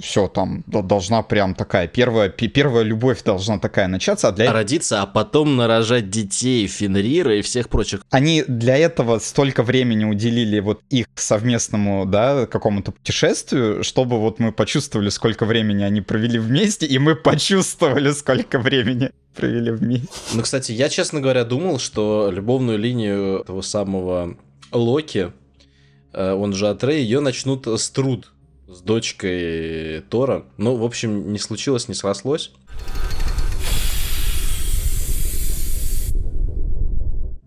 все 0.00 0.28
там 0.28 0.62
должна 0.66 1.22
прям 1.22 1.54
такая 1.54 1.88
первая, 1.88 2.28
первая 2.28 2.84
любовь 2.84 3.22
должна 3.22 3.58
такая 3.58 3.88
начаться. 3.88 4.28
А 4.28 4.32
для... 4.32 4.52
Родиться, 4.52 5.02
а 5.02 5.06
потом 5.06 5.56
нарожать 5.56 6.10
детей, 6.10 6.66
Фенрира 6.66 7.36
и 7.36 7.42
всех 7.42 7.68
прочих. 7.68 8.02
Они 8.10 8.44
для 8.46 8.76
этого 8.76 9.18
столько 9.18 9.62
времени 9.62 10.04
уделили 10.04 10.60
вот 10.60 10.82
их 10.90 11.06
совместному, 11.14 12.06
да, 12.06 12.46
какому-то 12.46 12.92
путешествию, 12.92 13.82
чтобы 13.82 14.18
вот 14.18 14.38
мы 14.38 14.52
почувствовали, 14.52 15.08
сколько 15.08 15.44
времени 15.44 15.82
они 15.82 16.00
провели 16.00 16.38
вместе, 16.38 16.86
и 16.86 16.98
мы 16.98 17.16
почувствовали, 17.16 18.12
сколько 18.12 18.58
времени 18.58 19.10
провели 19.36 19.70
вместе. 19.70 20.08
Ну, 20.34 20.42
кстати, 20.42 20.72
я, 20.72 20.88
честно 20.88 21.20
говоря, 21.20 21.44
думал, 21.44 21.78
что 21.78 22.30
любовную 22.32 22.78
линию 22.78 23.44
того 23.46 23.62
самого 23.62 24.36
Локи, 24.72 25.32
э, 26.12 26.32
он 26.32 26.52
же 26.54 26.68
Атрей, 26.68 27.02
ее 27.02 27.20
начнут 27.20 27.66
с 27.66 27.90
Труд, 27.90 28.32
с 28.66 28.80
дочкой 28.80 30.00
Тора. 30.08 30.46
Ну, 30.56 30.76
в 30.76 30.84
общем, 30.84 31.32
не 31.32 31.38
случилось, 31.38 31.88
не 31.88 31.94
срослось. 31.94 32.52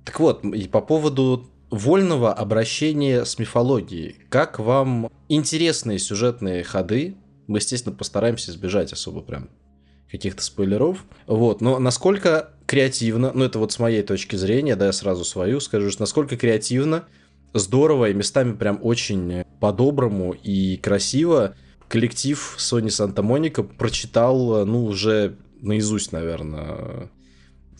Так 0.05 0.19
вот, 0.19 0.43
и 0.45 0.67
по 0.67 0.81
поводу 0.81 1.49
вольного 1.69 2.33
обращения 2.33 3.25
с 3.25 3.37
мифологией. 3.37 4.15
Как 4.29 4.59
вам 4.59 5.11
интересные 5.27 5.99
сюжетные 5.99 6.63
ходы? 6.63 7.15
Мы, 7.47 7.59
естественно, 7.59 7.95
постараемся 7.95 8.51
избежать 8.51 8.93
особо 8.93 9.21
прям 9.21 9.49
каких-то 10.11 10.41
спойлеров. 10.43 11.05
Вот, 11.27 11.61
но 11.61 11.79
насколько 11.79 12.51
креативно, 12.65 13.31
ну 13.33 13.45
это 13.45 13.59
вот 13.59 13.71
с 13.71 13.79
моей 13.79 14.03
точки 14.03 14.35
зрения, 14.35 14.75
да, 14.75 14.87
я 14.87 14.91
сразу 14.91 15.23
свою 15.23 15.59
скажу, 15.59 15.91
что 15.91 16.01
насколько 16.01 16.37
креативно, 16.37 17.05
здорово 17.53 18.09
и 18.09 18.13
местами 18.13 18.53
прям 18.53 18.79
очень 18.81 19.43
по-доброму 19.59 20.33
и 20.33 20.77
красиво 20.77 21.55
коллектив 21.87 22.55
Sony 22.57 22.87
Santa 22.87 23.23
Monica 23.23 23.63
прочитал, 23.63 24.65
ну, 24.65 24.85
уже 24.85 25.35
наизусть, 25.61 26.11
наверное, 26.11 27.09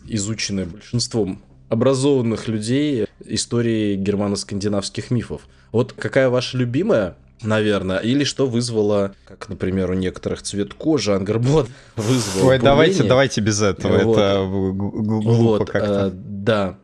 изученное 0.06 0.66
большинством 0.66 1.42
образованных 1.68 2.48
людей 2.48 3.06
истории 3.24 3.96
германо-скандинавских 3.96 5.10
мифов. 5.10 5.42
Вот 5.70 5.92
какая 5.92 6.28
ваша 6.28 6.58
любимая 6.58 7.16
наверное, 7.42 7.98
или 7.98 8.24
что 8.24 8.46
вызвало, 8.46 9.14
как, 9.26 9.48
например, 9.48 9.90
у 9.90 9.94
некоторых 9.94 10.42
цвет 10.42 10.74
кожи, 10.74 11.14
ангербот 11.14 11.68
вызвал 11.96 12.48
Ой, 12.48 12.58
давайте, 12.58 13.02
давайте 13.04 13.40
без 13.40 13.62
этого, 13.62 13.98
вот. 13.98 14.18
это 14.18 14.46
глупо 14.48 15.30
вот, 15.30 15.70
как-то. 15.70 16.06
А, 16.06 16.10
да, 16.12 16.78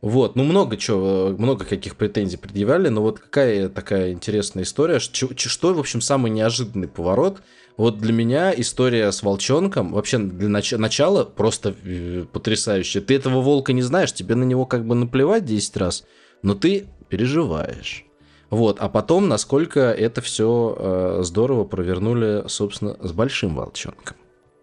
вот, 0.00 0.34
ну 0.34 0.42
много 0.42 0.76
чего, 0.76 1.34
много 1.38 1.64
каких 1.64 1.96
претензий 1.96 2.36
предъявляли, 2.36 2.88
но 2.88 3.02
вот 3.02 3.20
какая 3.20 3.68
такая 3.68 4.12
интересная 4.12 4.64
история, 4.64 4.98
что, 4.98 5.28
что 5.36 5.74
в 5.74 5.78
общем, 5.78 6.00
самый 6.00 6.30
неожиданный 6.30 6.88
поворот, 6.88 7.40
вот 7.76 7.98
для 7.98 8.12
меня 8.12 8.52
история 8.54 9.12
с 9.12 9.22
волчонком, 9.22 9.92
вообще 9.92 10.18
для 10.18 10.48
нач- 10.48 10.76
начала 10.76 11.24
просто 11.24 11.74
э, 11.84 12.24
потрясающая. 12.30 13.00
Ты 13.00 13.14
этого 13.14 13.40
волка 13.40 13.72
не 13.72 13.82
знаешь, 13.82 14.12
тебе 14.12 14.34
на 14.34 14.44
него 14.44 14.66
как 14.66 14.84
бы 14.84 14.94
наплевать 14.94 15.44
10 15.44 15.76
раз, 15.76 16.04
но 16.42 16.54
ты 16.54 16.86
переживаешь. 17.08 18.04
Вот, 18.52 18.80
а 18.80 18.90
потом, 18.90 19.28
насколько 19.28 19.80
это 19.80 20.20
все 20.20 20.76
э, 20.78 21.18
здорово 21.22 21.64
провернули, 21.64 22.46
собственно, 22.48 22.98
с 23.00 23.10
большим 23.10 23.54
волчонком. 23.54 24.18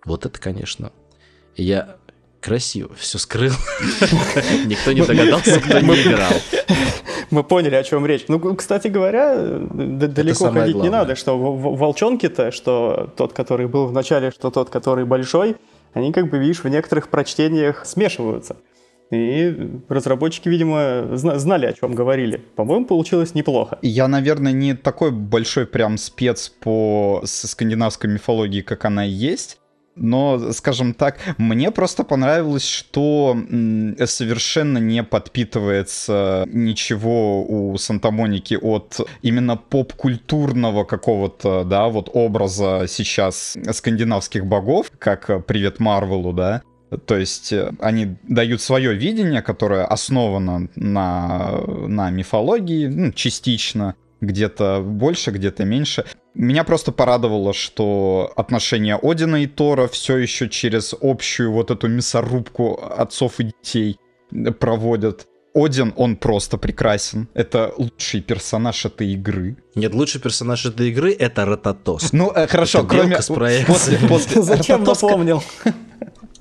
Вот 0.05 0.27
это, 0.27 0.39
конечно, 0.39 0.91
я 1.55 1.95
красиво 2.39 2.93
все 2.93 3.17
скрыл. 3.17 3.51
Никто 4.67 4.91
не 4.91 5.01
догадался, 5.01 5.59
кто 5.59 5.79
не 5.79 6.03
играл. 6.03 6.31
Мы 7.31 7.43
поняли, 7.43 7.73
о 7.73 7.83
чем 7.83 8.05
речь. 8.05 8.25
Ну, 8.27 8.55
кстати 8.55 8.89
говоря, 8.89 9.35
далеко 9.39 10.51
ходить 10.51 10.75
не 10.75 10.89
надо, 10.89 11.15
что 11.15 11.35
волчонки-то, 11.39 12.51
что 12.51 13.09
тот, 13.17 13.33
который 13.33 13.67
был 13.67 13.87
в 13.87 13.91
начале, 13.91 14.29
что 14.29 14.51
тот, 14.51 14.69
который 14.69 15.05
большой, 15.05 15.55
они, 15.93 16.13
как 16.13 16.29
бы, 16.29 16.37
видишь, 16.37 16.63
в 16.63 16.67
некоторых 16.67 17.07
прочтениях 17.07 17.87
смешиваются. 17.87 18.55
И 19.11 19.81
разработчики, 19.89 20.49
видимо, 20.49 21.09
знали, 21.13 21.65
о 21.65 21.73
чем 21.73 21.93
говорили. 21.93 22.37
По-моему, 22.55 22.85
получилось 22.85 23.33
неплохо. 23.33 23.79
Я, 23.81 24.07
наверное, 24.07 24.51
не 24.51 24.75
такой 24.75 25.11
большой 25.11 25.65
прям 25.65 25.97
спец 25.97 26.49
по 26.49 27.21
скандинавской 27.25 28.09
мифологии, 28.09 28.61
как 28.61 28.85
она 28.85 29.03
есть. 29.03 29.57
Но, 30.01 30.53
скажем 30.53 30.93
так, 30.93 31.17
мне 31.37 31.71
просто 31.71 32.05
понравилось, 32.05 32.65
что 32.65 33.35
совершенно 34.05 34.77
не 34.77 35.03
подпитывается 35.03 36.45
ничего 36.47 37.43
у 37.43 37.77
Санта-Моники 37.77 38.57
от 38.61 39.01
именно 39.23 39.57
поп-культурного 39.57 40.85
какого-то, 40.85 41.65
да, 41.65 41.89
вот 41.89 42.09
образа 42.13 42.85
сейчас 42.87 43.57
скандинавских 43.71 44.45
богов, 44.45 44.89
как 44.99 45.45
«Привет 45.45 45.81
Марвелу», 45.81 46.31
да, 46.31 46.61
то 47.05 47.17
есть 47.17 47.53
э, 47.53 47.71
они 47.79 48.17
дают 48.23 48.61
свое 48.61 48.93
видение, 48.93 49.41
которое 49.41 49.85
основано 49.85 50.69
на, 50.75 51.61
на 51.87 52.09
мифологии, 52.09 52.87
ну, 52.87 53.11
частично, 53.11 53.95
где-то 54.21 54.81
больше, 54.81 55.31
где-то 55.31 55.65
меньше. 55.65 56.05
Меня 56.33 56.63
просто 56.63 56.91
порадовало, 56.91 57.53
что 57.53 58.31
отношения 58.35 58.97
Одина 59.01 59.41
и 59.43 59.47
Тора 59.47 59.87
все 59.87 60.17
еще 60.17 60.49
через 60.49 60.93
общую 60.99 61.51
вот 61.51 61.71
эту 61.71 61.87
мясорубку 61.87 62.79
отцов 62.97 63.39
и 63.39 63.45
детей 63.45 63.99
проводят. 64.59 65.27
Один, 65.55 65.93
он 65.97 66.15
просто 66.15 66.57
прекрасен. 66.57 67.27
Это 67.33 67.73
лучший 67.75 68.21
персонаж 68.21 68.85
этой 68.85 69.13
игры. 69.13 69.57
Нет, 69.73 69.95
лучший 69.95 70.21
персонаж 70.21 70.65
этой 70.65 70.89
игры— 70.89 71.11
это 71.19 71.43
Ротатос. 71.45 72.13
Ну, 72.13 72.31
э, 72.31 72.45
хорошо, 72.45 72.79
Это 72.79 72.87
кроме... 72.87 73.09
белка 73.09 73.21
с 73.23 73.27
проекции. 73.27 73.97
После, 73.97 73.97
после 74.07 74.41
Зачем 74.43 74.83
Рототоска- 74.83 75.07
напомнил? 75.07 75.43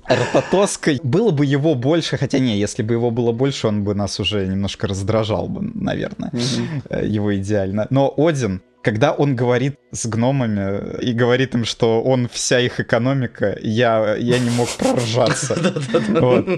Рототоской 0.09 1.01
было 1.03 1.31
бы 1.31 1.45
его 1.45 1.75
больше, 1.75 2.17
хотя 2.17 2.39
не, 2.39 2.59
если 2.59 2.83
бы 2.83 2.95
его 2.95 3.11
было 3.11 3.33
больше, 3.33 3.69
он 3.69 3.85
бы 3.85 3.95
нас 3.95 4.21
уже 4.21 4.47
немножко 4.47 4.87
раздражал 4.87 5.49
бы, 5.49 5.71
наверное, 5.75 6.33
э, 6.91 7.07
его 7.07 7.37
идеально. 7.37 7.87
Но 7.91 8.13
Один, 8.17 8.63
когда 8.83 9.13
он 9.13 9.35
говорит 9.37 9.77
с 9.91 10.07
гномами 10.07 11.01
и 11.03 11.13
говорит 11.13 11.55
им, 11.55 11.65
что 11.65 12.03
он 12.03 12.29
вся 12.33 12.61
их 12.61 12.81
экономика, 12.81 13.59
я, 13.61 14.15
я 14.17 14.39
не 14.39 14.51
мог 14.51 14.69
проржаться. 14.69 15.57
Вот. 16.09 16.49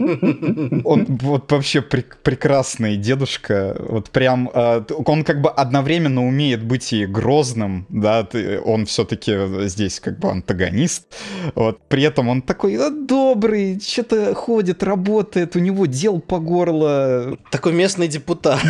Он 0.84 1.06
вот 1.20 1.50
вообще 1.52 1.80
прек- 1.80 2.16
прекрасный 2.22 2.96
дедушка, 2.96 3.76
вот 3.78 4.10
прям, 4.10 4.50
э, 4.52 4.82
он 5.06 5.24
как 5.24 5.40
бы 5.40 5.50
одновременно 5.50 6.26
умеет 6.26 6.62
быть 6.62 6.92
и 6.92 7.06
грозным, 7.06 7.86
да, 7.88 8.26
он 8.64 8.86
все-таки 8.86 9.66
здесь 9.68 10.00
как 10.00 10.18
бы 10.18 10.30
антагонист, 10.30 11.06
вот, 11.54 11.80
при 11.88 12.02
этом 12.04 12.28
он 12.28 12.42
такой 12.42 12.76
«А, 12.76 12.90
добрый, 12.90 13.80
что-то 13.80 14.34
ходит, 14.34 14.82
работает, 14.82 15.56
у 15.56 15.58
него 15.58 15.86
дел 15.86 16.20
по 16.20 16.38
горло, 16.38 17.36
Такой 17.50 17.72
местный 17.72 18.08
депутат. 18.08 18.60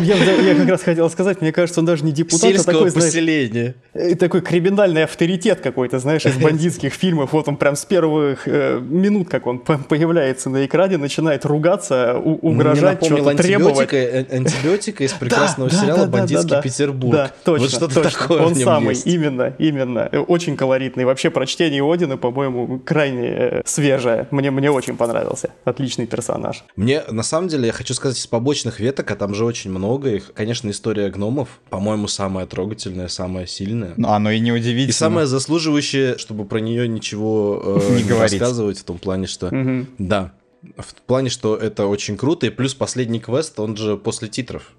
Я 0.00 0.54
как 0.56 0.68
раз 0.68 0.82
хотел 0.82 1.10
сказать, 1.10 1.40
мне 1.40 1.52
кажется, 1.52 1.80
он 1.80 1.86
даже 1.86 2.04
не 2.04 2.12
депутат, 2.12 2.50
а 2.68 2.81
такой, 2.86 3.00
знаешь, 3.00 3.12
поселения. 3.12 3.74
э, 3.94 4.14
такой 4.16 4.40
криминальный 4.40 5.04
авторитет 5.04 5.60
какой-то, 5.60 5.98
знаешь, 5.98 6.24
из 6.26 6.36
бандитских 6.36 6.92
фильмов. 6.94 7.32
Вот 7.32 7.48
он 7.48 7.56
прям 7.56 7.76
с 7.76 7.84
первых 7.84 8.46
э, 8.46 8.80
минут, 8.80 9.28
как 9.28 9.46
он 9.46 9.58
по- 9.58 9.78
появляется 9.78 10.50
на 10.50 10.64
экране, 10.66 10.96
начинает 10.96 11.44
ругаться, 11.44 12.14
угрожать, 12.16 13.04
что-то 13.04 13.34
требовать. 13.36 13.92
антибиотика, 13.92 15.02
э, 15.02 15.04
из 15.04 15.12
прекрасного 15.20 15.70
Да, 15.70 15.76
сериала 15.76 15.98
да, 16.00 16.06
да, 16.06 16.18
«Бандитский. 16.18 16.62
Петербург». 16.62 17.12
Да, 17.14 17.30
точно, 17.44 17.62
Вот 17.64 17.70
что-то 17.70 17.94
точно. 18.02 18.18
такое 18.18 18.42
Он 18.42 18.54
самый, 18.54 18.90
есть. 18.90 19.06
именно, 19.06 19.54
именно. 19.58 20.08
Э, 20.12 20.18
Очень 20.18 20.56
колоритный. 20.56 21.04
Вообще, 21.04 21.30
прочтение 21.30 21.82
Одина, 21.82 22.16
по-моему, 22.16 22.78
крайне 22.84 23.28
э, 23.28 23.62
свежее. 23.64 24.26
Мне, 24.30 24.50
мне 24.50 24.70
очень 24.70 24.96
понравился. 24.96 25.50
Отличный 25.64 26.06
персонаж. 26.06 26.64
Мне, 26.76 27.02
на 27.10 27.22
самом 27.22 27.48
деле, 27.48 27.66
я 27.66 27.72
хочу 27.72 27.94
сказать, 27.94 28.18
из 28.18 28.26
побочных 28.26 28.80
веток, 28.80 29.10
а 29.10 29.16
там 29.16 29.34
же 29.34 29.44
очень 29.44 29.70
много 29.70 30.10
их, 30.10 30.32
конечно, 30.34 30.70
история 30.70 31.10
гномов, 31.10 31.48
по-моему, 31.70 32.08
самая 32.08 32.46
трогательная, 32.46 32.71
самая 32.80 33.46
сильная. 33.46 33.94
ну, 33.96 34.08
оно 34.08 34.30
и 34.30 34.40
не 34.40 34.50
И 34.50 34.52
удивительно. 34.52 34.92
самое 34.92 35.26
заслуживающее, 35.26 36.18
чтобы 36.18 36.44
про 36.44 36.58
нее 36.60 36.88
ничего 36.88 37.60
э, 37.80 37.96
Не 37.96 38.02
не, 38.04 38.12
рассказывать, 38.12 38.78
в 38.78 38.84
том 38.84 38.98
плане, 38.98 39.26
что... 39.26 39.54
Мгм. 39.54 39.88
Да, 39.98 40.32
в 40.76 40.94
плане, 41.06 41.28
что 41.28 41.56
это 41.56 41.86
очень 41.86 42.16
круто, 42.16 42.46
и 42.46 42.50
плюс 42.50 42.74
последний 42.74 43.20
квест, 43.20 43.58
он 43.58 43.76
же 43.76 43.96
после 43.96 44.28
титров, 44.28 44.72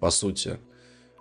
по 0.00 0.10
сути, 0.10 0.58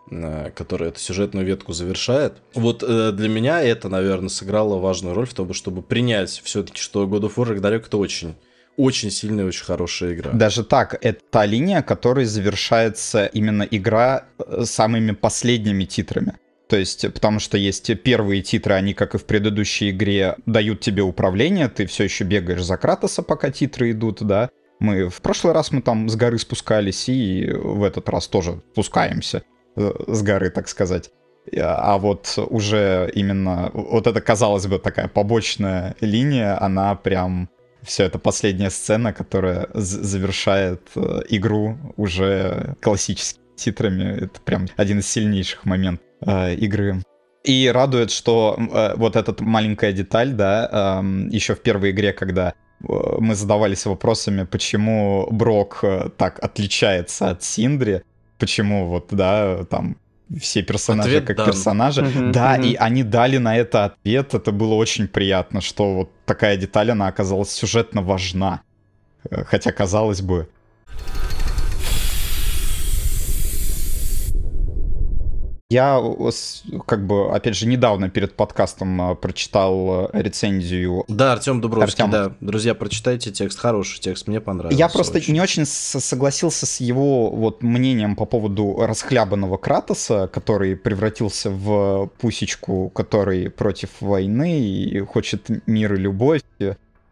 э, 0.09 0.51
который 0.55 0.89
эту 0.89 0.99
сюжетную 0.99 1.45
ветку 1.45 1.73
завершает. 1.73 2.35
Вот 2.53 2.83
э, 2.87 3.11
для 3.11 3.29
меня 3.29 3.61
это, 3.61 3.89
наверное, 3.89 4.29
сыграло 4.29 4.77
важную 4.79 5.15
роль 5.15 5.25
в 5.25 5.33
том, 5.33 5.53
чтобы 5.53 5.81
принять 5.81 6.41
все-таки, 6.43 6.79
что 6.79 7.03
God 7.05 7.21
of 7.21 7.35
War 7.35 7.55
Ragnarok 7.55 7.85
это 7.87 7.97
очень, 7.97 8.35
очень 8.77 9.11
сильная, 9.11 9.45
очень 9.45 9.65
хорошая 9.65 10.13
игра. 10.13 10.31
Даже 10.31 10.63
так, 10.63 10.97
это 11.01 11.21
та 11.29 11.45
линия, 11.45 11.81
которой 11.81 12.25
завершается 12.25 13.25
именно 13.25 13.63
игра 13.63 14.25
э, 14.37 14.63
самыми 14.65 15.11
последними 15.11 15.85
титрами. 15.85 16.33
То 16.67 16.77
есть, 16.77 17.01
потому 17.13 17.39
что 17.39 17.57
есть 17.57 17.91
первые 18.01 18.41
титры, 18.41 18.73
они, 18.73 18.93
как 18.93 19.15
и 19.15 19.17
в 19.17 19.25
предыдущей 19.25 19.91
игре, 19.91 20.37
дают 20.45 20.79
тебе 20.79 21.03
управление, 21.03 21.67
ты 21.69 21.85
все 21.85 22.05
еще 22.05 22.23
бегаешь 22.23 22.63
за 22.63 22.77
Кратоса, 22.77 23.21
пока 23.21 23.51
титры 23.51 23.91
идут, 23.91 24.23
да. 24.23 24.49
Мы 24.79 25.09
в 25.09 25.21
прошлый 25.21 25.53
раз 25.53 25.71
мы 25.71 25.81
там 25.81 26.09
с 26.09 26.15
горы 26.15 26.39
спускались, 26.39 27.09
и 27.09 27.49
в 27.53 27.83
этот 27.83 28.09
раз 28.09 28.27
тоже 28.27 28.61
спускаемся 28.71 29.43
э, 29.75 29.91
с 30.07 30.21
горы, 30.23 30.49
так 30.49 30.67
сказать. 30.67 31.11
А 31.57 31.97
вот 31.97 32.33
уже 32.37 33.11
именно 33.13 33.69
вот 33.73 34.07
это, 34.07 34.21
казалось 34.21 34.65
бы, 34.65 34.79
такая 34.79 35.09
побочная 35.09 35.95
линия, 35.99 36.61
она 36.61 36.95
прям 36.95 37.49
все 37.83 38.03
это 38.05 38.19
последняя 38.19 38.69
сцена, 38.69 39.13
которая 39.13 39.69
завершает 39.73 40.81
э, 40.95 41.21
игру 41.29 41.77
уже 41.97 42.75
классическими 42.81 43.43
титрами. 43.55 44.23
Это 44.25 44.41
прям 44.41 44.67
один 44.75 44.99
из 44.99 45.07
сильнейших 45.07 45.65
моментов 45.65 46.05
э, 46.25 46.55
игры. 46.55 47.01
И 47.43 47.69
радует, 47.73 48.11
что 48.11 48.57
э, 48.57 48.93
вот 48.95 49.15
эта 49.15 49.43
маленькая 49.43 49.91
деталь, 49.91 50.31
да, 50.31 51.01
еще 51.29 51.55
в 51.55 51.61
первой 51.61 51.91
игре, 51.91 52.13
когда 52.13 52.49
э, 52.49 52.85
мы 53.19 53.35
задавались 53.35 53.85
вопросами, 53.85 54.43
почему 54.43 55.27
Брок 55.29 55.79
э, 55.83 56.09
так 56.17 56.43
отличается 56.43 57.29
от 57.29 57.43
Синдри, 57.43 58.03
почему 58.39 58.87
вот, 58.87 59.07
да, 59.11 59.65
там 59.65 59.97
все 60.39 60.61
персонажи 60.61 61.09
Ответ 61.09 61.25
как 61.27 61.37
дан. 61.37 61.45
персонажи. 61.47 62.01
Мгм, 62.03 62.31
да, 62.31 62.53
мгм. 62.53 62.63
и 62.63 62.75
они 62.75 63.03
дали 63.03 63.37
на 63.37 63.55
это 63.57 63.85
ответ. 63.85 64.33
Это 64.33 64.51
было 64.51 64.73
очень 64.75 65.07
приятно, 65.07 65.61
что 65.61 65.93
вот 65.93 66.11
такая 66.25 66.57
деталь, 66.57 66.91
она 66.91 67.07
оказалась 67.07 67.51
сюжетно 67.51 68.01
важна. 68.01 68.61
Э, 69.29 69.43
Хотя, 69.45 69.71
казалось 69.71 70.21
бы, 70.21 70.47
Я, 75.73 75.99
как 76.85 77.07
бы, 77.07 77.33
опять 77.33 77.55
же, 77.55 77.65
недавно 77.65 78.07
перед 78.07 78.35
подкастом 78.35 79.13
э, 79.13 79.15
прочитал 79.15 80.07
э, 80.13 80.21
рецензию. 80.21 81.03
Да, 81.07 81.33
Артем 81.33 81.61
Дубровский, 81.61 82.03
Артём. 82.03 82.11
да. 82.11 82.35
Друзья, 82.41 82.75
прочитайте 82.75 83.31
текст, 83.31 83.57
хороший 83.57 83.99
текст, 83.99 84.27
мне 84.27 84.39
понравился. 84.39 84.77
Я 84.77 84.87
просто 84.87 85.17
очень. 85.17 85.33
не 85.33 85.41
очень 85.41 85.65
согласился 85.65 86.67
с 86.67 86.79
его 86.79 87.31
вот 87.31 87.63
мнением 87.63 88.15
по 88.15 88.25
поводу 88.25 88.85
расхлябанного 88.85 89.57
Кратоса, 89.57 90.29
который 90.31 90.75
превратился 90.75 91.49
в 91.49 92.11
пусечку, 92.19 92.91
который 92.93 93.49
против 93.49 93.89
войны 93.99 94.59
и 94.59 94.99
хочет 94.99 95.49
мир 95.65 95.95
и 95.95 95.97
любовь. 95.97 96.41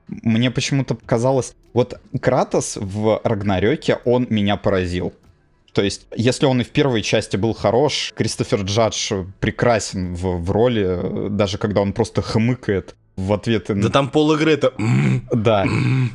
Мне 0.08 0.52
почему-то 0.52 0.94
показалось, 0.94 1.56
вот 1.74 2.00
Кратос 2.20 2.78
в 2.80 3.22
Рагнарёке, 3.24 3.98
он 4.06 4.28
меня 4.30 4.56
поразил. 4.58 5.14
То 5.74 5.82
есть, 5.82 6.08
если 6.16 6.46
он 6.46 6.62
и 6.62 6.64
в 6.64 6.70
первой 6.70 7.02
части 7.02 7.38
был 7.38 7.54
хорош, 7.54 8.12
Кристофер 8.16 8.62
Джадж 8.62 9.14
прекрасен 9.40 10.14
в, 10.14 10.44
в 10.44 10.52
роли, 10.52 10.86
э, 10.86 11.30
даже 11.30 11.58
когда 11.58 11.82
он 11.82 11.94
просто 11.94 12.22
хмыкает 12.22 12.96
в 13.26 13.34
ответы 13.34 13.74
Да 13.76 13.90
там 13.90 14.10
пол 14.10 14.34
игры 14.34 14.54
это... 14.54 14.74
«М, 14.78 15.28
да, 15.32 15.66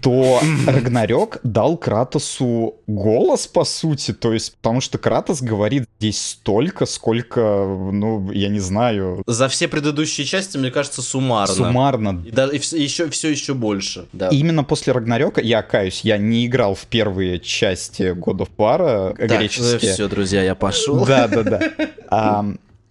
то 0.03 0.41
Рагнарёк 0.67 1.39
дал 1.43 1.77
Кратосу 1.77 2.77
голос, 2.87 3.47
по 3.47 3.65
сути, 3.65 4.13
то 4.13 4.33
есть, 4.33 4.57
потому 4.57 4.81
что 4.81 4.99
Кратос 4.99 5.43
говорит 5.43 5.85
здесь 5.99 6.21
столько, 6.21 6.87
сколько, 6.87 7.41
ну, 7.41 8.31
я 8.33 8.49
не 8.49 8.61
знаю, 8.61 9.23
За 9.27 9.49
все 9.49 9.69
предыдущие 9.69 10.27
части, 10.27 10.57
мне 10.59 10.71
кажется, 10.71 11.03
суммарно. 11.03 11.55
суммарно. 11.55 12.23
И, 12.27 12.31
даже, 12.31 12.55
и 12.57 12.59
вс- 12.59 12.77
еще, 12.79 13.09
все 13.11 13.31
еще 13.31 13.55
больше. 13.55 14.07
Да. 14.13 14.29
И 14.29 14.37
именно 14.37 14.65
после 14.65 14.93
Рагнарёка, 14.93 15.41
я 15.41 15.63
каюсь, 15.63 16.01
я 16.03 16.19
не 16.19 16.47
играл 16.47 16.75
в 16.75 16.87
первые 16.87 17.39
части 17.41 18.13
God 18.15 18.39
of 18.39 18.49
War 18.57 19.15
э, 19.19 19.27
греческие. 19.27 19.93
все, 19.93 20.09
друзья, 20.09 20.43
я 20.43 20.55
пошел. 20.55 21.05
Да, 21.05 21.29
да, 21.29 21.43
да. 21.43 21.61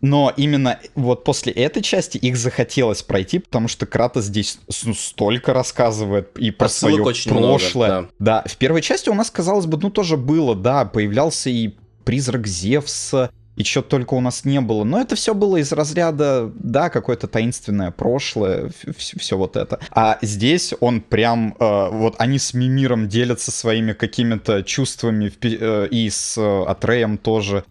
Но 0.06 0.32
именно 0.38 0.80
вот 0.94 1.24
после 1.24 1.52
этой 1.52 1.82
части 1.82 2.20
их 2.20 2.38
захотелось 2.38 3.02
пройти, 3.02 3.40
потому 3.40 3.68
что 3.68 3.88
Кратос 3.88 4.26
здесь 4.26 4.60
ну, 4.84 4.94
столько 4.94 5.52
рассказывает 5.52 6.38
и 6.38 6.52
про 6.52 6.66
Отсылок 6.66 6.94
свое 6.94 7.04
очень 7.04 7.32
много, 7.32 7.48
прошлое. 7.48 7.90
да. 7.90 8.08
да, 8.20 8.44
в 8.46 8.56
первой 8.58 8.84
части 8.84 9.10
у 9.10 9.16
нас, 9.16 9.32
казалось 9.32 9.66
бы, 9.66 9.80
ну 9.82 9.90
тоже 9.90 10.16
было, 10.16 10.56
да, 10.56 10.86
появлялся 10.86 11.50
и 11.50 11.74
призрак 12.04 12.46
Зевса, 12.46 13.32
и 13.56 13.64
что 13.64 13.82
только 13.82 14.14
у 14.14 14.22
нас 14.22 14.46
не 14.46 14.62
было. 14.62 14.84
Но 14.84 15.02
это 15.02 15.16
все 15.16 15.34
было 15.34 15.58
из 15.58 15.72
разряда, 15.72 16.52
да, 16.54 16.92
какое-то 16.92 17.28
таинственное 17.28 17.90
прошлое, 17.90 18.70
все 18.96 19.38
вот 19.38 19.56
это. 19.56 19.80
А 19.90 20.20
здесь 20.22 20.76
он 20.82 21.02
прям, 21.02 21.56
э, 21.60 21.90
вот 21.90 22.14
они 22.20 22.38
с 22.38 22.54
Мимиром 22.54 23.08
делятся 23.08 23.52
своими 23.52 23.94
какими-то 23.94 24.62
чувствами 24.62 25.32
э, 25.42 25.88
и 25.90 26.10
с 26.12 26.38
э, 26.38 26.64
Атреем 26.68 27.18
тоже, 27.18 27.64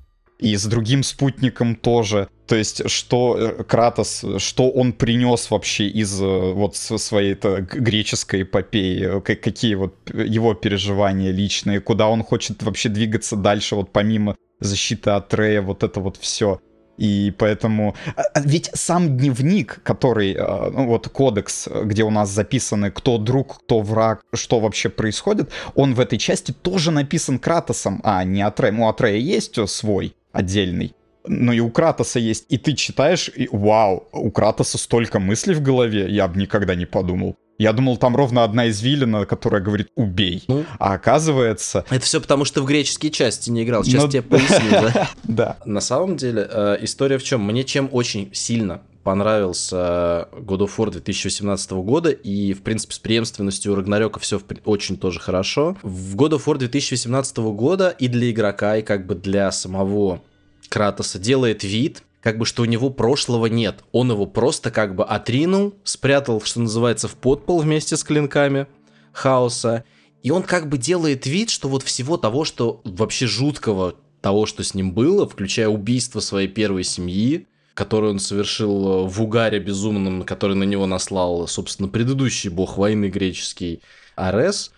и 0.45 0.57
с 0.57 0.66
другим 0.66 1.03
спутником 1.03 1.74
тоже. 1.74 2.28
То 2.47 2.55
есть, 2.57 2.90
что 2.90 3.36
э, 3.38 3.64
Кратос, 3.64 4.24
что 4.36 4.70
он 4.70 4.92
принес 4.92 5.51
вообще 5.51 5.88
из 5.88 6.20
э, 6.20 6.53
вот 6.53 6.76
своей-то 6.76 7.62
г- 7.62 7.78
греческой 7.78 8.42
эпопеи, 8.42 9.20
какие 9.20 9.74
вот 9.74 9.95
его 10.12 10.53
переживания 10.53 11.32
личные, 11.32 11.80
куда 11.80 12.09
он 12.09 12.22
хочет 12.22 12.62
вообще 12.62 12.90
двигаться 12.90 13.36
дальше, 13.36 13.74
вот 13.74 13.90
помимо 13.90 14.36
защиты 14.61 15.11
Атрея, 15.11 15.62
вот 15.62 15.82
это 15.82 16.01
вот 16.01 16.18
все. 16.18 16.61
И 16.99 17.32
поэтому... 17.38 17.97
а- 18.14 18.22
а 18.34 18.40
Ведь 18.42 18.70
сам 18.74 19.16
дневник, 19.16 19.80
который, 19.82 20.34
э, 20.34 20.70
ну 20.70 20.86
вот 20.86 21.09
кодекс, 21.09 21.68
где 21.84 22.05
у 22.05 22.11
нас 22.11 22.28
записаны 22.28 22.90
кто 22.90 23.16
друг, 23.16 23.61
кто 23.64 23.80
враг, 23.80 24.20
что 24.34 24.61
вообще 24.61 24.90
происходит, 24.90 25.51
он 25.74 25.95
в 25.95 26.01
этой 26.01 26.18
части 26.18 26.53
тоже 26.53 26.90
написан 26.90 27.38
Кратосом, 27.38 28.03
а 28.05 28.22
не 28.24 28.42
Атреем. 28.42 28.80
У 28.80 28.88
Атрея 28.88 29.16
есть 29.16 29.57
свой 29.70 30.14
отдельный, 30.35 30.95
но 31.26 31.53
и 31.53 31.61
у 31.61 31.70
Кратоса 31.70 32.18
есть. 32.18 32.45
И 32.51 32.59
ты 32.59 32.74
читаешь, 32.74 33.30
и 33.35 33.49
вау, 33.51 34.07
у 34.12 34.30
Кратоса 34.30 34.76
столько 34.76 35.18
мыслей 35.18 35.55
в 35.55 35.62
голове, 35.62 36.11
я 36.11 36.28
бы 36.28 36.39
никогда 36.39 36.74
не 36.74 36.85
подумал. 36.85 37.37
Я 37.57 37.72
думал, 37.72 37.97
там 37.97 38.16
ровно 38.16 38.43
одна 38.43 38.68
извилина, 38.68 39.26
которая 39.26 39.62
говорит 39.62 39.89
«убей». 39.95 40.43
Ну, 40.49 40.64
а 40.80 40.95
оказывается... 40.95 41.85
Это 41.89 42.05
все 42.05 42.20
потому, 42.20 42.45
что 42.45 42.61
в 42.62 42.66
греческие 42.66 43.12
части 43.12 43.49
не 43.49 43.62
играл. 43.62 43.85
Сейчас 43.85 44.01
Но... 44.01 44.07
Ну 44.07 44.11
тебе 44.11 44.22
поясню, 44.22 44.70
да? 44.72 45.09
Да. 45.22 45.57
На 45.64 45.80
самом 45.80 46.16
деле, 46.16 46.49
э, 46.51 46.78
история 46.80 47.16
в 47.16 47.22
чем? 47.22 47.45
Мне 47.45 47.62
чем 47.62 47.89
очень 47.93 48.30
сильно 48.32 48.82
понравился 49.05 50.29
God 50.33 50.61
of 50.61 50.71
War 50.77 50.91
2018 50.91 51.71
года, 51.73 52.11
и, 52.11 52.55
в 52.55 52.63
принципе, 52.63 52.95
с 52.95 52.99
преемственностью 52.99 53.75
Рагнарёка 53.75 54.19
все 54.19 54.41
очень 54.65 54.97
тоже 54.97 55.21
хорошо. 55.21 55.77
В 55.83 56.17
God 56.17 56.31
of 56.31 56.47
War 56.47 56.59
2018 56.59 57.37
года 57.37 57.91
и 57.91 58.09
для 58.09 58.31
игрока, 58.31 58.79
и 58.79 58.83
как 58.83 59.07
бы 59.07 59.15
для 59.15 59.53
самого 59.53 60.23
Кратоса 60.69 61.19
делает 61.19 61.63
вид, 61.63 62.03
как 62.21 62.39
бы 62.39 62.47
что 62.47 62.63
у 62.63 62.65
него 62.65 62.89
прошлого 62.89 63.47
нет. 63.47 63.85
Он 63.93 64.11
его 64.11 64.25
просто 64.27 64.71
как 64.71 64.97
бы 64.97 65.05
отринул, 65.05 65.75
спрятал, 65.85 66.41
что 66.41 66.61
называется, 66.61 67.07
в 67.07 67.15
подпол 67.17 67.61
вместе 67.61 67.99
с 67.99 68.03
клинками 68.03 68.67
хаоса. 69.13 69.85
И 70.23 70.31
он 70.31 70.43
как 70.43 70.71
бы 70.71 70.79
делает 70.79 71.27
вид, 71.27 71.51
что 71.51 71.69
вот 71.69 71.83
всего 71.83 72.17
того, 72.17 72.45
что 72.47 72.81
вообще 72.85 73.27
жуткого 73.27 73.97
того, 74.23 74.47
что 74.47 74.65
с 74.65 74.73
ним 74.73 74.93
было, 74.93 75.29
включая 75.29 75.69
убийство 75.69 76.21
своей 76.21 76.49
первой 76.49 76.83
семьи, 76.83 77.47
которое 77.75 78.12
он 78.12 78.20
совершил 78.20 79.07
в 79.07 79.22
угаре 79.22 79.59
безумном, 79.59 80.22
который 80.22 80.57
на 80.57 80.64
него 80.64 80.87
наслал, 80.87 81.47
собственно, 81.49 81.89
предыдущий 81.89 82.49
бог 82.49 82.79
войны 82.79 83.07
греческий 83.07 83.83
Арес. 84.14 84.72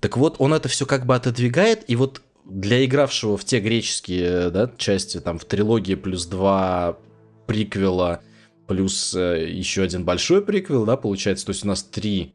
Так 0.00 0.16
вот, 0.16 0.36
он 0.38 0.54
это 0.54 0.68
все 0.68 0.86
как 0.86 1.06
бы 1.06 1.14
отодвигает, 1.14 1.84
и 1.88 1.96
вот 1.96 2.22
для 2.44 2.84
игравшего 2.84 3.36
в 3.36 3.44
те 3.44 3.60
греческие 3.60 4.50
да, 4.50 4.72
части, 4.78 5.20
там 5.20 5.38
в 5.38 5.44
трилогии 5.44 5.94
плюс 5.94 6.24
два 6.24 6.98
приквела, 7.46 8.20
плюс 8.66 9.14
э, 9.14 9.46
еще 9.50 9.82
один 9.82 10.04
большой 10.04 10.42
приквел, 10.42 10.86
да, 10.86 10.96
получается, 10.96 11.46
то 11.46 11.50
есть 11.50 11.64
у 11.64 11.68
нас 11.68 11.82
три 11.82 12.34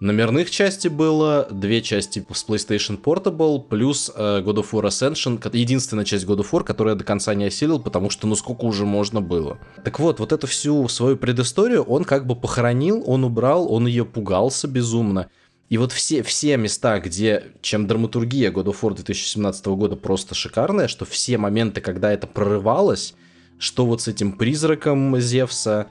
номерных 0.00 0.50
части 0.50 0.88
было, 0.88 1.48
две 1.50 1.82
части 1.82 2.24
с 2.32 2.44
PlayStation 2.46 3.00
Portable, 3.00 3.60
плюс 3.60 4.10
э, 4.14 4.42
God 4.42 4.56
of 4.56 4.70
War 4.72 4.84
Ascension, 4.84 5.40
единственная 5.56 6.04
часть 6.04 6.24
God 6.24 6.38
of 6.38 6.50
War, 6.52 6.64
которую 6.64 6.94
я 6.94 6.98
до 6.98 7.04
конца 7.04 7.34
не 7.34 7.46
осилил, 7.46 7.80
потому 7.80 8.10
что 8.10 8.26
ну 8.26 8.34
сколько 8.34 8.64
уже 8.64 8.84
можно 8.84 9.20
было. 9.20 9.58
Так 9.84 9.98
вот, 9.98 10.20
вот 10.20 10.32
эту 10.32 10.46
всю 10.46 10.86
свою 10.88 11.16
предысторию 11.16 11.82
он 11.82 12.04
как 12.04 12.26
бы 12.26 12.36
похоронил, 12.36 13.02
он 13.06 13.24
убрал, 13.24 13.72
он 13.72 13.86
ее 13.86 14.04
пугался 14.04 14.68
безумно. 14.68 15.28
И 15.68 15.76
вот 15.76 15.92
все, 15.92 16.22
все 16.22 16.56
места, 16.56 16.98
где, 16.98 17.44
чем 17.60 17.86
драматургия 17.86 18.50
God 18.50 18.66
of 18.66 18.80
War 18.80 18.94
2017 18.94 19.66
года 19.66 19.96
просто 19.96 20.34
шикарная, 20.34 20.88
что 20.88 21.04
все 21.04 21.36
моменты, 21.36 21.80
когда 21.82 22.10
это 22.10 22.26
прорывалось, 22.26 23.14
что 23.58 23.84
вот 23.84 24.00
с 24.00 24.08
этим 24.08 24.32
призраком 24.32 25.18
Зевса, 25.20 25.88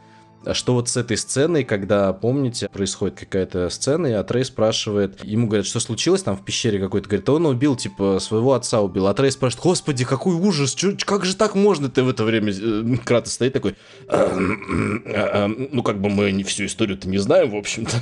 что 0.53 0.73
вот 0.73 0.87
с 0.87 0.97
этой 0.97 1.17
сценой, 1.17 1.63
когда, 1.63 2.13
помните, 2.13 2.69
происходит 2.69 3.19
какая-то 3.19 3.69
сцена, 3.69 4.07
и 4.07 4.11
Атрей 4.11 4.45
спрашивает, 4.45 5.23
ему 5.23 5.47
говорят, 5.47 5.65
что 5.65 5.79
случилось 5.79 6.23
там 6.23 6.37
в 6.37 6.45
пещере 6.45 6.79
какой-то, 6.79 7.09
говорит, 7.09 7.27
он 7.29 7.45
убил, 7.45 7.75
типа, 7.75 8.19
своего 8.19 8.53
отца 8.53 8.81
убил. 8.81 9.07
Атрей 9.07 9.31
спрашивает, 9.31 9.63
господи, 9.63 10.05
какой 10.05 10.35
ужас, 10.35 10.73
чё, 10.73 10.95
как 11.05 11.25
же 11.25 11.35
так 11.35 11.55
можно? 11.55 11.89
Ты 11.89 12.03
в 12.03 12.09
это 12.09 12.23
время, 12.23 12.53
э, 12.53 12.97
Кратос 13.03 13.33
стоит 13.33 13.53
такой, 13.53 13.75
ну, 14.09 15.83
как 15.83 15.99
бы 15.99 16.09
мы 16.09 16.31
не 16.31 16.43
всю 16.43 16.65
историю-то 16.65 17.09
не 17.09 17.17
знаем, 17.17 17.51
в 17.51 17.55
общем-то. 17.55 17.97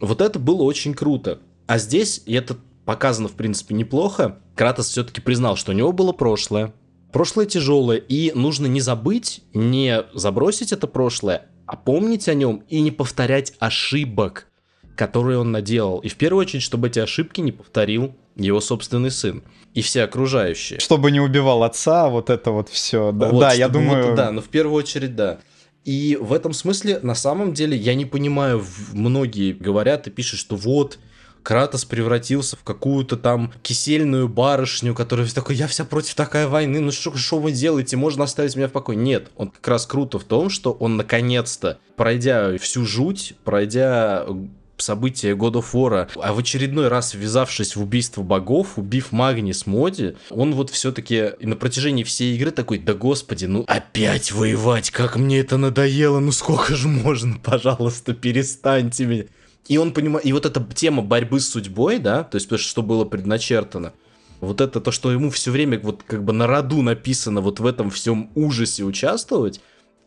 Вот 0.00 0.20
это 0.20 0.38
было 0.38 0.62
очень 0.62 0.94
круто. 0.94 1.40
А 1.66 1.78
здесь, 1.78 2.22
это 2.26 2.56
показано, 2.84 3.28
в 3.28 3.32
принципе, 3.32 3.74
неплохо, 3.74 4.38
Кратос 4.54 4.88
все-таки 4.88 5.20
признал, 5.20 5.56
что 5.56 5.72
у 5.72 5.74
него 5.74 5.92
было 5.92 6.12
прошлое. 6.12 6.72
Прошлое 7.12 7.46
тяжелое, 7.46 7.96
и 7.96 8.32
нужно 8.34 8.66
не 8.66 8.80
забыть, 8.80 9.42
не 9.52 10.04
забросить 10.14 10.72
это 10.72 10.86
прошлое, 10.86 11.46
а 11.66 11.76
помнить 11.76 12.28
о 12.28 12.34
нем 12.34 12.62
и 12.68 12.80
не 12.80 12.90
повторять 12.90 13.54
ошибок, 13.58 14.46
которые 14.96 15.38
он 15.38 15.50
наделал. 15.50 15.98
И 16.00 16.08
в 16.08 16.16
первую 16.16 16.42
очередь, 16.42 16.62
чтобы 16.62 16.88
эти 16.88 16.98
ошибки 16.98 17.40
не 17.40 17.52
повторил 17.52 18.14
его 18.36 18.60
собственный 18.60 19.10
сын 19.10 19.42
и 19.74 19.82
все 19.82 20.02
окружающие. 20.02 20.80
Чтобы 20.80 21.10
не 21.10 21.20
убивал 21.20 21.62
отца, 21.64 22.08
вот 22.08 22.30
это 22.30 22.50
вот 22.50 22.68
все. 22.68 23.12
Да, 23.12 23.28
вот, 23.28 23.40
да 23.40 23.52
я 23.52 23.68
думаю. 23.68 24.08
Вот, 24.08 24.14
да, 24.14 24.30
но 24.30 24.40
в 24.40 24.48
первую 24.48 24.76
очередь, 24.76 25.16
да. 25.16 25.40
И 25.84 26.18
в 26.20 26.32
этом 26.32 26.52
смысле, 26.52 27.00
на 27.02 27.14
самом 27.14 27.54
деле, 27.54 27.76
я 27.76 27.94
не 27.94 28.04
понимаю, 28.04 28.64
многие 28.92 29.52
говорят 29.52 30.06
и 30.06 30.10
пишут, 30.10 30.38
что 30.38 30.56
вот, 30.56 30.98
Кратос 31.42 31.84
превратился 31.84 32.56
в 32.56 32.62
какую-то 32.62 33.16
там 33.16 33.52
кисельную 33.62 34.28
барышню, 34.28 34.94
которая 34.94 35.28
такой, 35.28 35.56
я 35.56 35.66
вся 35.66 35.84
против 35.84 36.14
такой 36.14 36.46
войны, 36.46 36.80
ну 36.80 36.90
что, 36.92 37.16
что 37.16 37.38
вы 37.38 37.52
делаете, 37.52 37.96
можно 37.96 38.24
оставить 38.24 38.56
меня 38.56 38.68
в 38.68 38.72
покое. 38.72 38.98
Нет, 38.98 39.30
он 39.36 39.50
как 39.50 39.66
раз 39.68 39.86
круто 39.86 40.18
в 40.18 40.24
том, 40.24 40.50
что 40.50 40.72
он 40.72 40.96
наконец-то, 40.96 41.78
пройдя 41.96 42.56
всю 42.58 42.84
жуть, 42.84 43.34
пройдя 43.44 44.26
события 44.80 45.32
God 45.32 45.52
of 45.52 45.66
War, 45.72 46.10
а 46.16 46.32
в 46.32 46.38
очередной 46.38 46.88
раз 46.88 47.14
ввязавшись 47.14 47.76
в 47.76 47.82
убийство 47.82 48.22
богов, 48.22 48.78
убив 48.78 49.12
Магнис 49.12 49.66
Моди, 49.66 50.16
он 50.30 50.54
вот 50.54 50.70
все-таки 50.70 51.32
на 51.40 51.56
протяжении 51.56 52.04
всей 52.04 52.34
игры 52.34 52.50
такой, 52.50 52.78
да 52.78 52.94
господи, 52.94 53.44
ну 53.44 53.64
опять 53.66 54.32
воевать, 54.32 54.90
как 54.90 55.16
мне 55.16 55.40
это 55.40 55.56
надоело, 55.56 56.20
ну 56.20 56.32
сколько 56.32 56.74
же 56.74 56.88
можно, 56.88 57.38
пожалуйста, 57.42 58.14
перестаньте 58.14 59.04
меня. 59.04 59.24
И 59.68 59.78
он 59.78 59.92
понимает, 59.92 60.26
и 60.26 60.32
вот 60.32 60.46
эта 60.46 60.64
тема 60.74 61.02
борьбы 61.02 61.40
с 61.40 61.48
судьбой, 61.48 61.98
да, 61.98 62.24
то 62.24 62.36
есть 62.36 62.58
что 62.58 62.82
было 62.82 63.04
предначертано, 63.04 63.92
вот 64.40 64.60
это 64.60 64.80
то, 64.80 64.90
что 64.90 65.12
ему 65.12 65.30
все 65.30 65.50
время 65.50 65.78
вот 65.78 66.02
как 66.02 66.24
бы 66.24 66.32
на 66.32 66.46
роду 66.46 66.82
написано 66.82 67.40
вот 67.40 67.60
в 67.60 67.66
этом 67.66 67.90
всем 67.90 68.30
ужасе 68.34 68.84
участвовать, 68.84 69.60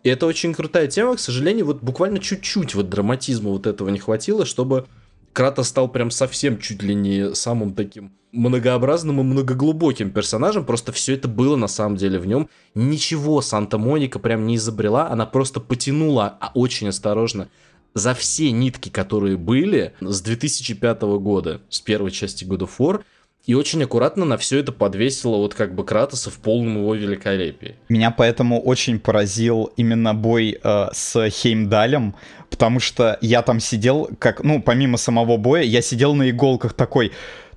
и 0.03 0.09
это 0.09 0.25
очень 0.25 0.53
крутая 0.53 0.87
тема, 0.87 1.15
к 1.15 1.19
сожалению, 1.19 1.65
вот 1.65 1.81
буквально 1.81 2.19
чуть-чуть 2.19 2.75
вот 2.75 2.89
драматизма 2.89 3.51
вот 3.51 3.67
этого 3.67 3.89
не 3.89 3.99
хватило, 3.99 4.45
чтобы 4.45 4.85
Кратос 5.33 5.69
стал 5.69 5.87
прям 5.87 6.11
совсем 6.11 6.59
чуть 6.59 6.83
ли 6.83 6.93
не 6.93 7.33
самым 7.33 7.73
таким 7.73 8.13
многообразным 8.31 9.19
и 9.19 9.23
многоглубоким 9.23 10.11
персонажем, 10.11 10.65
просто 10.65 10.91
все 10.91 11.13
это 11.13 11.27
было 11.27 11.55
на 11.55 11.67
самом 11.67 11.97
деле 11.97 12.19
в 12.19 12.27
нем. 12.27 12.49
Ничего 12.75 13.41
Санта-Моника 13.41 14.19
прям 14.19 14.45
не 14.45 14.55
изобрела, 14.55 15.09
она 15.09 15.25
просто 15.25 15.59
потянула 15.59 16.37
а 16.39 16.51
очень 16.53 16.87
осторожно 16.87 17.49
за 17.93 18.13
все 18.13 18.51
нитки, 18.51 18.89
которые 18.89 19.37
были 19.37 19.93
с 20.01 20.21
2005 20.21 21.01
года, 21.01 21.61
с 21.69 21.79
первой 21.79 22.11
части 22.11 22.43
God 22.43 22.59
of 22.59 22.71
War, 22.79 23.03
и 23.45 23.55
очень 23.55 23.83
аккуратно 23.83 24.23
на 24.23 24.37
все 24.37 24.59
это 24.59 24.71
подвесила 24.71 25.35
вот 25.35 25.53
как 25.53 25.75
бы 25.75 25.83
Кратоса 25.83 26.29
в 26.29 26.35
полном 26.35 26.77
его 26.77 26.95
великолепии. 26.95 27.75
Меня 27.89 28.09
поэтому 28.11 28.61
очень 28.61 28.99
поразил 28.99 29.71
именно 29.75 30.13
бой 30.13 30.57
э, 30.63 30.87
с 30.93 31.29
Хеймдалем, 31.29 32.15
потому 32.49 32.79
что 32.79 33.17
я 33.19 33.41
там 33.41 33.59
сидел, 33.59 34.09
как, 34.17 34.43
ну, 34.43 34.61
помимо 34.61 34.97
самого 34.97 35.35
боя, 35.35 35.63
я 35.63 35.81
сидел 35.81 36.15
на 36.15 36.29
иголках 36.29 36.73
такой, 36.73 37.11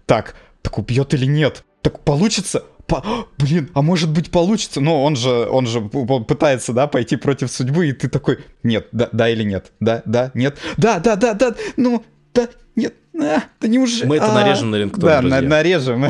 так, 0.07 0.35
так 0.63 0.77
убьет 0.79 1.15
или 1.15 1.27
нет? 1.27 1.65
Так 1.83 2.01
получится? 2.01 2.65
По... 2.87 3.27
Блин, 3.39 3.71
а 3.75 3.83
может 3.83 4.11
быть 4.11 4.31
получится? 4.31 4.81
Ну, 4.81 5.03
он 5.03 5.17
же, 5.17 5.31
он 5.31 5.67
же 5.67 5.81
пытается, 5.81 6.73
да, 6.73 6.87
пойти 6.87 7.17
против 7.17 7.51
судьбы, 7.51 7.89
и 7.89 7.93
ты 7.93 8.09
такой, 8.09 8.39
нет, 8.63 8.89
да, 8.93 9.09
да 9.13 9.29
или 9.29 9.43
нет, 9.43 9.73
да, 9.81 10.03
да, 10.05 10.31
нет, 10.35 10.57
да, 10.77 11.01
да, 11.01 11.17
да, 11.17 11.35
да, 11.35 11.55
ну, 11.77 12.05
да, 12.33 12.49
нет, 12.77 12.95
а, 13.19 13.43
да 13.61 13.69
неужели... 13.69 14.07
Мы 14.07 14.17
это 14.17 14.33
нарежем 14.33 14.71
на 14.71 14.77
рингтон, 14.77 15.01
Да, 15.01 15.23
на, 15.23 15.41
нарежем. 15.41 16.07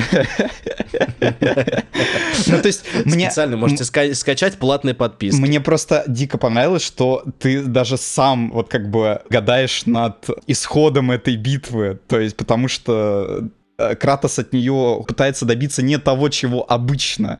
Ну, 2.49 2.59
то 2.61 2.66
есть 2.66 2.85
мне... 3.05 3.27
Специально 3.27 3.57
можете 3.57 3.85
скачать 3.85 4.59
платные 4.59 4.95
подписки. 4.95 5.41
Мне 5.41 5.61
просто 5.61 6.05
дико 6.07 6.39
понравилось, 6.39 6.83
что 6.83 7.24
ты 7.39 7.62
даже 7.62 7.97
сам 7.97 8.51
вот 8.53 8.68
как 8.68 8.91
бы 8.91 9.22
гадаешь 9.31 9.87
над 9.87 10.29
исходом 10.47 11.11
этой 11.11 11.37
битвы. 11.37 11.99
То 12.09 12.20
есть 12.20 12.37
потому 12.37 12.68
что 12.68 13.49
Кратос 13.77 14.39
от 14.39 14.53
нее 14.53 15.05
пытается 15.07 15.45
добиться 15.45 15.83
не 15.83 15.99
того, 15.99 16.29
чего 16.29 16.64
обычно. 16.70 17.39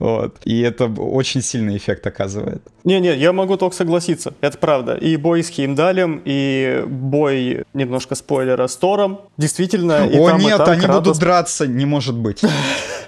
Вот. 0.00 0.38
И 0.44 0.60
это 0.60 0.86
очень 0.86 1.40
сильный 1.40 1.76
эффект 1.76 2.06
оказывает. 2.06 2.62
Не-не, 2.82 3.16
я 3.16 3.32
могу 3.32 3.56
только 3.56 3.76
согласиться, 3.76 4.34
это 4.40 4.58
правда. 4.58 4.94
И 4.94 5.16
бой 5.16 5.42
с 5.44 5.48
Хеймдалем, 5.48 6.20
и 6.24 6.84
бой, 6.86 7.64
немножко 7.74 8.16
спойлера, 8.16 8.66
с 8.66 8.76
Тором. 8.76 9.20
Действительно, 9.36 10.06
и 10.06 10.18
О 10.18 10.30
там, 10.30 10.40
нет, 10.40 10.54
и 10.54 10.58
там 10.58 10.70
они 10.70 10.80
Кратос... 10.80 11.04
будут 11.04 11.18
драться, 11.20 11.66
не 11.66 11.86
может 11.86 12.16
быть. 12.16 12.42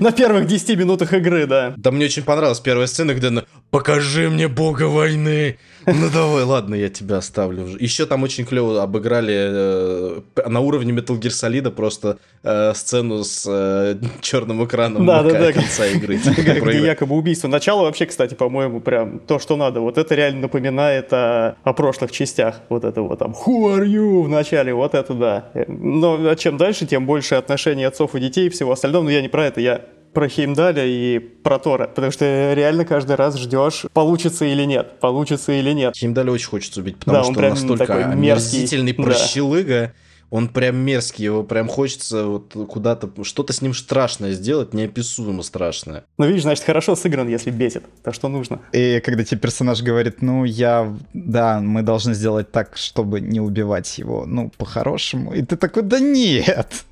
На 0.00 0.12
первых 0.12 0.46
10 0.46 0.78
минутах 0.78 1.12
игры, 1.12 1.46
да. 1.46 1.74
Да 1.76 1.90
мне 1.90 2.06
очень 2.06 2.22
понравилась 2.22 2.60
первая 2.60 2.86
сцена, 2.86 3.14
где 3.14 3.28
она 3.28 3.44
«Покажи 3.70 4.28
мне 4.28 4.48
бога 4.48 4.84
войны!» 4.84 5.58
Ну 5.86 6.10
давай, 6.12 6.44
ладно, 6.44 6.74
я 6.74 6.88
тебя 6.88 7.16
оставлю. 7.16 7.66
Еще 7.78 8.06
там 8.06 8.22
очень 8.22 8.44
клево 8.44 8.82
обыграли 8.82 9.34
э, 9.34 10.20
на 10.46 10.60
уровне 10.60 10.92
Metal 10.92 11.18
Gear 11.18 11.30
Solid 11.30 11.70
просто 11.70 12.18
э, 12.42 12.72
сцену 12.74 13.24
с 13.24 13.44
э, 13.48 13.96
черным 14.20 14.64
экраном 14.64 15.04
да, 15.06 15.22
да, 15.22 15.30
да. 15.30 15.52
конца 15.52 15.86
игры. 15.86 16.16
Где 16.36 16.86
якобы 16.86 17.16
убийство. 17.16 17.48
Начало 17.48 17.82
вообще, 17.82 18.06
кстати, 18.06 18.34
по-моему, 18.34 18.80
прям 18.80 19.18
то, 19.20 19.38
что 19.38 19.56
надо. 19.56 19.80
Вот 19.80 19.98
это 19.98 20.14
реально 20.14 20.42
напоминает 20.42 21.12
о, 21.12 21.56
о 21.64 21.72
прошлых 21.72 22.12
частях. 22.12 22.60
Вот 22.68 22.84
это 22.84 23.02
вот 23.02 23.18
там 23.18 23.32
«Who 23.32 23.76
are 23.76 23.84
you?» 23.84 24.22
в 24.22 24.28
начале, 24.28 24.72
вот 24.74 24.94
это 24.94 25.14
да. 25.14 25.50
Но 25.66 26.34
чем 26.36 26.56
дальше, 26.56 26.86
тем 26.86 27.06
больше 27.06 27.34
отношений 27.34 27.84
отцов 27.84 28.14
и 28.14 28.20
детей 28.20 28.46
и 28.46 28.50
всего 28.50 28.72
остального. 28.72 29.02
Но 29.02 29.10
я 29.10 29.20
не 29.20 29.28
про 29.28 29.41
это, 29.42 29.60
я 29.60 29.82
про 30.12 30.28
Хеймдаля 30.28 30.84
и 30.84 31.18
про 31.18 31.58
Тора, 31.58 31.86
потому 31.88 32.12
что 32.12 32.52
реально 32.54 32.84
каждый 32.84 33.16
раз 33.16 33.38
ждешь, 33.38 33.86
получится 33.94 34.44
или 34.44 34.64
нет, 34.64 35.00
получится 35.00 35.52
или 35.52 35.72
нет. 35.72 35.96
Хеймдаля 35.96 36.30
очень 36.32 36.48
хочется 36.48 36.80
убить, 36.80 36.98
потому 36.98 37.16
Да, 37.16 37.22
что 37.22 37.28
он 37.30 37.36
он, 37.36 37.40
прям 37.40 37.50
настолько 37.54 37.86
такой 37.86 38.04
мерзкий. 38.16 38.58
омерзительный 38.58 38.92
Да. 38.92 39.02
прощелыга, 39.02 39.92
он 40.28 40.48
прям 40.48 40.76
мерзкий, 40.76 41.24
его 41.26 41.42
прям 41.44 41.68
хочется 41.68 42.24
вот 42.24 42.54
куда-то, 42.68 43.10
что-то 43.22 43.52
с 43.52 43.60
ним 43.60 43.74
страшное 43.74 44.32
сделать, 44.32 44.72
неописуемо 44.72 45.42
страшное. 45.42 46.04
Ну, 46.16 46.26
видишь, 46.26 46.42
значит, 46.42 46.64
хорошо 46.64 46.96
сыгран, 46.96 47.28
если 47.28 47.50
бесит. 47.50 47.84
То, 48.02 48.12
что 48.12 48.28
нужно. 48.28 48.60
И 48.72 49.00
когда 49.04 49.24
тебе 49.24 49.40
персонаж 49.40 49.82
говорит, 49.82 50.22
ну, 50.22 50.44
я... 50.44 50.90
Да, 51.12 51.60
мы 51.60 51.82
должны 51.82 52.14
сделать 52.14 52.50
так, 52.50 52.78
чтобы 52.78 53.20
не 53.20 53.40
убивать 53.40 53.98
его, 53.98 54.24
ну, 54.24 54.50
по-хорошему. 54.56 55.34
И 55.34 55.42
ты 55.42 55.56
такой, 55.56 55.82
да 55.82 56.00
нет! 56.00 56.84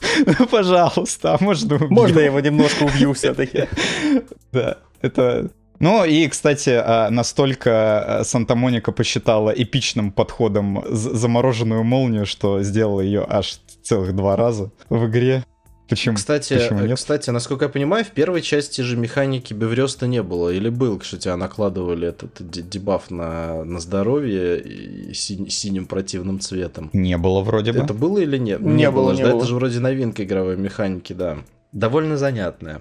Пожалуйста, 0.50 1.34
а 1.34 1.44
можно 1.44 1.76
убью?» 1.76 1.90
Можно 1.90 2.18
я 2.20 2.26
его 2.26 2.40
немножко 2.40 2.84
убью 2.84 3.12
все-таки? 3.12 3.68
Да, 4.52 4.78
это... 5.00 5.50
Ну 5.78 6.04
и, 6.04 6.28
кстати, 6.28 6.70
а, 6.70 7.08
настолько 7.10 8.20
а, 8.20 8.24
Санта-Моника 8.24 8.92
посчитала 8.92 9.50
эпичным 9.50 10.12
подходом 10.12 10.84
замороженную 10.88 11.84
молнию, 11.84 12.26
что 12.26 12.62
сделала 12.62 13.00
ее 13.00 13.24
аж 13.26 13.60
целых 13.82 14.14
два 14.14 14.36
раза 14.36 14.70
в 14.90 15.06
игре. 15.06 15.44
Почему? 15.90 16.16
Кстати, 16.16 16.54
Почему 16.54 16.80
э, 16.80 16.86
нет? 16.88 16.96
кстати, 16.96 17.30
насколько 17.30 17.66
я 17.66 17.68
понимаю, 17.68 18.04
в 18.04 18.08
первой 18.08 18.42
части 18.42 18.80
же 18.80 18.96
механики 18.96 19.52
Беврёста 19.52 20.06
не 20.06 20.22
было. 20.22 20.50
Или 20.50 20.68
был, 20.68 21.00
что 21.00 21.18
тебя 21.18 21.36
накладывали 21.36 22.08
этот 22.08 22.30
дебаф 22.40 23.10
на, 23.10 23.64
на 23.64 23.80
здоровье 23.80 24.60
и 24.60 25.12
синь- 25.12 25.50
синим 25.50 25.86
противным 25.86 26.40
цветом. 26.40 26.90
Не 26.92 27.18
было 27.18 27.42
вроде 27.42 27.72
бы. 27.72 27.80
Это 27.80 27.92
было 27.92 28.18
или 28.18 28.38
нет? 28.38 28.60
Не 28.60 28.90
было, 28.90 29.12
же, 29.12 29.18
не 29.18 29.24
да, 29.24 29.30
было. 29.32 29.38
Это 29.40 29.48
же 29.48 29.54
вроде 29.56 29.80
новинка 29.80 30.24
игровой 30.24 30.56
механики, 30.56 31.12
да. 31.12 31.38
Довольно 31.72 32.16
занятная. 32.16 32.80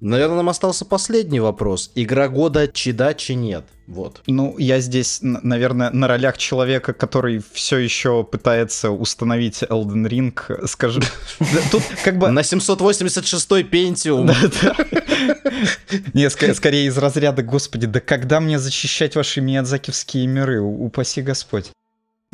Наверное, 0.00 0.36
нам 0.36 0.48
остался 0.48 0.84
последний 0.84 1.40
вопрос. 1.40 1.90
Игра 1.94 2.28
года 2.28 2.68
Чида, 2.68 3.14
чи 3.14 3.34
нет? 3.34 3.64
Вот. 3.88 4.22
Ну, 4.26 4.56
я 4.58 4.80
здесь, 4.80 5.18
наверное, 5.22 5.90
на 5.90 6.06
ролях 6.06 6.38
человека, 6.38 6.92
который 6.92 7.42
все 7.52 7.78
еще 7.78 8.22
пытается 8.22 8.90
установить 8.90 9.62
Elden 9.62 10.06
Ring, 10.06 10.66
скажу. 10.66 11.00
Да, 11.40 11.46
Тут 11.72 11.82
как 12.04 12.18
бы... 12.18 12.30
На 12.30 12.40
786-й 12.40 13.62
Pentium. 13.62 14.32
Не, 16.14 16.30
скорее 16.30 16.86
из 16.86 16.96
разряда, 16.98 17.42
господи, 17.42 17.86
да 17.86 18.00
когда 18.00 18.40
мне 18.40 18.58
защищать 18.58 19.16
ваши 19.16 19.40
миядзакивские 19.40 20.26
миры, 20.26 20.60
упаси 20.60 21.22
Господь. 21.22 21.72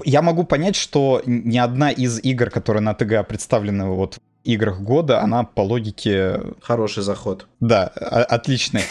Я 0.05 0.23
могу 0.23 0.45
понять, 0.45 0.75
что 0.77 1.23
ни 1.25 1.57
одна 1.57 1.91
из 1.91 2.19
игр, 2.23 2.51
которые 2.51 2.83
на 2.83 2.95
ТГА 2.95 3.23
представлены 3.23 3.87
вот 3.87 4.19
играх 4.45 4.81
года, 4.81 5.21
она 5.21 5.45
по 5.45 5.61
логике, 5.63 6.41
Хороший 6.63 7.03
заход. 7.03 7.47
да, 7.61 7.85
о- 7.87 8.25
отличная. 8.25 8.85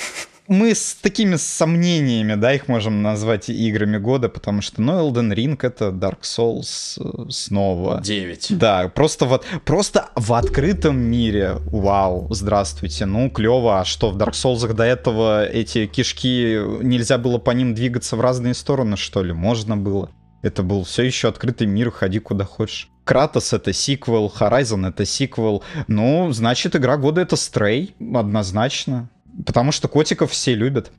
Мы 0.49 0.75
с 0.75 0.93
такими 0.95 1.37
сомнениями, 1.37 2.35
да, 2.35 2.53
их 2.53 2.67
можем 2.67 3.01
назвать 3.01 3.49
играми 3.49 3.97
года, 3.97 4.27
потому 4.27 4.61
что, 4.61 4.81
ну, 4.81 4.91
Elden 5.09 5.33
Ring— 5.33 5.57
это 5.61 5.85
Dark 5.87 6.19
Souls 6.23 6.99
э, 6.99 7.29
снова. 7.29 8.01
9. 8.01 8.57
Да, 8.57 8.89
просто 8.93 9.25
вот, 9.25 9.45
просто 9.63 10.09
в 10.17 10.33
открытом 10.33 10.97
мире, 10.97 11.55
вау, 11.67 12.27
здравствуйте, 12.29 13.05
ну 13.05 13.29
клево, 13.29 13.79
а 13.79 13.85
что 13.85 14.09
в 14.09 14.17
Dark 14.17 14.33
Souls 14.33 14.67
до 14.73 14.83
этого 14.83 15.45
эти 15.45 15.85
кишки 15.85 16.59
нельзя 16.81 17.17
было 17.17 17.37
по 17.37 17.51
ним 17.51 17.73
двигаться 17.73 18.17
в 18.17 18.21
разные 18.21 18.53
стороны, 18.53 18.97
что 18.97 19.23
ли? 19.23 19.31
Можно 19.31 19.77
было. 19.77 20.09
Это 20.43 20.61
был 20.61 20.83
все 20.83 21.03
еще 21.03 21.29
открытый 21.29 21.65
мир, 21.65 21.89
ходи 21.89 22.19
куда 22.19 22.43
хочешь. 22.43 22.89
Кратос 23.05 23.53
это 23.53 23.73
сиквел, 23.73 24.31
Horizon 24.37 24.87
это 24.87 25.05
сиквел. 25.05 25.63
Ну, 25.87 26.31
значит, 26.31 26.75
игра 26.75 26.97
года 26.97 27.21
это 27.21 27.35
Stray, 27.35 27.93
однозначно. 28.15 29.09
Потому 29.45 29.71
что 29.71 29.87
котиков 29.87 30.31
все 30.31 30.53
любят, 30.53 30.91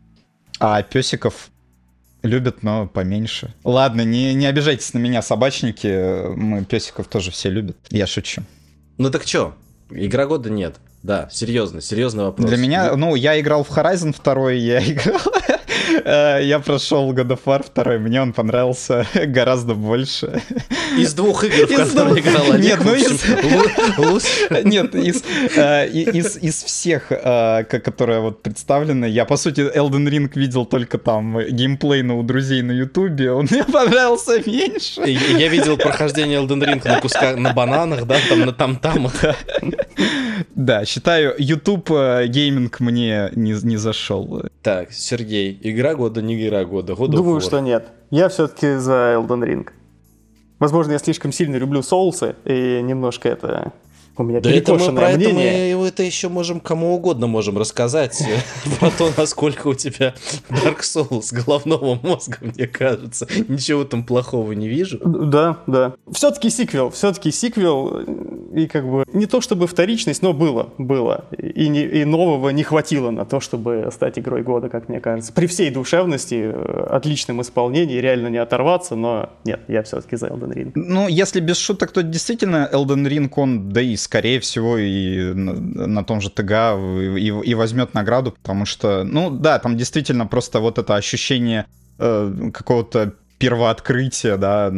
а 0.58 0.82
песиков 0.82 1.50
любят, 2.22 2.62
но 2.62 2.86
поменьше. 2.86 3.54
Ладно, 3.64 4.00
не, 4.00 4.34
не 4.34 4.46
обижайтесь 4.46 4.92
на 4.94 4.98
меня, 4.98 5.22
собачники. 5.22 6.34
Мы 6.34 6.64
песиков 6.64 7.06
тоже 7.06 7.30
все 7.30 7.50
любят. 7.50 7.76
Я 7.90 8.06
шучу. 8.06 8.42
Ну 8.96 9.10
так 9.10 9.24
чё? 9.24 9.54
Игра 9.90 10.26
года 10.26 10.50
нет. 10.50 10.76
Да, 11.02 11.28
серьезно, 11.30 11.82
серьезный 11.82 12.24
вопрос. 12.24 12.48
Для 12.48 12.56
меня, 12.56 12.96
ну, 12.96 13.14
я 13.14 13.38
играл 13.38 13.62
в 13.62 13.70
Horizon 13.70 14.16
2, 14.24 14.52
я 14.52 14.80
играл... 14.90 15.20
э, 16.04 16.40
Я 16.44 16.58
прошел 16.60 17.12
God 17.12 17.28
of 17.28 17.40
War 17.44 17.64
2, 17.74 17.98
мне 17.98 18.20
он 18.22 18.32
понравился 18.32 19.06
гораздо 19.26 19.74
больше. 19.74 20.40
Из 20.98 21.12
двух 21.14 21.44
игр, 21.44 21.66
в 21.66 21.68
которые 21.68 22.14
двух. 22.14 22.18
играл 22.18 22.52
Олег, 22.52 22.64
Нет, 22.64 22.78
ну 22.84 22.94
из-. 22.94 23.24
Нет, 24.64 24.94
из, 24.94 25.22
э, 25.56 25.88
из, 25.88 26.36
из 26.36 26.62
всех, 26.62 27.10
э, 27.10 27.64
ко- 27.64 27.80
которые 27.80 28.20
вот 28.20 28.42
представлены, 28.42 29.06
я, 29.06 29.24
по 29.24 29.36
сути, 29.36 29.60
Elden 29.60 30.08
Ring 30.08 30.30
видел 30.34 30.64
только 30.66 30.98
там 30.98 31.38
геймплей 31.40 32.02
у 32.02 32.22
друзей 32.22 32.62
на 32.62 32.72
Ютубе, 32.72 33.32
он 33.32 33.46
мне 33.50 33.64
понравился 33.72 34.38
меньше. 34.46 35.00
Я 35.02 35.48
видел 35.48 35.76
прохождение 35.76 36.38
Elden 36.40 36.62
Ring 36.64 36.88
на 36.88 37.00
кусках, 37.00 37.36
на 37.36 37.52
бананах, 37.52 38.04
да, 38.06 38.16
там 38.28 38.40
на 38.40 38.52
там-тамах. 38.52 39.14
Да, 40.54 40.84
считаю, 40.84 41.34
YouTube 41.38 41.88
гейминг 41.88 42.80
мне 42.80 43.30
не, 43.34 43.52
не 43.64 43.76
зашел. 43.76 44.42
Так, 44.62 44.92
Сергей, 44.92 45.58
игра 45.62 45.93
года, 45.94 46.22
не 46.22 46.34
игра 46.46 46.64
года. 46.64 46.92
God 46.94 47.08
Думаю, 47.08 47.40
что 47.40 47.60
нет. 47.60 47.88
Я 48.10 48.28
все-таки 48.28 48.76
за 48.76 49.14
Elden 49.16 49.44
Ring. 49.44 49.68
Возможно, 50.58 50.92
я 50.92 50.98
слишком 50.98 51.32
сильно 51.32 51.56
люблю 51.56 51.82
соусы, 51.82 52.36
и 52.44 52.80
немножко 52.82 53.28
это... 53.28 53.72
У 54.16 54.22
меня 54.22 54.40
Да 54.40 54.50
это 54.50 54.72
мы 54.72 54.78
про 54.78 54.84
перекошенное 54.86 55.08
это 55.10 55.34
мнение. 55.34 55.76
мы 55.76 55.88
это 55.88 56.02
еще 56.02 56.28
можем 56.28 56.60
кому 56.60 56.94
угодно 56.94 57.26
можем 57.26 57.58
рассказать 57.58 58.20
э, 58.22 58.38
про 58.80 58.90
то, 58.90 59.10
насколько 59.16 59.66
у 59.68 59.74
тебя 59.74 60.14
Dark 60.50 60.80
Souls 60.80 61.34
головного 61.34 61.98
мозга, 62.02 62.38
мне 62.40 62.66
кажется. 62.66 63.26
Ничего 63.48 63.84
там 63.84 64.04
плохого 64.04 64.52
не 64.52 64.68
вижу. 64.68 65.00
Да, 65.04 65.58
да. 65.66 65.94
Все-таки 66.12 66.50
сиквел, 66.50 66.90
все-таки 66.90 67.30
сиквел, 67.32 67.98
и 68.54 68.66
как 68.66 68.88
бы 68.88 69.04
не 69.12 69.26
то 69.26 69.40
чтобы 69.40 69.66
вторичность, 69.66 70.22
но 70.22 70.32
было, 70.32 70.68
было. 70.78 71.24
И, 71.36 71.68
не- 71.68 71.82
и 71.84 72.04
нового 72.04 72.50
не 72.50 72.62
хватило 72.62 73.10
на 73.10 73.24
то, 73.24 73.40
чтобы 73.40 73.88
стать 73.92 74.18
игрой 74.18 74.42
года, 74.42 74.68
как 74.68 74.88
мне 74.88 75.00
кажется. 75.00 75.32
При 75.32 75.46
всей 75.46 75.70
душевности, 75.70 76.52
э, 76.54 76.86
отличном 76.90 77.42
исполнении, 77.42 77.98
реально 77.98 78.28
не 78.28 78.38
оторваться, 78.38 78.94
но 78.94 79.30
нет, 79.44 79.60
я 79.68 79.82
все-таки 79.82 80.16
за 80.16 80.28
Elden 80.28 80.52
Ring. 80.54 80.72
Ну, 80.76 81.08
если 81.08 81.40
без 81.40 81.58
шуток, 81.58 81.90
то 81.90 82.02
действительно 82.02 82.68
Elden 82.72 83.06
Ring, 83.08 83.30
он, 83.34 83.70
да 83.70 83.80
и 83.80 83.96
скорее 84.04 84.38
всего, 84.40 84.78
и 84.78 85.34
на, 85.34 85.54
на 85.86 86.04
том 86.04 86.20
же 86.20 86.30
ТГА 86.30 86.78
и, 87.16 87.28
и 87.28 87.54
возьмет 87.54 87.94
награду, 87.94 88.32
потому 88.32 88.66
что, 88.66 89.04
ну 89.04 89.30
да, 89.30 89.58
там 89.58 89.76
действительно 89.76 90.26
просто 90.26 90.60
вот 90.60 90.78
это 90.78 90.94
ощущение 90.94 91.66
э, 91.98 92.50
какого-то 92.52 93.14
первооткрытия, 93.38 94.36
да, 94.36 94.70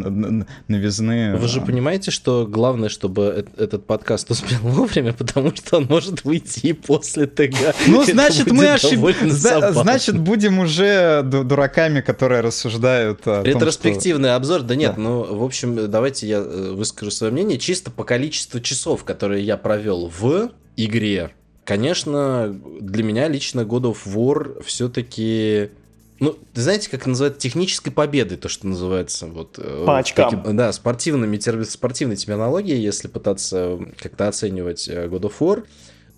новизны. 0.68 1.36
Вы 1.36 1.48
же 1.48 1.60
понимаете, 1.60 2.10
что 2.10 2.46
главное, 2.46 2.88
чтобы 2.88 3.22
э- 3.56 3.62
этот 3.62 3.86
подкаст 3.86 4.30
успел 4.30 4.58
вовремя, 4.62 5.12
потому 5.12 5.54
что 5.54 5.76
он 5.78 5.86
может 5.86 6.24
выйти 6.24 6.66
и 6.68 6.72
после 6.72 7.26
ТГ. 7.26 7.54
Ну, 7.86 8.04
значит, 8.04 8.50
мы 8.50 8.68
ошибались. 8.68 9.32
Значит, 9.34 10.18
будем 10.18 10.58
уже 10.58 11.22
ду- 11.22 11.44
дураками, 11.44 12.00
которые 12.00 12.40
рассуждают 12.40 13.20
о 13.20 13.24
том, 13.24 13.40
что- 13.42 13.50
Ретроспективный 13.50 14.34
обзор, 14.34 14.62
да 14.62 14.74
нет, 14.74 14.94
Да. 14.96 15.02
ну, 15.02 15.22
в 15.36 15.44
общем, 15.44 15.90
давайте 15.90 16.26
я 16.26 16.38
э, 16.38 16.72
выскажу 16.72 17.10
свое 17.10 17.32
мнение. 17.32 17.58
Чисто 17.58 17.90
по 17.90 18.04
количеству 18.04 18.60
часов, 18.60 19.04
которые 19.04 19.44
я 19.44 19.56
провел 19.56 20.08
в 20.18 20.50
игре, 20.76 21.30
конечно, 21.64 22.54
для 22.80 23.02
меня 23.02 23.28
лично 23.28 23.60
God 23.60 23.82
of 23.94 23.98
War 24.06 24.62
все-таки... 24.64 25.70
Ну, 26.18 26.38
знаете, 26.54 26.88
как 26.90 27.06
называют 27.06 27.38
технической 27.38 27.92
победой, 27.92 28.38
то, 28.38 28.48
что 28.48 28.66
называется, 28.66 29.26
вот... 29.26 29.58
э, 29.58 29.84
По 29.86 29.98
очкам. 29.98 30.30
таким- 30.30 30.56
да, 30.56 30.72
спортивными, 30.72 31.38
спортивной 31.64 32.16
терминологией, 32.16 32.80
если 32.80 33.08
пытаться 33.08 33.78
как-то 33.98 34.28
оценивать 34.28 34.88
э, 34.88 35.08
God 35.08 35.22
of 35.22 35.34
War, 35.40 35.64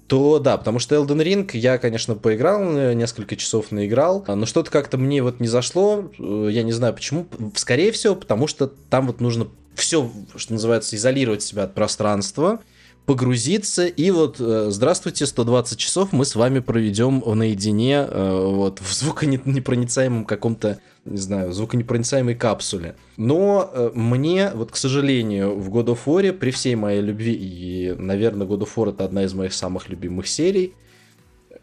то 0.07 0.39
да, 0.39 0.57
потому 0.57 0.79
что 0.79 0.95
Elden 0.95 1.23
Ring 1.23 1.51
я, 1.53 1.79
конечно, 1.79 2.15
поиграл, 2.15 2.63
э, 2.77 2.95
несколько 2.95 3.37
часов 3.37 3.73
наиграл, 3.73 4.25
а, 4.27 4.37
но 4.37 4.47
что-то 4.47 4.71
как-то 4.71 4.99
мне 4.99 5.23
вот 5.23 5.41
не 5.41 5.49
зашло, 5.49 6.11
я 6.19 6.63
не 6.63 6.73
знаю 6.73 6.95
почему, 6.95 7.27
скорее 7.55 7.93
всего, 7.93 8.15
потому 8.15 8.47
что 8.47 8.69
там 8.91 9.09
вот 9.09 9.21
нужно 9.21 9.49
все, 9.75 10.11
что 10.37 10.53
называется, 10.53 10.97
изолировать 10.97 11.43
себя 11.43 11.65
от 11.65 11.75
пространства, 11.75 12.61
погрузиться, 13.09 13.87
и 13.87 14.11
вот, 14.11 14.37
э, 14.39 14.67
здравствуйте, 14.69 15.25
120 15.25 15.79
часов 15.79 16.13
мы 16.13 16.27
с 16.27 16.35
вами 16.35 16.59
проведем 16.59 17.23
наедине, 17.25 18.07
э, 18.07 18.51
вот, 18.53 18.81
в 18.83 18.93
звуконепроницаемом 18.93 20.27
каком-то, 20.27 20.79
не 21.07 21.17
знаю, 21.17 21.55
звуконепроницаемой 21.55 22.35
капсуле. 22.35 22.97
Но 23.17 23.71
э, 23.73 23.93
мне, 23.95 24.51
вот, 24.55 24.73
к 24.73 24.77
сожалению, 24.77 25.59
в 25.59 25.71
God 25.71 25.87
of 25.87 26.01
War, 26.05 26.35
при 26.35 26.51
всей 26.51 26.75
моей 26.75 27.01
любви, 27.01 27.33
и, 27.33 27.95
наверное, 27.97 28.47
God 28.47 28.65
of 28.65 28.69
War 28.77 28.91
это 28.91 29.07
одна 29.07 29.25
из 29.25 29.33
моих 29.33 29.55
самых 29.55 29.89
любимых 29.89 30.29
серий, 30.29 30.75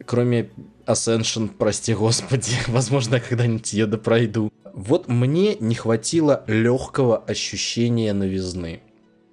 кроме 0.04 0.50
Ascension, 0.88 1.52
прости 1.56 1.94
господи, 1.94 2.54
возможно, 2.68 3.16
я 3.16 3.22
когда-нибудь 3.22 3.72
ее 3.72 3.86
допройду. 3.86 4.52
Вот 4.74 5.08
мне 5.08 5.58
не 5.60 5.76
хватило 5.76 6.44
легкого 6.48 7.20
ощущения 7.20 8.14
новизны. 8.14 8.80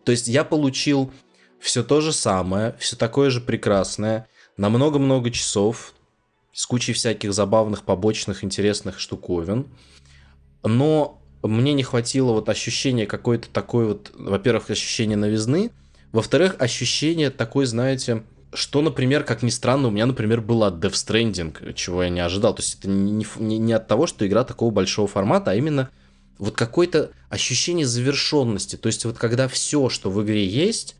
То 0.04 0.12
есть 0.12 0.28
я 0.28 0.44
получил 0.44 1.10
все 1.62 1.84
то 1.84 2.00
же 2.00 2.12
самое, 2.12 2.74
все 2.78 2.96
такое 2.96 3.30
же 3.30 3.40
прекрасное, 3.40 4.26
на 4.56 4.68
много-много 4.68 5.30
часов, 5.30 5.94
с 6.52 6.66
кучей 6.66 6.92
всяких 6.92 7.32
забавных, 7.32 7.84
побочных, 7.84 8.44
интересных 8.44 8.98
штуковин. 8.98 9.68
Но 10.64 11.22
мне 11.42 11.72
не 11.72 11.84
хватило 11.84 12.32
вот 12.32 12.48
ощущения 12.48 13.06
какой-то 13.06 13.48
такой 13.48 13.86
вот, 13.86 14.10
во-первых, 14.14 14.70
ощущения 14.70 15.16
новизны, 15.16 15.70
во-вторых, 16.10 16.56
ощущение 16.58 17.30
такой, 17.30 17.64
знаете, 17.64 18.24
что, 18.52 18.82
например, 18.82 19.24
как 19.24 19.42
ни 19.42 19.48
странно, 19.48 19.88
у 19.88 19.90
меня, 19.90 20.04
например, 20.04 20.42
было 20.42 20.66
от 20.66 20.74
Death 20.74 20.92
Stranding, 20.92 21.72
чего 21.72 22.02
я 22.02 22.10
не 22.10 22.20
ожидал. 22.20 22.54
То 22.54 22.60
есть 22.60 22.80
это 22.80 22.88
не, 22.88 23.24
не, 23.38 23.58
не 23.58 23.72
от 23.72 23.88
того, 23.88 24.06
что 24.06 24.26
игра 24.26 24.44
такого 24.44 24.70
большого 24.70 25.08
формата, 25.08 25.52
а 25.52 25.54
именно 25.54 25.90
вот 26.38 26.54
какое-то 26.54 27.12
ощущение 27.30 27.86
завершенности. 27.86 28.76
То 28.76 28.88
есть 28.88 29.06
вот 29.06 29.16
когда 29.16 29.48
все, 29.48 29.88
что 29.88 30.10
в 30.10 30.22
игре 30.22 30.44
есть, 30.46 30.96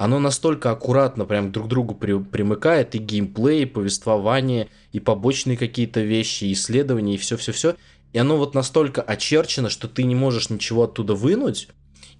оно 0.00 0.18
настолько 0.18 0.70
аккуратно 0.70 1.26
прям 1.26 1.52
друг 1.52 1.66
к 1.66 1.68
другу 1.68 1.94
при, 1.94 2.18
примыкает, 2.18 2.94
и 2.94 2.98
геймплей, 2.98 3.64
и 3.64 3.66
повествование, 3.66 4.70
и 4.92 4.98
побочные 4.98 5.58
какие-то 5.58 6.00
вещи, 6.00 6.44
и 6.44 6.54
исследования, 6.54 7.16
и 7.16 7.18
все-все-все. 7.18 7.76
И 8.14 8.18
оно 8.18 8.38
вот 8.38 8.54
настолько 8.54 9.02
очерчено, 9.02 9.68
что 9.68 9.88
ты 9.88 10.04
не 10.04 10.14
можешь 10.14 10.48
ничего 10.48 10.84
оттуда 10.84 11.14
вынуть, 11.14 11.68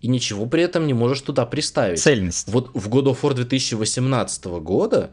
и 0.03 0.09
ничего 0.09 0.45
при 0.45 0.63
этом 0.63 0.87
не 0.87 0.93
можешь 0.93 1.23
туда 1.23 1.47
приставить. 1.47 2.03
Цельность. 2.03 2.49
Вот 2.49 2.71
в 2.75 2.91
God 2.91 3.05
of 3.05 3.23
War 3.23 3.33
2018 3.33 4.45
года 4.61 5.13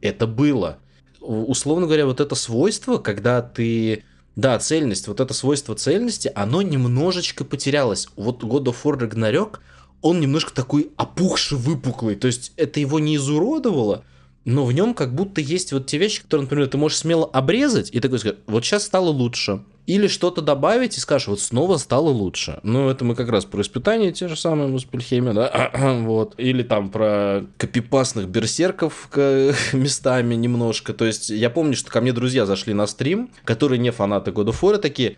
это 0.00 0.26
было. 0.26 0.78
Условно 1.20 1.86
говоря, 1.86 2.06
вот 2.06 2.18
это 2.18 2.34
свойство, 2.34 2.98
когда 2.98 3.42
ты... 3.42 4.02
Да, 4.34 4.58
цельность, 4.58 5.06
вот 5.06 5.20
это 5.20 5.32
свойство 5.34 5.76
цельности, 5.76 6.32
оно 6.34 6.62
немножечко 6.62 7.44
потерялось. 7.44 8.08
Вот 8.16 8.42
God 8.42 8.64
of 8.64 8.76
War 8.82 8.98
Ragnarok, 8.98 9.60
он 10.02 10.20
немножко 10.20 10.52
такой 10.52 10.90
опухший, 10.96 11.56
выпуклый. 11.56 12.16
То 12.16 12.26
есть 12.26 12.52
это 12.56 12.80
его 12.80 12.98
не 12.98 13.16
изуродовало, 13.16 14.04
но 14.44 14.64
в 14.64 14.72
нем 14.72 14.92
как 14.94 15.14
будто 15.14 15.40
есть 15.40 15.72
вот 15.72 15.86
те 15.86 15.98
вещи, 15.98 16.22
которые, 16.22 16.44
например, 16.44 16.66
ты 16.66 16.76
можешь 16.76 16.98
смело 16.98 17.24
обрезать 17.26 17.90
и 17.92 18.00
такой 18.00 18.18
сказать, 18.18 18.38
вот 18.46 18.64
сейчас 18.64 18.84
стало 18.84 19.08
лучше. 19.10 19.62
Или 19.86 20.06
что-то 20.06 20.42
добавить 20.42 20.96
и 20.96 21.00
скажешь, 21.00 21.26
вот 21.26 21.40
снова 21.40 21.76
стало 21.76 22.08
лучше. 22.08 22.60
Ну, 22.62 22.88
это 22.88 23.04
мы 23.04 23.16
как 23.16 23.28
раз 23.28 23.44
про 23.44 23.62
испытания 23.62 24.12
те 24.12 24.28
же 24.28 24.36
самые 24.36 24.68
в 24.68 24.78
Спельхеме, 24.78 25.32
да, 25.32 25.70
вот. 26.02 26.34
Или 26.38 26.62
там 26.62 26.90
про 26.90 27.44
копипасных 27.56 28.28
берсерков 28.28 29.08
местами 29.72 30.34
немножко. 30.36 30.92
То 30.92 31.04
есть 31.04 31.30
я 31.30 31.50
помню, 31.50 31.74
что 31.74 31.90
ко 31.90 32.00
мне 32.00 32.12
друзья 32.12 32.46
зашли 32.46 32.74
на 32.74 32.86
стрим, 32.86 33.30
которые 33.44 33.80
не 33.80 33.90
фанаты 33.90 34.30
God 34.30 34.46
of 34.46 34.60
War, 34.60 34.78
такие, 34.78 35.16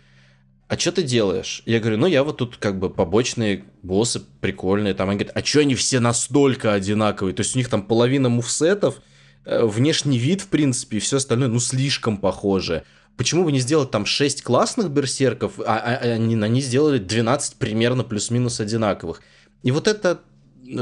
а 0.67 0.77
что 0.77 0.91
ты 0.91 1.03
делаешь? 1.03 1.61
Я 1.65 1.79
говорю, 1.79 1.97
ну 1.97 2.07
я 2.07 2.23
вот 2.23 2.37
тут 2.37 2.57
как 2.57 2.79
бы 2.79 2.89
побочные 2.89 3.65
боссы 3.83 4.21
прикольные. 4.41 4.95
Там 4.95 5.09
они 5.09 5.19
говорят, 5.19 5.37
а 5.37 5.45
что 5.45 5.59
они 5.59 5.75
все 5.75 5.99
настолько 5.99 6.73
одинаковые? 6.73 7.35
То 7.35 7.41
есть 7.41 7.55
у 7.55 7.59
них 7.59 7.69
там 7.69 7.83
половина 7.83 8.29
мувсетов, 8.29 9.01
э, 9.45 9.63
внешний 9.63 10.17
вид, 10.17 10.41
в 10.41 10.47
принципе, 10.47 10.97
и 10.97 10.99
все 10.99 11.17
остальное, 11.17 11.49
ну, 11.49 11.59
слишком 11.59 12.17
похоже. 12.17 12.83
Почему 13.15 13.43
бы 13.43 13.51
не 13.51 13.59
сделать 13.59 13.91
там 13.91 14.07
6 14.07 14.41
классных 14.41 14.89
берсерков, 14.89 15.59
а, 15.59 15.77
а, 15.77 15.95
а 15.97 16.13
они, 16.13 16.35
они 16.35 16.61
сделали 16.61 16.97
12 16.97 17.55
примерно 17.57 18.03
плюс-минус 18.03 18.59
одинаковых? 18.59 19.21
И 19.61 19.69
вот 19.69 19.87
это 19.87 20.21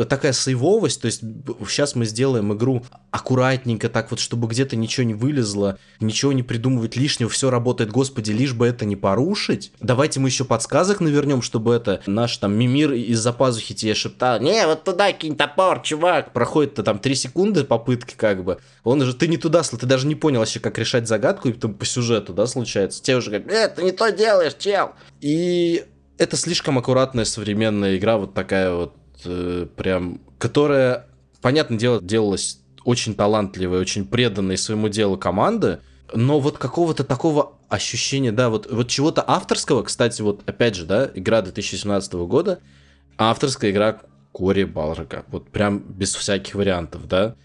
такая 0.08 0.34
сейвовость, 0.34 1.02
то 1.02 1.06
есть 1.06 1.22
сейчас 1.68 1.96
мы 1.96 2.06
сделаем 2.06 2.54
игру 2.54 2.84
аккуратненько, 3.12 3.90
так 3.90 4.12
вот, 4.12 4.20
чтобы 4.20 4.48
где-то 4.48 4.76
ничего 4.76 5.06
не 5.06 5.14
вылезло, 5.14 5.78
ничего 6.00 6.34
не 6.34 6.44
придумывать 6.44 6.96
лишнего, 6.96 7.30
все 7.30 7.50
работает, 7.50 7.92
господи, 7.92 8.32
лишь 8.32 8.54
бы 8.54 8.68
это 8.68 8.86
не 8.86 8.96
порушить. 8.96 9.72
Давайте 9.80 10.20
мы 10.20 10.30
еще 10.30 10.46
подсказок 10.46 11.00
навернем, 11.00 11.42
чтобы 11.42 11.74
это 11.74 12.02
наш 12.06 12.38
там 12.38 12.54
мимир 12.54 12.94
из-за 12.94 13.34
пазухи 13.34 13.74
тебе 13.74 13.94
шептал, 13.94 14.40
не, 14.40 14.66
вот 14.66 14.84
туда 14.84 15.12
кинь 15.12 15.36
топор, 15.36 15.82
чувак. 15.82 16.34
Проходит-то 16.34 16.84
там 16.84 17.00
3 17.00 17.16
секунды 17.16 17.64
попытки 17.64 18.16
как 18.16 18.44
бы, 18.44 18.60
он 18.84 19.02
уже, 19.02 19.14
ты 19.14 19.28
не 19.28 19.38
туда, 19.38 19.64
ты 19.64 19.86
даже 19.86 20.08
не 20.08 20.16
понял 20.16 20.40
вообще, 20.40 20.60
как 20.60 20.78
решать 20.78 21.08
загадку, 21.08 21.50
и 21.50 21.54
там 21.54 21.74
по 21.74 21.86
сюжету, 21.86 22.34
да, 22.34 22.48
случается. 22.48 23.02
Тебе 23.02 23.18
уже 23.18 23.32
говорят, 23.32 23.52
э, 23.52 23.76
ты 23.76 23.84
не 23.84 23.92
то 23.92 24.12
делаешь, 24.12 24.56
чел. 24.58 24.92
И 25.22 25.86
это 26.18 26.38
слишком 26.38 26.78
аккуратная 26.78 27.26
современная 27.26 27.98
игра, 27.98 28.18
вот 28.18 28.34
такая 28.34 28.74
вот 28.74 28.96
э, 29.26 29.68
прям, 29.76 30.22
которая, 30.38 31.08
понятное 31.42 31.78
дело, 31.78 32.02
делалась 32.02 32.60
очень 32.84 33.16
талантливой, 33.16 33.80
очень 33.80 34.06
преданной 34.06 34.58
своему 34.58 34.90
делу 34.90 35.18
команды, 35.18 35.80
но 36.14 36.40
вот 36.40 36.58
какого-то 36.58 37.04
такого 37.04 37.54
ощущения, 37.70 38.32
да, 38.32 38.50
вот, 38.50 38.72
вот 38.72 38.88
чего-то 38.88 39.24
авторского, 39.26 39.84
кстати, 39.84 40.22
вот 40.22 40.42
опять 40.46 40.76
же, 40.76 40.86
да, 40.86 41.10
игра 41.14 41.42
2017 41.42 42.14
года, 42.14 42.60
авторская 43.18 43.72
игра 43.72 44.02
Кори 44.32 44.64
Балрога, 44.64 45.26
вот 45.30 45.50
прям 45.50 45.80
без 45.80 46.14
всяких 46.16 46.56
вариантов, 46.56 47.08
да. 47.08 47.36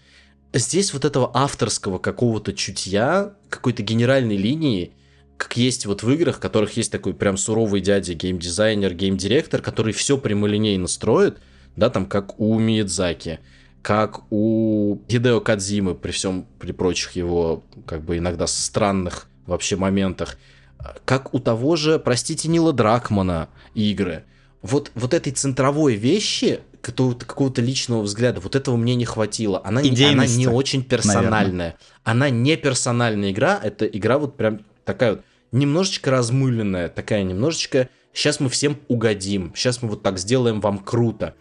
Здесь 0.53 0.93
вот 0.93 1.05
этого 1.05 1.31
авторского 1.33 1.99
какого-то 1.99 2.53
чутья, 2.53 3.33
какой-то 3.49 3.83
генеральной 3.83 4.37
линии, 4.37 4.93
как 5.37 5.55
есть 5.55 5.85
вот 5.85 6.03
в 6.03 6.11
играх, 6.11 6.37
в 6.37 6.39
которых 6.39 6.75
есть 6.75 6.91
такой 6.91 7.13
прям 7.13 7.37
суровый 7.37 7.81
дядя, 7.81 8.13
геймдизайнер, 8.13 8.93
геймдиректор, 8.93 9.61
который 9.61 9.93
все 9.93 10.17
прямолинейно 10.17 10.87
строит, 10.87 11.39
да, 11.79 11.89
там 11.89 12.05
как 12.05 12.39
у 12.39 12.59
Миядзаки, 12.59 13.39
как 13.81 14.21
у 14.31 14.99
Хидео 15.09 15.39
Кадзимы 15.39 15.95
при 15.95 16.11
всем, 16.11 16.45
при 16.59 16.71
прочих 16.71 17.13
его, 17.13 17.63
как 17.85 18.03
бы 18.03 18.17
иногда 18.17 18.45
странных 18.47 19.27
вообще 19.45 19.75
моментах, 19.75 20.37
как 21.05 21.33
у 21.33 21.39
того 21.39 21.75
же, 21.75 21.99
простите, 21.99 22.47
Нила 22.49 22.73
Дракмана 22.73 23.49
игры. 23.73 24.25
Вот, 24.61 24.91
вот 24.95 25.13
этой 25.13 25.31
центровой 25.31 25.95
вещи, 25.95 26.59
какого-то, 26.81 27.25
какого-то 27.25 27.61
личного 27.61 28.01
взгляда, 28.01 28.41
вот 28.41 28.55
этого 28.55 28.75
мне 28.75 28.95
не 28.95 29.05
хватило. 29.05 29.61
Она, 29.63 29.81
не, 29.81 30.03
она 30.03 30.25
не 30.25 30.47
очень 30.47 30.83
персональная. 30.83 31.31
Наверное. 31.31 31.77
Она 32.03 32.29
не 32.29 32.57
персональная 32.57 33.31
игра, 33.31 33.59
это 33.61 33.85
игра 33.85 34.17
вот 34.17 34.35
прям 34.37 34.61
такая 34.85 35.11
вот 35.11 35.21
немножечко 35.51 36.11
размыленная, 36.11 36.89
такая 36.89 37.23
немножечко 37.23 37.89
сейчас 38.13 38.39
мы 38.39 38.49
всем 38.49 38.79
угодим, 38.87 39.53
сейчас 39.55 39.81
мы 39.81 39.89
вот 39.89 40.03
так 40.03 40.17
сделаем 40.17 40.61
вам 40.61 40.79
круто 40.79 41.35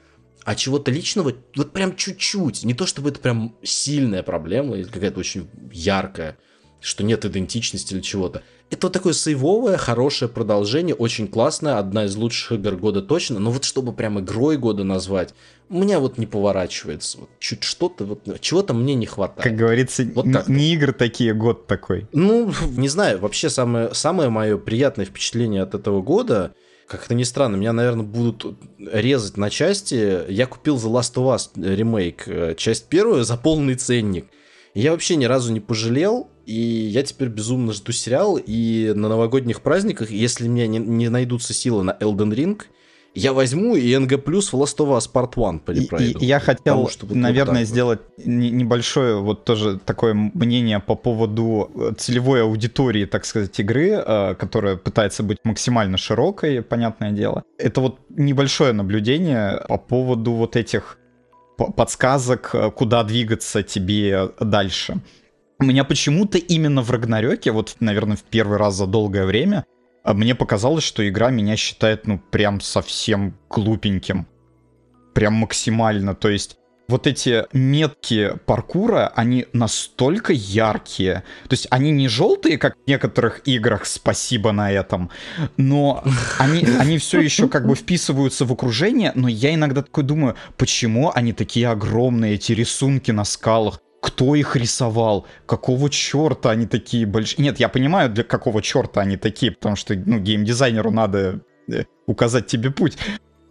а 0.49 0.55
чего-то 0.55 0.91
личного, 0.91 1.35
вот 1.57 1.73
прям 1.73 1.95
чуть-чуть. 1.95 2.65
Не 2.65 2.73
то 2.73 2.87
чтобы 2.87 3.11
это 3.11 3.21
прям 3.21 3.55
сильная 3.63 4.23
проблема 4.23 4.79
или 4.79 4.85
какая-то 4.85 5.21
очень 5.21 5.47
яркая, 5.71 6.39
что 6.81 7.05
нет 7.05 7.27
идентичности 7.27 7.93
или 7.93 8.01
чего-то. 8.01 8.43
Это 8.71 8.87
вот 8.87 8.95
такое 8.95 9.13
сейвовое, 9.13 9.77
хорошее 9.77 10.31
продолжение, 10.31 10.95
очень 10.95 11.29
классное, 11.29 11.77
одна 11.77 12.07
из 12.07 12.17
лучших 12.17 12.53
игр 12.53 12.77
года 12.77 13.03
точно, 13.03 13.39
но 13.39 13.51
вот 13.51 13.65
чтобы 13.65 13.93
прям 13.93 14.21
игрой 14.21 14.57
года 14.57 14.85
назвать, 14.85 15.35
у 15.69 15.83
меня 15.83 16.01
вот 16.01 16.17
не 16.17 16.25
поворачивается. 16.25 17.19
Вот 17.19 17.29
чуть 17.39 17.63
что-то, 17.63 18.07
вот 18.07 18.41
чего-то 18.41 18.73
мне 18.73 18.95
не 18.95 19.05
хватает. 19.05 19.43
Как 19.43 19.55
говорится, 19.55 20.03
вот 20.15 20.25
не 20.49 20.73
игры 20.73 20.95
такие, 20.95 21.35
год 21.35 21.67
такой. 21.67 22.07
Ну, 22.15 22.55
не 22.71 22.89
знаю, 22.89 23.19
вообще 23.19 23.51
самое, 23.51 23.93
самое 23.93 24.31
мое 24.31 24.57
приятное 24.57 25.05
впечатление 25.05 25.61
от 25.61 25.75
этого 25.75 26.01
года— 26.01 26.55
как 26.89 27.05
это 27.05 27.15
ни 27.15 27.23
странно, 27.23 27.57
меня, 27.57 27.73
наверное, 27.73 28.05
будут 28.05 28.59
резать 28.79 29.37
на 29.37 29.51
части. 29.51 30.31
Я 30.31 30.47
купил 30.47 30.77
The 30.77 30.91
Last 30.91 31.15
of 31.15 31.35
Us 31.35 31.51
ремейк, 31.57 32.27
э, 32.27 32.55
часть 32.57 32.87
первую, 32.87 33.25
за 33.25 33.37
полный 33.37 33.75
ценник. 33.75 34.27
Я 34.75 34.93
вообще 34.93 35.17
ни 35.17 35.27
разу 35.27 35.53
не 35.53 35.61
пожалел, 35.61 36.31
и 36.47 36.55
я 36.55 37.03
теперь 37.03 37.29
безумно 37.29 37.73
жду 37.73 37.93
сериал, 37.93 38.39
и 38.39 38.93
на 38.95 39.09
новогодних 39.09 39.61
праздниках, 39.61 40.11
если 40.11 40.49
мне 40.49 40.67
не, 40.67 40.79
не 40.79 41.09
найдутся 41.11 41.53
силы 41.53 41.83
на 41.83 41.91
Elden 42.01 42.35
Ring, 42.35 42.63
я 43.15 43.33
возьму 43.33 43.75
и 43.77 43.93
NG 43.95 44.17
в 44.17 44.55
Last 44.55 44.79
of 44.79 44.97
Us 44.97 45.11
Part 45.13 45.33
1 45.37 45.61
перепройду. 45.61 46.19
И, 46.19 46.25
и 46.25 46.27
я 46.27 46.41
хотел, 46.41 46.87
Потому, 46.87 47.09
вот 47.09 47.17
наверное, 47.17 47.61
вот 47.61 47.69
сделать 47.69 48.01
вот. 48.17 48.27
небольшое 48.27 49.21
вот 49.21 49.45
тоже 49.45 49.79
такое 49.79 50.15
мнение 50.15 50.79
по 50.79 50.95
поводу 50.95 51.71
э, 51.75 51.95
целевой 51.99 52.43
аудитории, 52.43 53.07
так 53.07 53.25
сказать, 53.25 53.59
игры, 53.61 53.91
э, 53.91 54.35
которая 54.35 54.77
пытается 54.77 55.23
быть 55.23 55.39
максимально 55.45 55.99
широкой, 55.99 56.63
понятное 56.63 57.13
дело. 57.13 57.43
Это 57.59 57.81
вот 57.81 57.99
небольшое 58.11 58.73
наблюдение 58.73 59.65
по 59.69 59.79
поводу 59.79 60.33
вот 60.33 60.57
этих 60.57 60.99
подсказок, 61.57 62.51
э, 62.53 62.71
куда 62.71 63.03
двигаться 63.03 63.63
тебе 63.63 64.31
дальше. 64.41 65.01
У 65.61 65.65
меня 65.65 65.83
почему-то 65.83 66.39
именно 66.39 66.83
в 66.83 66.91
Рагнарёке, 66.91 67.51
вот, 67.51 67.75
наверное, 67.81 68.17
в 68.17 68.23
первый 68.23 68.59
раз 68.59 68.77
за 68.77 68.87
долгое 68.87 69.27
время, 69.27 69.65
мне 70.15 70.35
показалось, 70.35 70.85
что 70.85 71.07
игра 71.09 71.31
меня 71.31 71.57
считает, 71.57 72.07
ну, 72.07 72.19
прям 72.19 72.61
совсем 72.61 73.37
глупеньким. 73.51 74.27
Прям 75.15 75.35
максимально. 75.35 76.15
То 76.15 76.29
есть 76.29 76.59
вот 76.89 77.07
эти 77.07 77.45
метки 77.53 78.33
паркура, 78.47 79.13
они 79.15 79.47
настолько 79.53 80.33
яркие. 80.33 81.23
То 81.49 81.55
есть 81.55 81.67
они 81.71 81.91
не 81.91 82.09
желтые, 82.09 82.57
как 82.57 82.77
в 82.77 82.89
некоторых 82.89 83.43
играх, 83.47 83.85
спасибо 83.85 84.53
на 84.53 84.73
этом, 84.73 85.11
но 85.59 86.03
они, 86.39 86.65
они 86.79 86.97
все 86.99 87.21
еще 87.21 87.49
как 87.49 87.67
бы 87.67 87.75
вписываются 87.75 88.47
в 88.47 88.53
окружение, 88.53 89.13
но 89.15 89.29
я 89.29 89.55
иногда 89.55 89.83
такой 89.83 90.05
думаю, 90.05 90.37
почему 90.57 91.13
они 91.15 91.35
такие 91.35 91.69
огромные, 91.69 92.35
эти 92.35 92.53
рисунки 92.53 93.11
на 93.11 93.25
скалах? 93.25 93.81
Кто 94.01 94.35
их 94.35 94.57
рисовал, 94.57 95.27
какого 95.47 95.91
черта 95.91 96.51
они 96.51 96.67
такие 96.67 97.07
большие. 97.07 97.45
Нет, 97.45 97.59
я 97.61 97.69
понимаю, 97.69 98.11
для 98.11 98.25
какого 98.25 98.63
черта 98.63 99.01
они 99.01 99.17
такие, 99.17 99.53
потому 99.53 99.77
что 99.77 99.95
ну, 99.95 100.19
геймдизайнеру 100.19 100.91
надо 100.91 101.41
э, 101.71 101.85
указать 102.07 102.47
тебе 102.47 102.71
путь. 102.71 102.97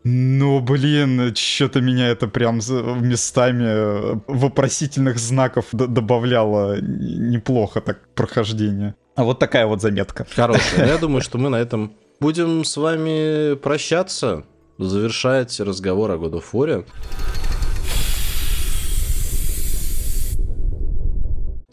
Ну, 0.04 0.62
блин, 0.62 1.36
что-то 1.36 1.82
меня 1.82 2.08
это 2.08 2.28
прям 2.28 2.58
местами 2.58 3.66
э, 3.66 4.20
вопросительных 4.28 5.18
знаков 5.20 5.66
добавляло 5.72 6.80
неплохо 6.80 7.82
так 7.82 8.08
прохождение. 8.16 8.95
А 9.16 9.24
вот 9.24 9.39
такая 9.39 9.66
вот 9.66 9.82
заметка. 9.82 10.26
Хорошая. 10.34 10.88
Я 10.93 10.98
думаю, 10.98 11.22
что 11.22 11.38
мы 11.38 11.50
на 11.50 11.58
этом 11.58 11.93
будем 12.20 12.64
с 12.64 12.78
вами 12.78 13.56
прощаться, 13.56 14.45
завершать 14.78 15.60
разговор 15.60 16.12
о 16.12 16.16
God 16.16 16.34
of 16.34 16.45
War. 16.54 16.86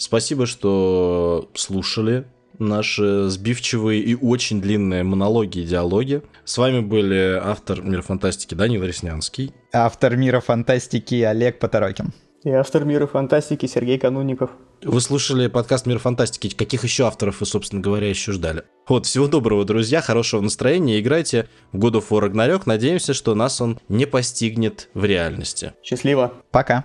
Спасибо, 0.04 0.44
что 0.44 1.48
слушали 1.54 2.26
наши 2.58 3.30
сбивчивые 3.30 4.02
и 4.02 4.14
очень 4.14 4.60
длинные 4.60 5.02
монологи 5.02 5.60
и 5.60 5.64
диалоги. 5.64 6.20
С 6.44 6.58
вами 6.58 6.80
были 6.80 7.40
автор 7.42 7.80
Мира 7.80 8.02
Фантастики 8.02 8.54
Данил 8.54 8.84
Реснянский. 8.84 9.54
Автор 9.72 10.14
Мира 10.16 10.40
Фантастики 10.40 11.22
Олег 11.22 11.58
Поторокин. 11.58 12.12
И 12.44 12.50
автор 12.50 12.84
Мира 12.84 13.06
Фантастики 13.06 13.64
Сергей 13.64 13.98
Канунников. 13.98 14.50
Вы 14.82 15.00
слушали 15.00 15.46
подкаст 15.46 15.86
Мир 15.86 15.98
Фантастики. 15.98 16.54
Каких 16.54 16.84
еще 16.84 17.06
авторов 17.06 17.40
вы, 17.40 17.46
собственно 17.46 17.80
говоря, 17.80 18.06
еще 18.06 18.32
ждали? 18.32 18.64
Вот, 18.86 19.06
всего 19.06 19.26
доброго, 19.26 19.64
друзья, 19.64 20.02
хорошего 20.02 20.42
настроения. 20.42 21.00
Играйте 21.00 21.48
в 21.72 21.78
God 21.78 21.92
of 21.92 22.08
War 22.10 22.30
Ragnarok. 22.30 22.64
Надеемся, 22.66 23.14
что 23.14 23.34
нас 23.34 23.58
он 23.62 23.80
не 23.88 24.04
постигнет 24.04 24.90
в 24.92 25.06
реальности. 25.06 25.72
Счастливо. 25.82 26.34
Пока. 26.50 26.84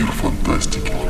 Мир 0.00 0.10
фантастики. 0.12 1.09